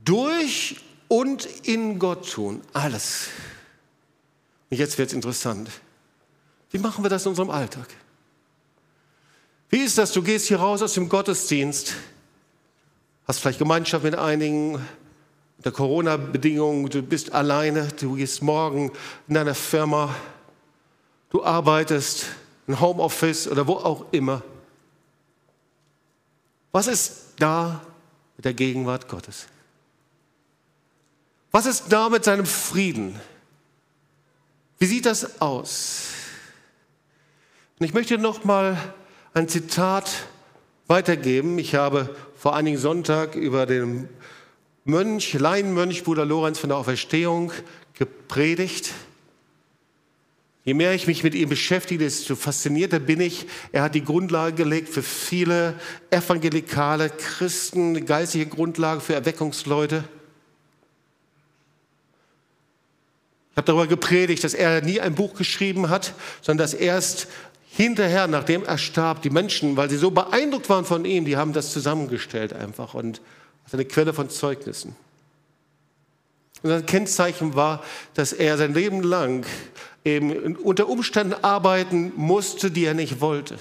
durch 0.03 0.77
und 1.09 1.47
in 1.65 1.99
Gott 1.99 2.31
tun. 2.31 2.63
Alles. 2.73 3.29
Und 4.71 4.79
jetzt 4.79 4.97
wird 4.97 5.09
es 5.09 5.15
interessant. 5.15 5.71
Wie 6.71 6.79
machen 6.79 7.05
wir 7.05 7.11
das 7.11 7.25
in 7.27 7.31
unserem 7.31 7.51
Alltag? 7.51 7.89
Wie 9.69 9.79
ist 9.79 9.99
das? 9.99 10.13
Du 10.13 10.23
gehst 10.23 10.49
hier 10.49 10.59
raus 10.59 10.81
aus 10.81 10.95
dem 10.95 11.11
Gottesdienst, 11.11 11.95
hast 13.27 13.41
vielleicht 13.41 13.59
Gemeinschaft 13.59 14.05
mit 14.05 14.15
einigen, 14.15 14.81
unter 15.59 15.73
Corona-Bedingungen, 15.73 16.89
du 16.89 17.03
bist 17.03 17.33
alleine, 17.33 17.89
du 18.01 18.15
gehst 18.15 18.43
morgen 18.43 18.93
in 19.27 19.35
deiner 19.35 19.55
Firma, 19.55 20.15
du 21.31 21.45
arbeitest, 21.45 22.27
ein 22.69 22.81
Homeoffice 22.81 23.49
oder 23.49 23.67
wo 23.67 23.75
auch 23.75 24.07
immer. 24.13 24.43
Was 26.71 26.87
ist 26.87 27.35
da 27.39 27.81
mit 28.37 28.45
der 28.45 28.55
Gegenwart 28.55 29.09
Gottes? 29.09 29.47
Was 31.51 31.67
ist 31.67 31.87
da 31.89 32.11
mit 32.11 32.25
seinem 32.25 32.47
Frieden? 32.47 33.19
Wie 34.79 34.87
sieht 34.87 35.07
das 35.07 35.41
aus? 35.41 36.09
Und 37.79 37.87
ich 37.87 37.95
möchte 37.95 38.19
noch 38.19 38.45
mal 38.45 38.77
ein 39.35 39.49
Zitat 39.49 40.11
weitergeben. 40.89 41.59
Ich 41.59 41.75
habe 41.75 42.15
vor 42.37 42.55
einigen 42.55 42.79
Sonntag 42.79 43.35
über 43.35 43.67
den 43.67 44.09
Mönch, 44.85 45.33
Laienmönch 45.33 46.05
Bruder 46.05 46.25
Lorenz 46.25 46.59
von 46.59 46.69
der 46.69 46.79
Auferstehung 46.79 47.53
gepredigt. 47.95 48.93
Je 50.69 50.75
mehr 50.75 50.93
ich 50.93 51.07
mich 51.07 51.25
mit 51.25 51.35
ihm 51.35 51.49
beschäftige, 51.49 52.05
desto 52.05 52.37
faszinierter 52.37 52.99
bin 52.99 53.23
ich. 53.23 53.47
Er 53.73 53.81
hat 53.81 53.95
die 53.95 54.05
Grundlage 54.05 54.55
gelegt 54.55 54.91
für 54.91 55.03
viele 55.03 55.73
evangelikale 56.11 57.09
Christen, 57.09 58.05
geistige 58.05 58.45
Grundlage 58.45 59.01
für 59.01 59.15
Erweckungsleute. 59.15 60.05
Ich 63.53 63.57
habe 63.57 63.65
darüber 63.65 63.87
gepredigt, 63.87 64.45
dass 64.45 64.53
er 64.53 64.83
nie 64.83 65.01
ein 65.01 65.15
Buch 65.15 65.33
geschrieben 65.33 65.89
hat, 65.89 66.13
sondern 66.43 66.67
dass 66.67 66.75
erst 66.75 67.29
hinterher, 67.71 68.27
nachdem 68.27 68.63
er 68.63 68.77
starb, 68.77 69.23
die 69.23 69.31
Menschen, 69.31 69.79
weil 69.79 69.89
sie 69.89 69.97
so 69.97 70.11
beeindruckt 70.11 70.69
waren 70.69 70.85
von 70.85 71.07
ihm, 71.07 71.25
die 71.25 71.39
haben 71.39 71.55
das 71.55 71.73
zusammengestellt 71.73 72.53
einfach 72.53 72.93
und 72.93 73.23
das 73.65 73.73
ist 73.73 73.75
eine 73.75 73.87
Quelle 73.87 74.13
von 74.13 74.29
Zeugnissen. 74.29 74.95
Und 76.63 76.71
sein 76.71 76.87
Kennzeichen 76.87 77.55
war, 77.55 77.83
dass 78.15 78.33
er 78.33 78.59
sein 78.59 78.75
Leben 78.75 79.03
lang 79.03 79.47
eben 80.05 80.57
unter 80.57 80.89
Umständen 80.89 81.35
arbeiten 81.43 82.13
musste, 82.17 82.71
die 82.71 82.85
er 82.85 82.95
nicht 82.95 83.21
wollte. 83.21 83.59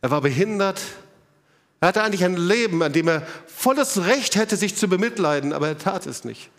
Er 0.00 0.10
war 0.10 0.20
behindert. 0.20 0.82
Er 1.80 1.88
hatte 1.88 2.02
eigentlich 2.02 2.24
ein 2.24 2.36
Leben, 2.36 2.82
an 2.82 2.92
dem 2.92 3.08
er 3.08 3.26
volles 3.46 4.04
Recht 4.04 4.36
hätte, 4.36 4.56
sich 4.56 4.76
zu 4.76 4.88
bemitleiden, 4.88 5.52
aber 5.52 5.68
er 5.68 5.78
tat 5.78 6.06
es 6.06 6.24
nicht, 6.24 6.50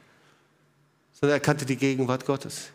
sondern 1.13 1.37
er 1.37 1.39
kannte 1.41 1.65
die 1.65 1.77
Gegenwart 1.77 2.25
Gottes. 2.25 2.69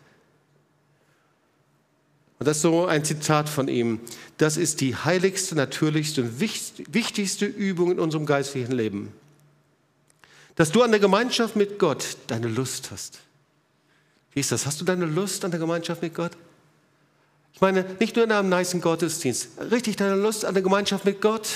Und 2.40 2.46
das 2.46 2.56
ist 2.56 2.62
so 2.62 2.86
ein 2.86 3.04
Zitat 3.04 3.50
von 3.50 3.68
ihm. 3.68 4.00
Das 4.38 4.56
ist 4.56 4.80
die 4.80 4.96
heiligste, 4.96 5.54
natürlichste 5.54 6.22
und 6.22 6.40
wichtigste 6.40 7.44
Übung 7.44 7.92
in 7.92 8.00
unserem 8.00 8.24
geistlichen 8.24 8.72
Leben. 8.72 9.12
Dass 10.54 10.72
du 10.72 10.82
an 10.82 10.90
der 10.90 11.00
Gemeinschaft 11.00 11.54
mit 11.54 11.78
Gott 11.78 12.16
deine 12.28 12.48
Lust 12.48 12.90
hast. 12.90 13.20
Wie 14.32 14.40
ist 14.40 14.52
das? 14.52 14.66
Hast 14.66 14.80
du 14.80 14.84
deine 14.84 15.06
Lust 15.06 15.44
an 15.44 15.50
der 15.50 15.60
Gemeinschaft 15.60 16.02
mit 16.02 16.14
Gott? 16.14 16.32
Ich 17.52 17.60
meine, 17.60 17.84
nicht 17.98 18.16
nur 18.16 18.24
in 18.24 18.32
einem 18.32 18.48
niceen 18.48 18.80
Gottesdienst, 18.80 19.48
richtig 19.70 19.96
deine 19.96 20.14
Lust 20.14 20.44
an 20.44 20.54
der 20.54 20.62
Gemeinschaft 20.62 21.04
mit 21.04 21.20
Gott. 21.20 21.48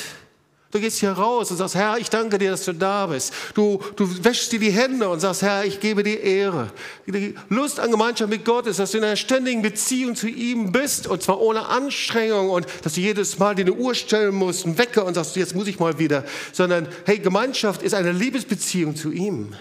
Du 0.75 0.81
gehst 0.81 0.99
hier 0.99 1.13
raus 1.13 1.53
und 1.53 1.57
sagst, 1.57 1.77
Herr, 1.77 1.99
ich 1.99 2.11
danke 2.11 2.37
dir, 2.37 2.51
dass 2.51 2.65
du 2.65 2.73
da 2.73 3.07
bist. 3.07 3.33
Du, 3.55 3.81
du 3.95 4.25
wäschst 4.25 4.51
dir 4.51 4.59
die 4.59 4.73
Hände 4.73 5.09
und 5.09 5.21
sagst, 5.21 5.43
Herr, 5.43 5.65
ich 5.65 5.79
gebe 5.79 6.03
dir 6.03 6.21
Ehre. 6.21 6.73
Die 7.07 7.37
Lust 7.49 7.79
an 7.79 7.93
Gemeinschaft 7.93 8.29
mit 8.29 8.45
Gott 8.45 8.67
ist, 8.67 8.81
dass 8.81 8.91
du 8.91 8.99
in 8.99 9.05
einer 9.05 9.15
ständigen 9.15 9.63
Beziehung 9.63 10.17
zu 10.17 10.27
ihm 10.27 10.73
bist 10.73 11.07
und 11.07 11.23
zwar 11.23 11.41
ohne 11.41 11.67
Anstrengung 11.67 12.51
und 12.51 12.67
dass 12.83 12.95
du 12.95 13.01
jedes 13.03 13.39
Mal 13.39 13.55
dir 13.55 13.67
eine 13.67 13.75
Uhr 13.75 13.95
stellen 13.95 14.35
musst, 14.35 14.67
einen 14.67 14.77
Wecker 14.77 15.05
und 15.05 15.15
sagst, 15.15 15.37
jetzt 15.37 15.55
muss 15.55 15.69
ich 15.69 15.79
mal 15.79 16.01
wieder. 16.01 16.25
Sondern, 16.53 16.89
hey, 17.07 17.21
Gemeinschaft 17.21 17.81
ist 17.81 17.95
eine 17.95 18.11
Liebesbeziehung 18.11 18.97
zu 18.97 19.13
ihm. 19.13 19.55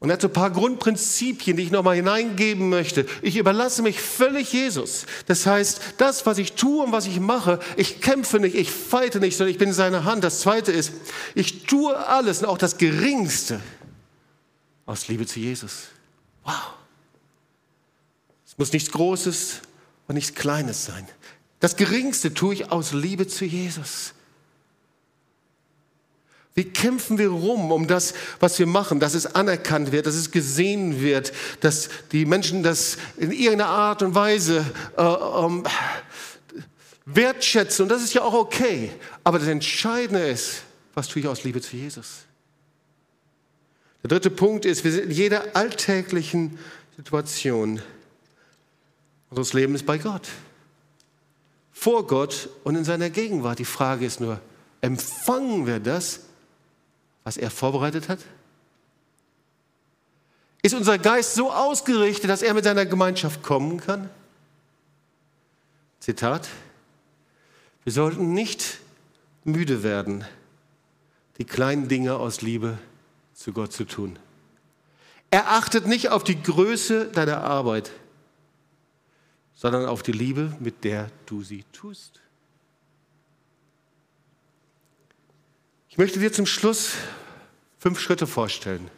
Und 0.00 0.08
er 0.08 0.14
hat 0.14 0.22
so 0.22 0.28
ein 0.28 0.32
paar 0.32 0.50
Grundprinzipien, 0.50 1.58
die 1.58 1.64
ich 1.64 1.70
nochmal 1.70 1.94
hineingeben 1.94 2.70
möchte. 2.70 3.04
Ich 3.20 3.36
überlasse 3.36 3.82
mich 3.82 4.00
völlig 4.00 4.50
Jesus. 4.50 5.04
Das 5.26 5.44
heißt, 5.44 5.80
das, 5.98 6.24
was 6.24 6.38
ich 6.38 6.54
tue 6.54 6.84
und 6.84 6.90
was 6.90 7.06
ich 7.06 7.20
mache, 7.20 7.60
ich 7.76 8.00
kämpfe 8.00 8.40
nicht, 8.40 8.56
ich 8.56 8.70
feite 8.70 9.20
nicht, 9.20 9.36
sondern 9.36 9.52
ich 9.52 9.58
bin 9.58 9.68
in 9.68 9.74
seiner 9.74 10.04
Hand. 10.04 10.24
Das 10.24 10.40
zweite 10.40 10.72
ist, 10.72 10.92
ich 11.34 11.64
tue 11.64 11.94
alles 11.94 12.38
und 12.40 12.46
auch 12.46 12.56
das 12.56 12.78
Geringste 12.78 13.60
aus 14.86 15.06
Liebe 15.08 15.26
zu 15.26 15.38
Jesus. 15.38 15.88
Wow. 16.44 16.54
Es 18.46 18.56
muss 18.56 18.72
nichts 18.72 18.90
Großes 18.90 19.60
und 20.08 20.14
nichts 20.14 20.34
Kleines 20.34 20.86
sein. 20.86 21.06
Das 21.60 21.76
Geringste 21.76 22.32
tue 22.32 22.54
ich 22.54 22.72
aus 22.72 22.94
Liebe 22.94 23.26
zu 23.26 23.44
Jesus. 23.44 24.14
Wie 26.54 26.64
kämpfen 26.64 27.16
wir 27.18 27.28
rum 27.28 27.70
um 27.70 27.86
das, 27.86 28.12
was 28.40 28.58
wir 28.58 28.66
machen, 28.66 28.98
dass 28.98 29.14
es 29.14 29.34
anerkannt 29.34 29.92
wird, 29.92 30.06
dass 30.06 30.16
es 30.16 30.30
gesehen 30.30 31.00
wird, 31.00 31.32
dass 31.60 31.88
die 32.10 32.24
Menschen 32.24 32.62
das 32.62 32.98
in 33.16 33.30
irgendeiner 33.30 33.68
Art 33.68 34.02
und 34.02 34.14
Weise 34.14 34.64
äh, 34.96 35.02
ähm, 35.02 35.64
wertschätzen. 37.04 37.84
Und 37.84 37.88
das 37.88 38.02
ist 38.02 38.14
ja 38.14 38.22
auch 38.22 38.34
okay. 38.34 38.90
Aber 39.22 39.38
das 39.38 39.48
Entscheidende 39.48 40.28
ist, 40.28 40.62
was 40.94 41.08
tue 41.08 41.22
ich 41.22 41.28
aus 41.28 41.44
Liebe 41.44 41.60
zu 41.60 41.76
Jesus? 41.76 42.24
Der 44.02 44.08
dritte 44.08 44.30
Punkt 44.30 44.64
ist, 44.64 44.82
wir 44.82 44.92
sind 44.92 45.04
in 45.04 45.10
jeder 45.10 45.54
alltäglichen 45.54 46.58
Situation 46.96 47.80
unseres 49.28 49.52
Lebens 49.52 49.82
bei 49.84 49.98
Gott. 49.98 50.28
Vor 51.72 52.06
Gott 52.06 52.48
und 52.64 52.76
in 52.76 52.84
seiner 52.84 53.08
Gegenwart. 53.08 53.58
Die 53.58 53.64
Frage 53.64 54.04
ist 54.04 54.20
nur, 54.20 54.40
empfangen 54.80 55.66
wir 55.66 55.78
das 55.78 56.20
was 57.24 57.36
er 57.36 57.50
vorbereitet 57.50 58.08
hat? 58.08 58.20
Ist 60.62 60.74
unser 60.74 60.98
Geist 60.98 61.34
so 61.34 61.50
ausgerichtet, 61.52 62.28
dass 62.28 62.42
er 62.42 62.54
mit 62.54 62.64
seiner 62.64 62.86
Gemeinschaft 62.86 63.42
kommen 63.42 63.78
kann? 63.78 64.10
Zitat, 66.00 66.48
wir 67.84 67.92
sollten 67.92 68.34
nicht 68.34 68.78
müde 69.44 69.82
werden, 69.82 70.24
die 71.38 71.44
kleinen 71.44 71.88
Dinge 71.88 72.16
aus 72.16 72.42
Liebe 72.42 72.78
zu 73.34 73.52
Gott 73.52 73.72
zu 73.72 73.84
tun. 73.84 74.18
Er 75.30 75.50
achtet 75.50 75.86
nicht 75.86 76.10
auf 76.10 76.24
die 76.24 76.42
Größe 76.42 77.06
deiner 77.06 77.42
Arbeit, 77.42 77.90
sondern 79.54 79.86
auf 79.86 80.02
die 80.02 80.12
Liebe, 80.12 80.54
mit 80.58 80.84
der 80.84 81.10
du 81.26 81.42
sie 81.42 81.64
tust. 81.72 82.20
Ich 85.90 85.98
möchte 85.98 86.20
dir 86.20 86.32
zum 86.32 86.46
Schluss 86.46 86.92
fünf 87.78 87.98
Schritte 87.98 88.28
vorstellen. 88.28 88.88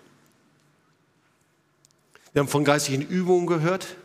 Wir 2.35 2.41
haben 2.41 2.49
von 2.49 2.65
geistigen 2.65 3.03
Übungen 3.03 3.47
gehört. 3.47 3.97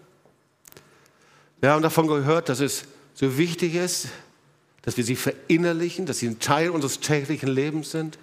Wir 1.60 1.72
haben 1.72 1.82
davon 1.82 2.08
gehört, 2.08 2.48
dass 2.48 2.62
es 2.62 2.86
so 3.14 3.38
wichtig 3.38 3.76
ist, 3.76 4.08
dass 4.84 4.96
wir 4.96 5.04
sie 5.04 5.18
verinnerlichen, 5.18 6.06
dass 6.06 6.20
sie 6.20 6.28
ein 6.28 6.40
Teil 6.40 6.70
unseres 6.70 7.02
täglichen 7.02 7.50
Lebens 7.50 7.92
sind. 7.92 8.18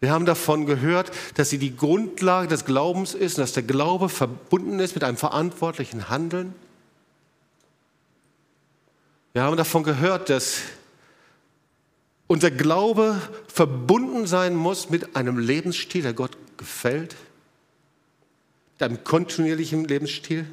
Wir 0.00 0.10
haben 0.10 0.26
davon 0.26 0.66
gehört, 0.66 1.12
dass 1.36 1.48
sie 1.48 1.58
die 1.58 1.74
Grundlage 1.74 2.48
des 2.48 2.66
Glaubens 2.66 3.14
ist 3.14 3.38
und 3.38 3.42
dass 3.42 3.52
der 3.52 3.62
Glaube 3.62 4.10
verbunden 4.10 4.80
ist 4.80 4.94
mit 4.94 5.04
einem 5.04 5.16
verantwortlichen 5.16 6.10
Handeln. 6.10 6.54
Wir 9.32 9.44
haben 9.44 9.56
davon 9.56 9.82
gehört, 9.82 10.28
dass 10.28 10.58
unser 12.26 12.50
Glaube 12.50 13.20
verbunden 13.48 14.26
sein 14.26 14.54
muss 14.54 14.90
mit 14.90 15.16
einem 15.16 15.38
Lebensstil, 15.38 16.02
der 16.02 16.14
Gott 16.14 16.36
gefällt, 16.56 17.16
mit 18.74 18.82
einem 18.82 19.04
kontinuierlichen 19.04 19.84
Lebensstil. 19.84 20.46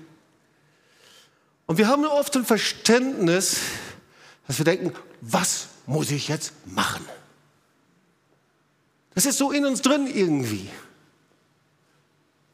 Und 1.68 1.78
wir 1.78 1.88
haben 1.88 2.06
oft 2.06 2.36
ein 2.36 2.46
Verständnis, 2.46 3.60
dass 4.48 4.58
wir 4.58 4.66
denken, 4.66 4.94
was 5.22 5.68
muss 5.86 6.12
ich 6.12 6.28
jetzt 6.28 6.54
machen? 6.66 7.06
Das 9.14 9.26
ist 9.26 9.38
so 9.38 9.52
in 9.52 9.66
uns 9.66 9.82
drin 9.82 10.08
irgendwie. 10.08 10.70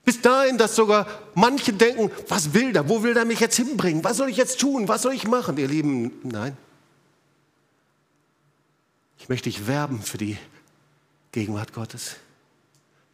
Bis 0.04 0.22
dahin, 0.22 0.58
dass 0.58 0.76
sogar 0.76 1.08
manche 1.34 1.74
denken, 1.74 2.12
was 2.28 2.54
will 2.54 2.74
der? 2.74 2.88
Wo 2.90 3.02
will 3.02 3.14
der 3.14 3.26
mich 3.26 3.40
jetzt 3.40 3.56
hinbringen? 3.56 4.04
Was 4.04 4.18
soll 4.18 4.30
ich 4.30 4.38
jetzt 4.38 4.60
tun? 4.60 4.88
Was 4.88 5.02
soll 5.02 5.14
ich 5.14 5.28
machen? 5.28 5.58
Ihr 5.58 5.68
Lieben, 5.68 6.12
nein. 6.24 6.56
Ich 9.26 9.30
möchte 9.30 9.50
dich 9.50 9.66
werben 9.66 10.04
für 10.04 10.20
die 10.20 10.38
Gegenwart 11.32 11.74
Gottes. 11.74 12.18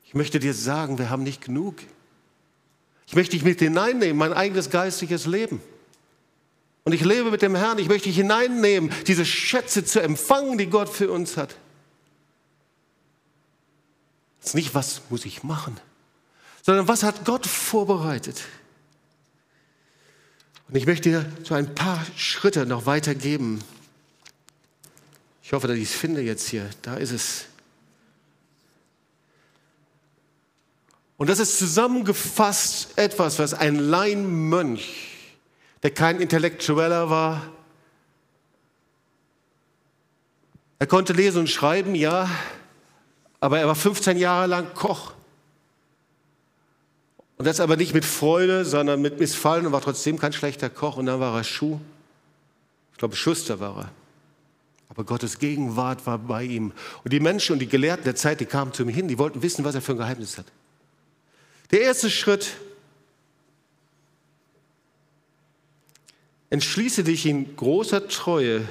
Ich 0.04 0.14
möchte 0.14 0.40
dir 0.40 0.54
sagen, 0.54 0.98
wir 0.98 1.10
haben 1.10 1.24
nicht 1.24 1.42
genug. 1.42 1.78
Ich 3.08 3.16
möchte 3.16 3.38
dich 3.38 3.46
mit 3.46 3.60
hineinnehmen, 3.60 4.18
mein 4.18 4.34
eigenes 4.34 4.70
geistliches 4.70 5.26
Leben. 5.26 5.62
Und 6.84 6.92
ich 6.92 7.00
lebe 7.00 7.32
mit 7.32 7.42
dem 7.42 7.56
Herrn. 7.56 7.80
Ich 7.80 7.88
möchte 7.88 8.10
dich 8.10 8.18
hineinnehmen, 8.18 8.92
diese 9.08 9.26
Schätze 9.26 9.86
zu 9.86 10.02
empfangen, 10.02 10.58
die 10.58 10.66
Gott 10.66 10.90
für 10.90 11.10
uns 11.10 11.38
hat. 11.38 11.56
Es 14.42 14.48
ist 14.48 14.56
nicht, 14.56 14.76
was 14.76 15.04
muss 15.10 15.24
ich 15.24 15.44
machen, 15.44 15.80
sondern 16.62 16.90
was 16.90 17.04
hat 17.04 17.24
Gott 17.24 17.48
vorbereitet. 17.48 18.42
Und 20.68 20.76
ich 20.76 20.86
möchte 20.86 21.08
dir 21.08 21.32
so 21.46 21.54
ein 21.54 21.74
paar 21.74 22.06
Schritte 22.18 22.66
noch 22.66 22.86
weitergeben. 22.86 23.64
Ich 25.52 25.54
hoffe, 25.54 25.68
dass 25.68 25.76
ich 25.76 25.84
es 25.84 25.94
finde 25.94 26.22
jetzt 26.22 26.48
hier. 26.48 26.70
Da 26.82 26.96
ist 26.96 27.12
es. 27.12 27.46
Und 31.18 31.30
das 31.30 31.40
ist 31.40 31.60
zusammengefasst 31.60 32.98
etwas, 32.98 33.38
was 33.38 33.54
ein 33.54 33.76
Laienmönch, 33.76 35.36
der 35.84 35.92
kein 35.92 36.22
Intellektueller 36.22 37.10
war, 37.10 37.52
er 40.80 40.88
konnte 40.88 41.12
lesen 41.12 41.40
und 41.40 41.50
schreiben, 41.50 41.96
ja, 41.96 42.30
aber 43.42 43.60
er 43.60 43.68
war 43.68 43.76
15 43.76 44.18
Jahre 44.18 44.48
lang 44.48 44.74
Koch. 44.74 45.12
Und 47.38 47.46
das 47.46 47.60
aber 47.60 47.76
nicht 47.76 47.94
mit 47.94 48.06
Freude, 48.06 48.64
sondern 48.64 49.02
mit 49.02 49.20
Missfallen 49.20 49.66
und 49.66 49.74
war 49.74 49.82
trotzdem 49.82 50.18
kein 50.18 50.32
schlechter 50.32 50.70
Koch. 50.70 50.96
Und 50.96 51.08
dann 51.08 51.20
war 51.20 51.36
er 51.36 51.44
Schuh. 51.44 51.78
Ich 52.94 53.00
glaube, 53.00 53.18
Schuster 53.18 53.60
war 53.60 53.78
er. 53.78 54.01
Aber 54.92 55.06
Gottes 55.06 55.40
Gegenwart 55.40 56.06
war 56.06 56.20
bei 56.20 56.44
ihm. 56.44 56.74
Und 57.06 57.14
die 57.14 57.22
Menschen 57.22 57.54
und 57.54 57.60
die 57.60 57.70
Gelehrten 57.70 58.04
der 58.04 58.16
Zeit, 58.16 58.42
die 58.42 58.46
kamen 58.46 58.74
zu 58.74 58.84
ihm 58.84 58.90
hin, 58.90 59.08
die 59.08 59.18
wollten 59.18 59.42
wissen, 59.42 59.64
was 59.64 59.74
er 59.74 59.82
für 59.82 59.94
ein 59.94 59.98
Geheimnis 59.98 60.38
hat. 60.38 60.46
Der 61.72 61.80
erste 61.80 62.10
Schritt, 62.10 62.58
entschließe 66.50 67.06
dich 67.06 67.26
in 67.26 67.56
großer 67.56 68.10
Treue, 68.10 68.68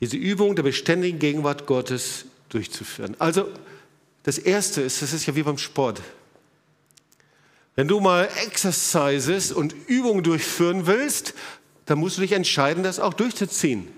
diese 0.00 0.18
Übung 0.18 0.54
der 0.56 0.62
beständigen 0.62 1.18
Gegenwart 1.18 1.64
Gottes 1.64 2.26
durchzuführen. 2.50 3.16
Also 3.18 3.48
das 4.24 4.36
Erste 4.36 4.82
ist, 4.82 5.00
das 5.00 5.14
ist 5.14 5.24
ja 5.24 5.34
wie 5.34 5.42
beim 5.42 5.56
Sport. 5.56 6.02
Wenn 7.76 7.88
du 7.88 7.98
mal 8.00 8.28
Exercises 8.44 9.52
und 9.52 9.74
Übungen 9.86 10.22
durchführen 10.22 10.86
willst, 10.86 11.32
dann 11.86 11.98
musst 11.98 12.18
du 12.18 12.20
dich 12.20 12.32
entscheiden, 12.32 12.82
das 12.82 13.00
auch 13.00 13.14
durchzuziehen. 13.14 13.88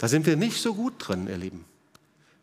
Da 0.00 0.08
sind 0.08 0.24
wir 0.24 0.34
nicht 0.34 0.62
so 0.62 0.74
gut 0.74 0.94
drin, 0.96 1.26
ihr 1.28 1.36
Lieben. 1.36 1.66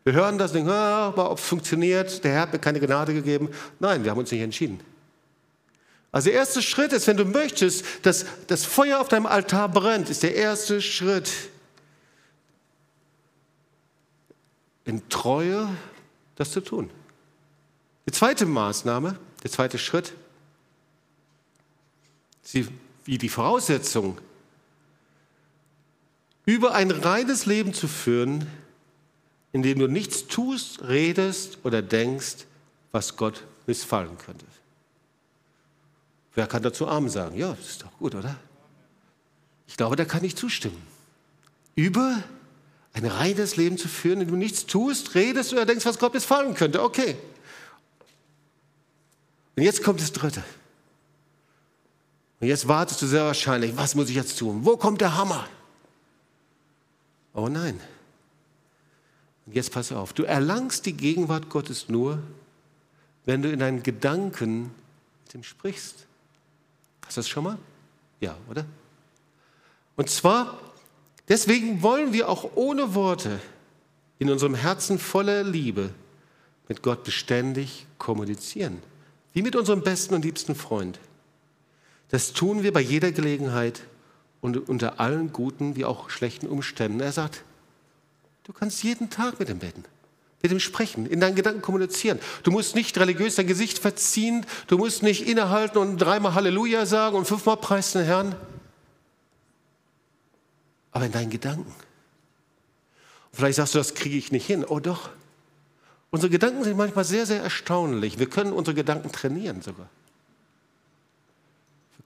Wir 0.03 0.13
hören 0.13 0.37
das 0.37 0.51
und 0.51 0.57
denken, 0.57 0.69
ah, 0.69 1.07
aber 1.07 1.31
ob 1.31 1.39
es 1.39 1.43
funktioniert, 1.43 2.23
der 2.23 2.33
Herr 2.33 2.41
hat 2.41 2.53
mir 2.53 2.59
keine 2.59 2.79
Gnade 2.79 3.15
gegeben. 3.15 3.49
Nein, 3.79 4.03
wir 4.03 4.11
haben 4.11 4.19
uns 4.19 4.31
nicht 4.31 4.41
entschieden. 4.41 4.79
Also 6.11 6.29
der 6.29 6.37
erste 6.37 6.61
Schritt 6.61 6.93
ist, 6.93 7.07
wenn 7.07 7.17
du 7.17 7.25
möchtest, 7.25 7.83
dass 8.03 8.27
das 8.45 8.63
Feuer 8.63 9.01
auf 9.01 9.07
deinem 9.07 9.25
Altar 9.25 9.69
brennt, 9.69 10.11
ist 10.11 10.21
der 10.21 10.35
erste 10.35 10.83
Schritt. 10.83 11.31
In 14.85 15.09
Treue 15.09 15.67
das 16.35 16.51
zu 16.51 16.61
tun. 16.61 16.91
Die 18.05 18.11
zweite 18.11 18.45
Maßnahme, 18.45 19.17
der 19.43 19.49
zweite 19.49 19.79
Schritt, 19.79 20.13
sie, 22.43 22.67
wie 23.03 23.17
die 23.17 23.29
Voraussetzung, 23.29 24.19
über 26.47 26.73
ein 26.73 26.91
reines 26.91 27.45
Leben 27.45 27.73
zu 27.73 27.89
führen, 27.89 28.47
in 29.51 29.63
dem 29.63 29.79
du 29.79 29.87
nichts 29.87 30.27
tust, 30.27 30.81
redest 30.87 31.59
oder 31.63 31.81
denkst, 31.81 32.45
was 32.93 33.17
Gott 33.17 33.43
missfallen 33.67 34.17
könnte. 34.17 34.45
Wer 36.33 36.47
kann 36.47 36.63
dazu 36.63 36.87
Arm 36.87 37.09
sagen? 37.09 37.37
Ja, 37.37 37.53
das 37.53 37.67
ist 37.67 37.83
doch 37.83 37.91
gut, 37.99 38.15
oder? 38.15 38.37
Ich 39.67 39.75
glaube, 39.75 39.97
da 39.97 40.05
kann 40.05 40.23
ich 40.23 40.37
zustimmen. 40.37 40.81
Über 41.75 42.23
ein 42.93 43.05
reines 43.05 43.57
Leben 43.57 43.77
zu 43.77 43.89
führen, 43.89 44.21
in 44.21 44.27
dem 44.27 44.31
du 44.31 44.37
nichts 44.37 44.65
tust, 44.65 45.15
redest 45.15 45.51
oder 45.51 45.65
denkst, 45.65 45.85
was 45.85 45.99
Gott 45.99 46.13
missfallen 46.13 46.53
könnte. 46.53 46.81
Okay. 46.81 47.17
Und 49.57 49.63
jetzt 49.63 49.83
kommt 49.83 49.99
das 49.99 50.13
Dritte. 50.13 50.43
Und 52.39 52.47
jetzt 52.47 52.69
wartest 52.69 53.01
du 53.01 53.05
sehr 53.05 53.25
wahrscheinlich, 53.25 53.75
was 53.75 53.95
muss 53.95 54.07
ich 54.07 54.15
jetzt 54.15 54.39
tun? 54.39 54.61
Wo 54.63 54.77
kommt 54.77 55.01
der 55.01 55.17
Hammer? 55.17 55.45
Oh 57.37 57.49
nein. 57.49 57.79
Und 59.45 59.55
jetzt 59.55 59.71
pass 59.71 59.91
auf, 59.91 60.11
du 60.11 60.23
erlangst 60.23 60.87
die 60.87 60.93
Gegenwart 60.93 61.49
Gottes 61.49 61.87
nur, 61.87 62.19
wenn 63.25 63.43
du 63.43 63.51
in 63.51 63.59
deinen 63.59 63.83
Gedanken 63.83 64.71
mit 65.23 65.35
ihm 65.35 65.43
sprichst. 65.43 66.07
Hast 67.05 67.15
du 67.15 67.19
das 67.19 67.29
schon 67.29 67.43
mal? 67.43 67.59
Ja, 68.19 68.35
oder? 68.49 68.65
Und 69.95 70.09
zwar, 70.09 70.59
deswegen 71.29 71.83
wollen 71.83 72.11
wir 72.11 72.27
auch 72.27 72.55
ohne 72.55 72.95
Worte 72.95 73.39
in 74.17 74.31
unserem 74.31 74.55
Herzen 74.55 74.97
voller 74.97 75.43
Liebe 75.43 75.91
mit 76.67 76.81
Gott 76.81 77.03
beständig 77.03 77.85
kommunizieren. 77.99 78.81
Wie 79.33 79.43
mit 79.43 79.55
unserem 79.55 79.83
besten 79.83 80.15
und 80.15 80.25
liebsten 80.25 80.55
Freund. 80.55 80.99
Das 82.09 82.33
tun 82.33 82.63
wir 82.63 82.73
bei 82.73 82.81
jeder 82.81 83.11
Gelegenheit 83.11 83.83
und 84.41 84.69
unter 84.69 84.99
allen 84.99 85.33
guten 85.33 85.75
wie 85.75 85.85
auch 85.85 86.09
schlechten 86.09 86.47
Umständen. 86.47 86.99
Er 86.99 87.11
sagt, 87.11 87.43
du 88.43 88.53
kannst 88.53 88.83
jeden 88.83 89.09
Tag 89.09 89.39
mit 89.39 89.49
ihm 89.49 89.59
beten 89.59 89.83
mit 90.41 90.51
ihm 90.51 90.59
sprechen, 90.59 91.05
in 91.05 91.19
deinen 91.19 91.35
Gedanken 91.35 91.61
kommunizieren. 91.61 92.19
Du 92.43 92.51
musst 92.51 92.75
nicht 92.75 92.97
religiös 92.97 93.35
dein 93.35 93.47
Gesicht 93.47 93.79
verziehen, 93.79 94.45
du 94.67 94.77
musst 94.77 95.03
nicht 95.03 95.27
innehalten 95.27 95.77
und 95.77 95.97
dreimal 95.97 96.35
Halleluja 96.35 96.85
sagen 96.85 97.17
und 97.17 97.25
fünfmal 97.25 97.57
Preis 97.57 97.93
den 97.93 98.05
Herrn. 98.05 98.35
Aber 100.91 101.05
in 101.05 101.11
deinen 101.11 101.29
Gedanken. 101.29 101.73
vielleicht 103.33 103.57
sagst 103.57 103.73
du, 103.73 103.79
das 103.79 103.93
kriege 103.93 104.17
ich 104.17 104.31
nicht 104.31 104.45
hin. 104.45 104.63
Oh 104.67 104.79
doch. 104.79 105.09
Unsere 106.09 106.29
Gedanken 106.29 106.63
sind 106.63 106.77
manchmal 106.77 107.03
sehr, 107.03 107.25
sehr 107.25 107.41
erstaunlich. 107.41 108.17
Wir 108.17 108.29
können 108.29 108.53
unsere 108.53 108.75
Gedanken 108.75 109.11
trainieren 109.11 109.61
sogar. 109.61 109.89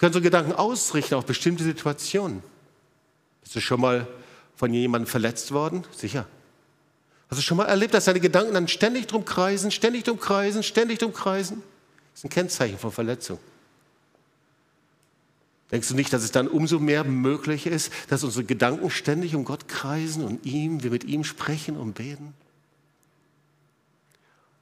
Können 0.02 0.10
unsere 0.10 0.24
Gedanken 0.24 0.54
ausrichten 0.54 1.14
auf 1.14 1.28
bestimmte 1.28 1.64
Situationen. 1.64 2.41
Bist 3.43 3.56
du 3.56 3.62
schon 3.62 3.80
mal 3.80 4.08
von 4.56 4.74
jemandem 4.74 5.06
verletzt 5.06 5.52
worden? 5.52 5.84
Sicher. 5.95 6.26
Hast 7.30 7.38
du 7.38 7.43
schon 7.43 7.58
mal 7.58 7.66
erlebt, 7.66 7.93
dass 7.93 8.06
deine 8.06 8.20
Gedanken 8.20 8.56
dann 8.56 8.68
ständig 8.68 9.06
drum 9.06 9.26
kreisen, 9.26 9.70
ständig 9.70 10.04
drum 10.04 10.20
kreisen, 10.20 10.64
ständig 10.64 10.97
drum 10.97 11.14
kreisen? 11.14 11.62
Das 12.14 12.22
ist 12.22 12.26
ein 12.26 12.30
Kennzeichen 12.30 12.80
von 12.80 12.91
Verletzung. 12.91 13.38
Denkst 15.70 15.89
du 15.89 15.93
nicht, 15.93 16.12
dass 16.12 16.24
es 16.24 16.32
dann 16.32 16.47
umso 16.47 16.80
mehr 16.80 17.04
möglich 17.04 17.68
ist, 17.68 17.93
dass 18.10 18.24
unsere 18.24 18.43
Gedanken 18.43 18.89
ständig 18.89 19.36
um 19.36 19.45
Gott 19.45 19.68
kreisen 19.68 20.24
und 20.24 20.43
ihm, 20.47 20.82
wir 20.82 20.89
mit 20.89 21.04
ihm 21.04 21.24
sprechen 21.24 21.78
und 21.78 21.93
beten? 21.93 22.34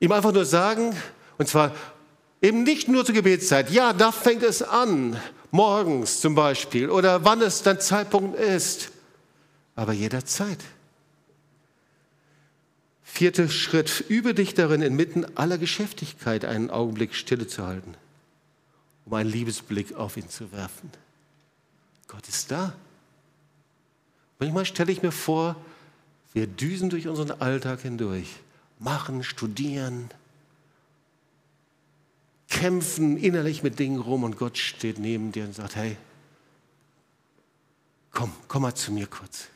Ihm 0.01 0.11
einfach 0.11 0.33
nur 0.33 0.43
sagen, 0.43 0.93
und 1.37 1.47
zwar 1.47 1.73
eben 2.41 2.63
nicht 2.63 2.87
nur 2.87 3.05
zur 3.05 3.15
Gebetszeit, 3.15 3.69
ja, 3.71 3.93
da 3.93 4.11
fängt 4.11 4.43
es 4.43 4.61
an, 4.61 5.19
morgens 5.51 6.21
zum 6.21 6.35
Beispiel, 6.35 6.89
oder 6.89 7.25
wann 7.25 7.41
es 7.41 7.63
dein 7.63 7.79
Zeitpunkt 7.79 8.39
ist, 8.39 8.91
aber 9.75 9.93
jederzeit. 9.93 10.59
Vierter 13.03 13.49
Schritt, 13.49 14.05
übe 14.07 14.33
dich 14.33 14.53
darin, 14.53 14.81
inmitten 14.81 15.25
aller 15.35 15.57
Geschäftigkeit 15.57 16.45
einen 16.45 16.69
Augenblick 16.69 17.15
Stille 17.15 17.47
zu 17.47 17.65
halten, 17.65 17.95
um 19.05 19.13
einen 19.13 19.29
Liebesblick 19.29 19.95
auf 19.95 20.15
ihn 20.15 20.29
zu 20.29 20.51
werfen. 20.51 20.91
Gott 22.07 22.27
ist 22.27 22.51
da. 22.51 22.73
Manchmal 24.39 24.65
stelle 24.65 24.91
ich 24.91 25.01
mir 25.01 25.11
vor, 25.11 25.55
wir 26.33 26.47
düsen 26.47 26.89
durch 26.89 27.07
unseren 27.07 27.31
Alltag 27.41 27.81
hindurch, 27.81 28.27
machen, 28.77 29.23
studieren, 29.23 30.09
kämpfen 32.49 33.17
innerlich 33.17 33.63
mit 33.63 33.79
Dingen 33.79 33.99
rum 33.99 34.23
und 34.23 34.37
Gott 34.37 34.57
steht 34.57 34.99
neben 34.99 35.31
dir 35.31 35.45
und 35.45 35.55
sagt, 35.55 35.75
hey, 35.75 35.97
komm, 38.11 38.33
komm 38.47 38.63
mal 38.63 38.75
zu 38.75 38.91
mir 38.91 39.07
kurz. 39.07 39.47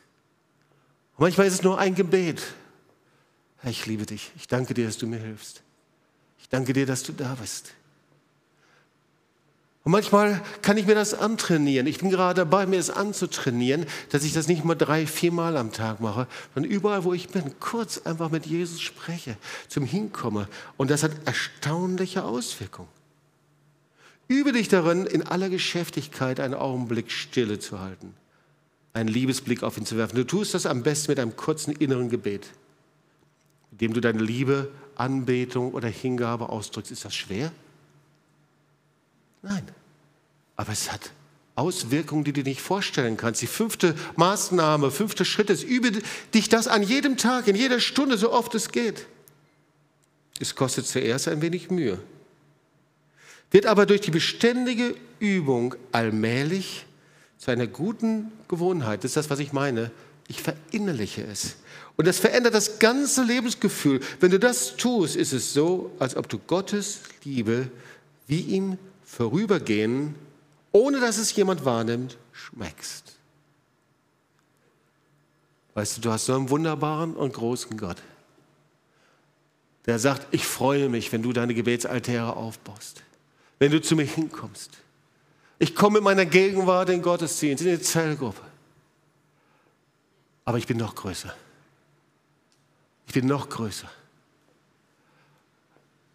Und 1.16 1.24
manchmal 1.24 1.46
ist 1.46 1.54
es 1.54 1.62
nur 1.62 1.78
ein 1.78 1.94
Gebet, 1.94 2.42
Herr, 3.64 3.70
ich 3.70 3.86
liebe 3.86 4.04
dich. 4.04 4.30
Ich 4.36 4.46
danke 4.46 4.74
dir, 4.74 4.84
dass 4.84 4.98
du 4.98 5.06
mir 5.06 5.18
hilfst. 5.18 5.62
Ich 6.38 6.50
danke 6.50 6.74
dir, 6.74 6.84
dass 6.84 7.02
du 7.02 7.12
da 7.12 7.34
bist. 7.34 7.72
Und 9.84 9.92
manchmal 9.92 10.42
kann 10.62 10.78
ich 10.78 10.86
mir 10.86 10.94
das 10.94 11.14
antrainieren. 11.14 11.86
Ich 11.86 11.98
bin 11.98 12.10
gerade 12.10 12.34
dabei, 12.34 12.66
mir 12.66 12.78
es 12.78 12.90
anzutrainieren, 12.90 13.86
dass 14.10 14.24
ich 14.24 14.32
das 14.32 14.48
nicht 14.48 14.64
mal 14.64 14.74
drei, 14.74 15.06
viermal 15.06 15.56
am 15.56 15.72
Tag 15.72 16.00
mache, 16.00 16.26
sondern 16.54 16.72
überall, 16.72 17.04
wo 17.04 17.12
ich 17.12 17.28
bin, 17.28 17.58
kurz 17.60 17.98
einfach 17.98 18.30
mit 18.30 18.46
Jesus 18.46 18.80
spreche, 18.80 19.36
zum 19.68 19.84
Hinkomme. 19.84 20.48
Und 20.78 20.90
das 20.90 21.02
hat 21.02 21.12
erstaunliche 21.26 22.24
Auswirkungen. 22.24 22.88
Übe 24.26 24.52
dich 24.52 24.68
darin, 24.68 25.04
in 25.04 25.22
aller 25.22 25.50
Geschäftigkeit 25.50 26.40
einen 26.40 26.54
Augenblick 26.54 27.12
Stille 27.12 27.58
zu 27.58 27.80
halten, 27.80 28.14
einen 28.94 29.10
Liebesblick 29.10 29.62
auf 29.62 29.76
ihn 29.76 29.84
zu 29.84 29.98
werfen. 29.98 30.16
Du 30.16 30.24
tust 30.24 30.54
das 30.54 30.64
am 30.64 30.82
besten 30.82 31.12
mit 31.12 31.20
einem 31.20 31.36
kurzen 31.36 31.72
inneren 31.72 32.08
Gebet 32.08 32.48
indem 33.74 33.92
du 33.92 34.00
deine 34.00 34.22
Liebe, 34.22 34.70
Anbetung 34.94 35.72
oder 35.72 35.88
Hingabe 35.88 36.48
ausdrückst. 36.48 36.92
Ist 36.92 37.04
das 37.04 37.14
schwer? 37.14 37.50
Nein. 39.44 39.62
Aber 40.56 40.72
es 40.72 40.90
hat 40.90 41.10
Auswirkungen, 41.54 42.24
die 42.24 42.32
du 42.32 42.42
dir 42.42 42.50
nicht 42.50 42.62
vorstellen 42.62 43.16
kannst. 43.16 43.42
Die 43.42 43.46
fünfte 43.46 43.94
Maßnahme, 44.16 44.90
fünfte 44.90 45.24
Schritt 45.24 45.50
ist, 45.50 45.62
übe 45.62 45.92
dich 46.32 46.48
das 46.48 46.66
an 46.66 46.82
jedem 46.82 47.16
Tag, 47.16 47.46
in 47.46 47.54
jeder 47.54 47.78
Stunde, 47.78 48.16
so 48.18 48.32
oft 48.32 48.54
es 48.54 48.72
geht. 48.72 49.06
Es 50.40 50.54
kostet 50.56 50.86
zuerst 50.86 51.28
ein 51.28 51.42
wenig 51.42 51.70
Mühe, 51.70 52.00
wird 53.52 53.66
aber 53.66 53.86
durch 53.86 54.00
die 54.00 54.10
beständige 54.10 54.96
Übung 55.20 55.76
allmählich 55.92 56.86
zu 57.38 57.52
einer 57.52 57.68
guten 57.68 58.32
Gewohnheit. 58.48 59.04
Das 59.04 59.10
ist 59.10 59.16
das, 59.16 59.30
was 59.30 59.38
ich 59.38 59.52
meine. 59.52 59.92
Ich 60.26 60.42
verinnerliche 60.42 61.22
es. 61.22 61.56
Und 61.96 62.08
das 62.08 62.18
verändert 62.18 62.54
das 62.54 62.78
ganze 62.80 63.22
Lebensgefühl. 63.22 64.00
Wenn 64.18 64.32
du 64.32 64.40
das 64.40 64.76
tust, 64.76 65.14
ist 65.14 65.32
es 65.32 65.52
so, 65.52 65.92
als 66.00 66.16
ob 66.16 66.28
du 66.28 66.38
Gottes 66.38 67.00
Liebe 67.22 67.68
wie 68.26 68.40
ihm 68.40 68.78
vorübergehen, 69.14 70.14
ohne 70.72 71.00
dass 71.00 71.18
es 71.18 71.34
jemand 71.36 71.64
wahrnimmt, 71.64 72.18
schmeckst. 72.32 73.14
Weißt 75.74 75.96
du, 75.96 76.00
du 76.02 76.12
hast 76.12 76.26
so 76.26 76.34
einen 76.34 76.50
wunderbaren 76.50 77.14
und 77.14 77.32
großen 77.32 77.76
Gott, 77.76 78.02
der 79.86 79.98
sagt, 79.98 80.26
ich 80.32 80.46
freue 80.46 80.88
mich, 80.88 81.12
wenn 81.12 81.22
du 81.22 81.32
deine 81.32 81.54
Gebetsaltäre 81.54 82.36
aufbaust, 82.36 83.02
wenn 83.58 83.70
du 83.70 83.80
zu 83.80 83.96
mir 83.96 84.04
hinkommst. 84.04 84.70
Ich 85.58 85.74
komme 85.74 85.98
in 85.98 86.04
meiner 86.04 86.26
Gegenwart 86.26 86.88
in 86.90 87.02
Gottesdienst, 87.02 87.64
in 87.64 87.70
die 87.70 87.82
Zellgruppe. 87.82 88.42
Aber 90.44 90.58
ich 90.58 90.66
bin 90.66 90.76
noch 90.76 90.94
größer. 90.94 91.34
Ich 93.06 93.14
bin 93.14 93.26
noch 93.26 93.48
größer. 93.48 93.88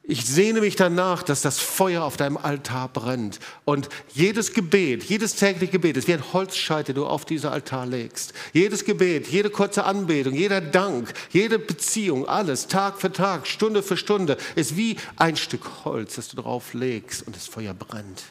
Ich 0.10 0.26
sehne 0.26 0.62
mich 0.62 0.76
danach, 0.76 1.22
dass 1.22 1.44
das 1.44 1.60
Feuer 1.60 2.04
auf 2.04 2.18
deinem 2.18 2.38
Altar 2.38 2.88
brennt. 2.88 3.40
Und 3.64 3.90
jedes 4.12 4.54
Gebet, 4.56 5.04
jedes 5.04 5.36
tägliche 5.36 5.74
Gebet 5.74 5.98
ist 5.98 6.08
wie 6.08 6.16
ein 6.16 6.34
Holzscheit, 6.34 6.88
den 6.88 6.96
du 6.96 7.06
auf 7.06 7.26
diesen 7.26 7.52
Altar 7.52 7.86
legst. 7.86 8.34
Jedes 8.52 8.86
Gebet, 8.86 9.28
jede 9.28 9.52
kurze 9.52 9.84
Anbetung, 9.84 10.34
jeder 10.34 10.62
Dank, 10.62 11.14
jede 11.30 11.60
Beziehung, 11.60 12.28
alles, 12.28 12.66
Tag 12.66 13.00
für 13.00 13.12
Tag, 13.12 13.46
Stunde 13.46 13.84
für 13.84 13.98
Stunde, 13.98 14.38
ist 14.56 14.76
wie 14.76 14.98
ein 15.16 15.38
Stück 15.38 15.86
Holz, 15.86 16.16
das 16.16 16.30
du 16.30 16.38
drauf 16.38 16.74
legst 16.74 17.28
und 17.28 17.36
das 17.36 17.46
Feuer 17.46 17.76
brennt. 17.76 18.24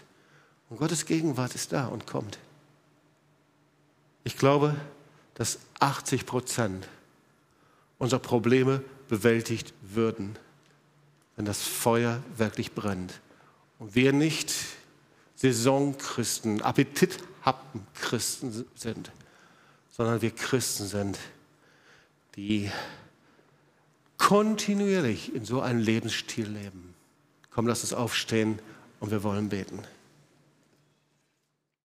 Und 0.70 0.79
Gottes 0.79 1.07
Gegenwart 1.07 1.55
ist 1.55 1.72
da 1.72 1.87
und 1.87 2.09
kommt. 2.09 2.41
Ich 4.24 4.37
glaube, 4.37 4.74
dass 5.35 5.61
80 5.79 6.26
Prozent 6.26 6.89
unserer 7.99 8.18
Probleme 8.18 8.83
bewältigt 9.09 9.72
würden 9.81 10.37
wenn 11.39 11.47
das 11.47 11.62
Feuer 11.62 12.22
wirklich 12.36 12.72
brennt. 12.72 13.20
Und 13.78 13.95
wir 13.95 14.12
nicht 14.12 14.53
Saisonchristen, 15.36 16.62
Appetithappen-Christen 16.62 18.66
sind, 18.74 19.12
sondern 19.89 20.20
wir 20.20 20.32
Christen 20.32 20.89
sind, 20.89 21.16
die 22.34 22.72
kontinuierlich 24.16 25.32
in 25.32 25.45
so 25.45 25.61
einem 25.61 25.78
Lebensstil 25.78 26.49
leben. 26.49 26.93
Komm, 27.53 27.68
lass 27.68 27.82
uns 27.82 27.93
aufstehen 27.93 28.59
und 28.99 29.12
wir 29.12 29.22
wollen 29.22 29.49
beten. 29.49 29.84